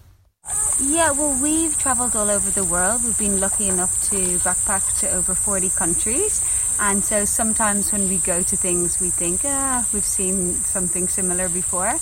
Yeah, 0.81 1.13
well, 1.13 1.39
we've 1.41 1.77
traveled 1.79 2.17
all 2.17 2.29
over 2.29 2.51
the 2.51 2.65
world. 2.65 3.03
We've 3.05 3.19
been 3.19 3.41
lucky 3.41 3.69
enough 3.69 4.11
to 4.11 4.17
backpack 4.41 5.01
to 5.01 5.17
over 5.17 5.35
40 5.35 5.71
countries. 5.71 6.43
And 6.81 7.05
so 7.05 7.27
sometimes 7.27 7.93
when 7.93 8.09
we 8.09 8.17
go 8.19 8.43
to 8.43 8.57
things, 8.57 8.99
we 9.01 9.11
think, 9.11 9.43
ah, 9.45 9.87
we've 9.93 10.03
seen 10.03 10.55
something 10.65 11.09
similar 11.09 11.51
before. 11.51 11.95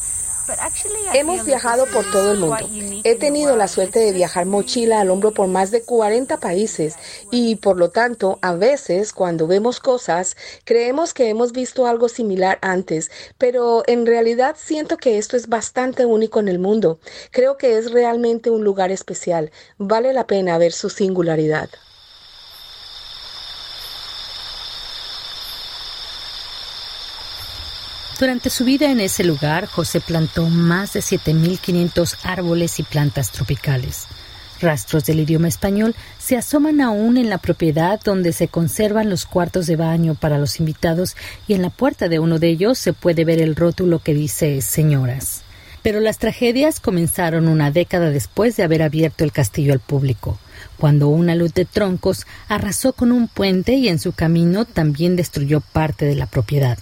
Hemos 1.13 1.45
viajado 1.45 1.85
por 1.87 2.11
todo 2.11 2.33
el 2.33 2.39
mundo. 2.39 2.57
He 3.05 3.17
tenido 3.17 3.57
la 3.57 3.69
suerte 3.69 3.99
de 3.99 4.13
viajar 4.13 4.47
mochila 4.47 5.01
al 5.01 5.11
hombro 5.11 5.33
por 5.33 5.49
más 5.49 5.71
de 5.71 5.83
40 5.83 6.39
países 6.39 6.95
y 7.31 7.57
por 7.57 7.77
lo 7.77 7.91
tanto 7.91 8.39
a 8.41 8.55
veces 8.55 9.13
cuando 9.13 9.47
vemos 9.47 9.81
cosas 9.81 10.37
creemos 10.65 11.13
que 11.13 11.29
hemos 11.29 11.53
visto 11.53 11.87
algo 11.87 12.09
similar 12.09 12.59
antes, 12.63 13.11
pero 13.37 13.83
en 13.87 14.07
realidad 14.07 14.57
siento 14.59 14.97
que 14.97 15.19
esto 15.19 15.37
es 15.37 15.49
bastante 15.49 16.07
único 16.07 16.41
en 16.41 16.49
el 16.49 16.59
mundo. 16.59 16.99
Creo 17.31 17.59
que 17.59 17.77
es 17.77 17.93
realmente 17.93 18.49
un 18.49 18.65
lugar 18.65 18.91
especial. 18.91 19.51
Vale 19.77 20.13
la 20.13 20.27
pena 20.27 20.57
ver 20.57 20.73
su 20.73 20.89
singularidad. 20.89 21.69
Durante 28.19 28.51
su 28.51 28.65
vida 28.65 28.91
en 28.91 28.99
ese 28.99 29.23
lugar, 29.23 29.67
José 29.67 30.01
plantó 30.01 30.49
más 30.49 30.93
de 30.93 31.01
7.500 31.01 32.17
árboles 32.25 32.81
y 32.81 32.83
plantas 32.83 33.31
tropicales. 33.31 34.09
Rastros 34.61 35.05
del 35.05 35.21
idioma 35.21 35.47
español 35.47 35.95
se 36.19 36.37
asoman 36.37 36.81
aún 36.81 37.17
en 37.17 37.31
la 37.31 37.39
propiedad 37.39 38.01
donde 38.03 38.33
se 38.33 38.49
conservan 38.49 39.09
los 39.09 39.25
cuartos 39.25 39.69
de 39.69 39.77
baño 39.77 40.17
para 40.17 40.37
los 40.37 40.59
invitados 40.59 41.15
y 41.47 41.55
en 41.55 41.63
la 41.63 41.71
puerta 41.71 42.09
de 42.09 42.19
uno 42.19 42.41
de 42.41 42.49
ellos 42.49 42.77
se 42.79 42.93
puede 42.93 43.25
ver 43.25 43.41
el 43.41 43.55
rótulo 43.55 44.01
que 44.01 44.15
dice 44.15 44.63
señoras. 44.63 45.43
Pero 45.85 46.01
las 46.01 46.19
tragedias 46.19 46.81
comenzaron 46.81 47.47
una 47.47 47.71
década 47.71 48.11
después 48.11 48.57
de 48.57 48.65
haber 48.65 48.83
abierto 48.83 49.23
el 49.23 49.31
castillo 49.31 49.73
al 49.73 49.79
público, 49.79 50.41
cuando 50.77 51.07
una 51.07 51.37
luz 51.37 51.55
de 51.55 51.67
troncos 51.67 52.27
arrasó 52.49 52.95
con 52.95 53.13
un 53.13 53.29
puente 53.29 53.75
y 53.75 53.87
en 53.87 54.01
su 54.01 54.11
camino 54.11 54.65
también 54.65 55.15
destruyó 55.15 55.61
parte 55.61 56.05
de 56.05 56.17
la 56.17 56.27
propiedad. 56.27 56.79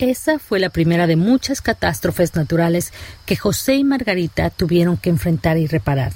Esa 0.00 0.38
fue 0.38 0.60
la 0.60 0.70
primera 0.70 1.06
de 1.06 1.16
muchas 1.16 1.60
catástrofes 1.60 2.34
naturales 2.34 2.90
que 3.26 3.36
José 3.36 3.74
y 3.74 3.84
Margarita 3.84 4.48
tuvieron 4.48 4.96
que 4.96 5.10
enfrentar 5.10 5.58
y 5.58 5.66
reparar. 5.66 6.14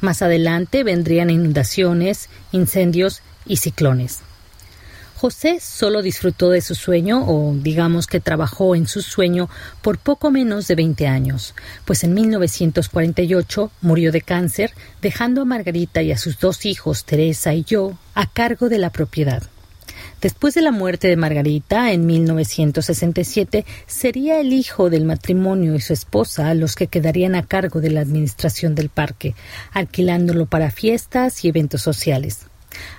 Más 0.00 0.22
adelante 0.22 0.84
vendrían 0.84 1.28
inundaciones, 1.28 2.30
incendios 2.50 3.20
y 3.44 3.58
ciclones. 3.58 4.20
José 5.16 5.60
solo 5.60 6.00
disfrutó 6.00 6.48
de 6.48 6.62
su 6.62 6.74
sueño, 6.74 7.22
o 7.28 7.54
digamos 7.54 8.06
que 8.06 8.20
trabajó 8.20 8.74
en 8.74 8.86
su 8.86 9.02
sueño, 9.02 9.50
por 9.82 9.98
poco 9.98 10.30
menos 10.30 10.66
de 10.66 10.76
20 10.76 11.06
años, 11.06 11.54
pues 11.84 12.04
en 12.04 12.14
1948 12.14 13.70
murió 13.82 14.12
de 14.12 14.22
cáncer, 14.22 14.72
dejando 15.02 15.42
a 15.42 15.44
Margarita 15.44 16.00
y 16.00 16.10
a 16.10 16.16
sus 16.16 16.38
dos 16.38 16.64
hijos, 16.64 17.04
Teresa 17.04 17.52
y 17.52 17.64
yo, 17.64 17.98
a 18.14 18.30
cargo 18.30 18.70
de 18.70 18.78
la 18.78 18.88
propiedad. 18.88 19.42
Después 20.20 20.52
de 20.52 20.60
la 20.60 20.70
muerte 20.70 21.08
de 21.08 21.16
Margarita 21.16 21.92
en 21.92 22.04
1967, 22.04 23.64
sería 23.86 24.38
el 24.38 24.52
hijo 24.52 24.90
del 24.90 25.06
matrimonio 25.06 25.74
y 25.74 25.80
su 25.80 25.94
esposa 25.94 26.52
los 26.52 26.74
que 26.74 26.88
quedarían 26.88 27.34
a 27.34 27.46
cargo 27.46 27.80
de 27.80 27.90
la 27.90 28.02
administración 28.02 28.74
del 28.74 28.90
parque, 28.90 29.34
alquilándolo 29.72 30.44
para 30.44 30.70
fiestas 30.70 31.42
y 31.44 31.48
eventos 31.48 31.80
sociales. 31.80 32.40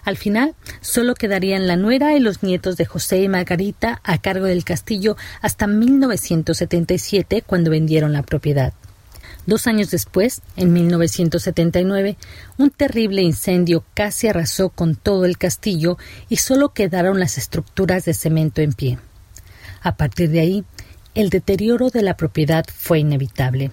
Al 0.03 0.17
final, 0.17 0.55
solo 0.81 1.13
quedarían 1.13 1.67
la 1.67 1.75
nuera 1.75 2.15
y 2.15 2.19
los 2.19 2.41
nietos 2.41 2.75
de 2.75 2.85
José 2.85 3.21
y 3.21 3.29
Margarita 3.29 4.01
a 4.03 4.17
cargo 4.17 4.45
del 4.45 4.63
castillo 4.63 5.15
hasta 5.41 5.67
1977, 5.67 7.43
cuando 7.45 7.69
vendieron 7.69 8.13
la 8.13 8.23
propiedad. 8.23 8.73
Dos 9.47 9.65
años 9.65 9.89
después, 9.89 10.41
en 10.55 10.71
1979, 10.71 12.15
un 12.57 12.69
terrible 12.69 13.23
incendio 13.23 13.83
casi 13.95 14.27
arrasó 14.27 14.69
con 14.69 14.95
todo 14.95 15.25
el 15.25 15.37
castillo 15.37 15.97
y 16.29 16.37
solo 16.37 16.73
quedaron 16.73 17.19
las 17.19 17.37
estructuras 17.37 18.05
de 18.05 18.13
cemento 18.13 18.61
en 18.61 18.73
pie. 18.73 18.99
A 19.81 19.95
partir 19.97 20.29
de 20.29 20.41
ahí, 20.41 20.63
el 21.15 21.29
deterioro 21.29 21.89
de 21.89 22.03
la 22.03 22.15
propiedad 22.15 22.65
fue 22.71 22.99
inevitable. 22.99 23.71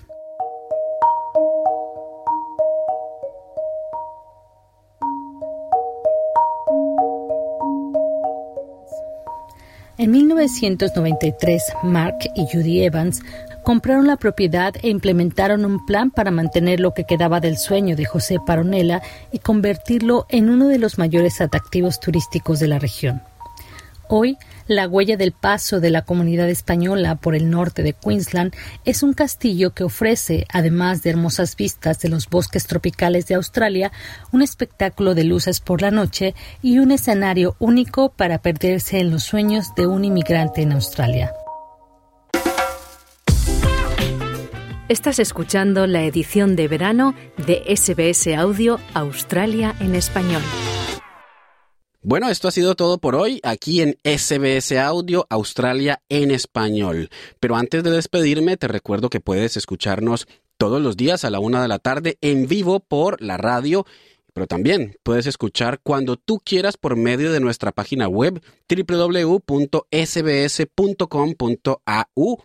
En 9.99 10.13
1993, 10.13 11.63
Mark 11.83 12.19
y 12.37 12.47
Judy 12.47 12.85
Evans 12.85 13.21
compraron 13.69 14.07
la 14.07 14.17
propiedad 14.17 14.75
e 14.81 14.89
implementaron 14.89 15.67
un 15.67 15.85
plan 15.85 16.11
para 16.11 16.31
mantener 16.31 16.81
lo 16.81 16.95
que 16.95 17.05
quedaba 17.05 17.39
del 17.39 17.59
sueño 17.59 17.97
de 17.97 18.07
José 18.07 18.39
Paronela 18.47 19.03
y 19.31 19.41
convertirlo 19.41 20.25
en 20.31 20.49
uno 20.49 20.69
de 20.69 20.79
los 20.79 20.97
mayores 20.97 21.43
atractivos 21.43 22.01
turísticos 22.01 22.61
de 22.61 22.69
la 22.69 22.79
región. 22.79 23.21
Hoy, 24.09 24.39
la 24.69 24.89
huella 24.89 25.19
del 25.19 25.33
paso 25.33 25.81
de 25.81 25.91
la 25.91 26.01
comunidad 26.01 26.49
española 26.49 27.17
por 27.17 27.35
el 27.35 27.51
norte 27.51 27.83
de 27.83 27.93
Queensland 27.93 28.55
es 28.87 29.03
un 29.03 29.13
castillo 29.13 29.75
que 29.75 29.85
ofrece, 29.85 30.47
además 30.51 31.03
de 31.03 31.11
hermosas 31.11 31.55
vistas 31.55 32.01
de 32.01 32.09
los 32.09 32.31
bosques 32.31 32.67
tropicales 32.67 33.27
de 33.27 33.35
Australia, 33.35 33.93
un 34.33 34.41
espectáculo 34.41 35.15
de 35.15 35.25
luces 35.25 35.61
por 35.61 35.83
la 35.83 35.91
noche 35.91 36.35
y 36.63 36.79
un 36.79 36.91
escenario 36.91 37.55
único 37.59 38.09
para 38.09 38.39
perderse 38.39 38.99
en 38.99 39.11
los 39.11 39.25
sueños 39.25 39.75
de 39.77 39.87
un 39.87 40.07
inmigrante 40.07 40.63
en 40.63 40.73
Australia. 40.73 41.35
Estás 44.89 45.19
escuchando 45.19 45.87
la 45.87 46.05
edición 46.05 46.57
de 46.57 46.67
verano 46.67 47.15
de 47.37 47.63
SBS 47.77 48.35
Audio 48.35 48.81
Australia 48.95 49.77
en 49.81 49.95
español. 49.95 50.41
Bueno, 52.01 52.31
esto 52.31 52.49
ha 52.49 52.51
sido 52.51 52.75
todo 52.75 52.97
por 52.97 53.15
hoy 53.15 53.39
aquí 53.43 53.83
en 53.83 53.99
SBS 54.03 54.79
Audio 54.79 55.27
Australia 55.29 56.01
en 56.09 56.31
español. 56.31 57.11
Pero 57.39 57.57
antes 57.57 57.85
de 57.85 57.91
despedirme, 57.91 58.57
te 58.57 58.67
recuerdo 58.67 59.11
que 59.11 59.21
puedes 59.21 59.59
escucharnos 59.59 60.27
todos 60.57 60.81
los 60.81 60.97
días 60.97 61.23
a 61.27 61.31
la 61.31 61.39
una 61.39 61.61
de 61.61 61.69
la 61.69 61.81
tarde 61.81 62.17
en 62.23 62.49
vivo 62.49 62.81
por 62.81 63.21
la 63.21 63.37
radio 63.37 63.85
pero 64.39 64.47
también 64.47 64.97
puedes 65.03 65.27
escuchar 65.27 65.81
cuando 65.83 66.17
tú 66.17 66.39
quieras 66.39 66.77
por 66.77 66.95
medio 66.95 67.33
de 67.33 67.41
nuestra 67.41 67.73
página 67.73 68.07
web 68.07 68.41
www.sbs.com.au 68.69 69.39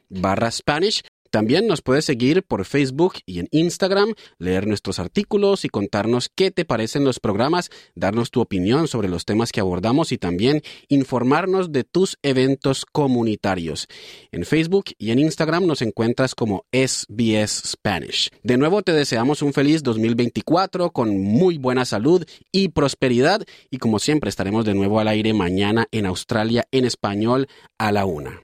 barra 0.10 0.50
Spanish 0.50 1.04
también 1.34 1.66
nos 1.66 1.82
puedes 1.82 2.06
seguir 2.06 2.44
por 2.44 2.64
Facebook 2.64 3.16
y 3.26 3.40
en 3.40 3.48
Instagram, 3.50 4.14
leer 4.38 4.68
nuestros 4.68 5.00
artículos 5.00 5.66
y 5.66 5.70
contarnos 5.70 6.30
qué 6.30 6.52
te 6.52 6.64
parecen 6.64 7.06
los 7.06 7.20
programas, 7.20 7.72
darnos 7.96 8.30
tu 8.30 8.40
opinión 8.40 8.88
sobre 8.88 9.08
los 9.08 9.26
temas 9.26 9.52
que 9.52 9.60
abordamos 9.60 10.12
y 10.12 10.20
también 10.20 10.62
informarnos 10.90 11.72
de 11.72 11.86
tus 11.86 12.20
eventos 12.22 12.86
comunitarios. 12.86 13.88
En 14.32 14.46
Facebook 14.46 14.92
y 15.00 15.10
en 15.10 15.18
Instagram 15.18 15.66
nos 15.66 15.82
encuentras 15.82 16.36
como 16.36 16.68
SBS 16.72 17.64
Spanish. 17.66 18.30
De 18.44 18.58
nuevo 18.58 18.84
te 18.84 18.94
deseamos 18.94 19.42
un 19.42 19.54
feliz 19.54 19.82
2024 19.82 20.92
con 20.92 21.20
muy 21.20 21.58
buena 21.58 21.86
salud 21.86 22.24
y 22.52 22.68
prosperidad 22.68 23.42
y 23.72 23.80
como 23.80 23.98
siempre 23.98 24.30
estaremos 24.30 24.66
de 24.66 24.76
nuevo 24.76 25.00
al 25.00 25.08
aire 25.08 25.34
mañana 25.34 25.88
en 25.90 26.06
Australia 26.06 26.68
en 26.70 26.86
español 26.86 27.48
a 27.80 27.92
la 27.92 28.06
una. 28.06 28.44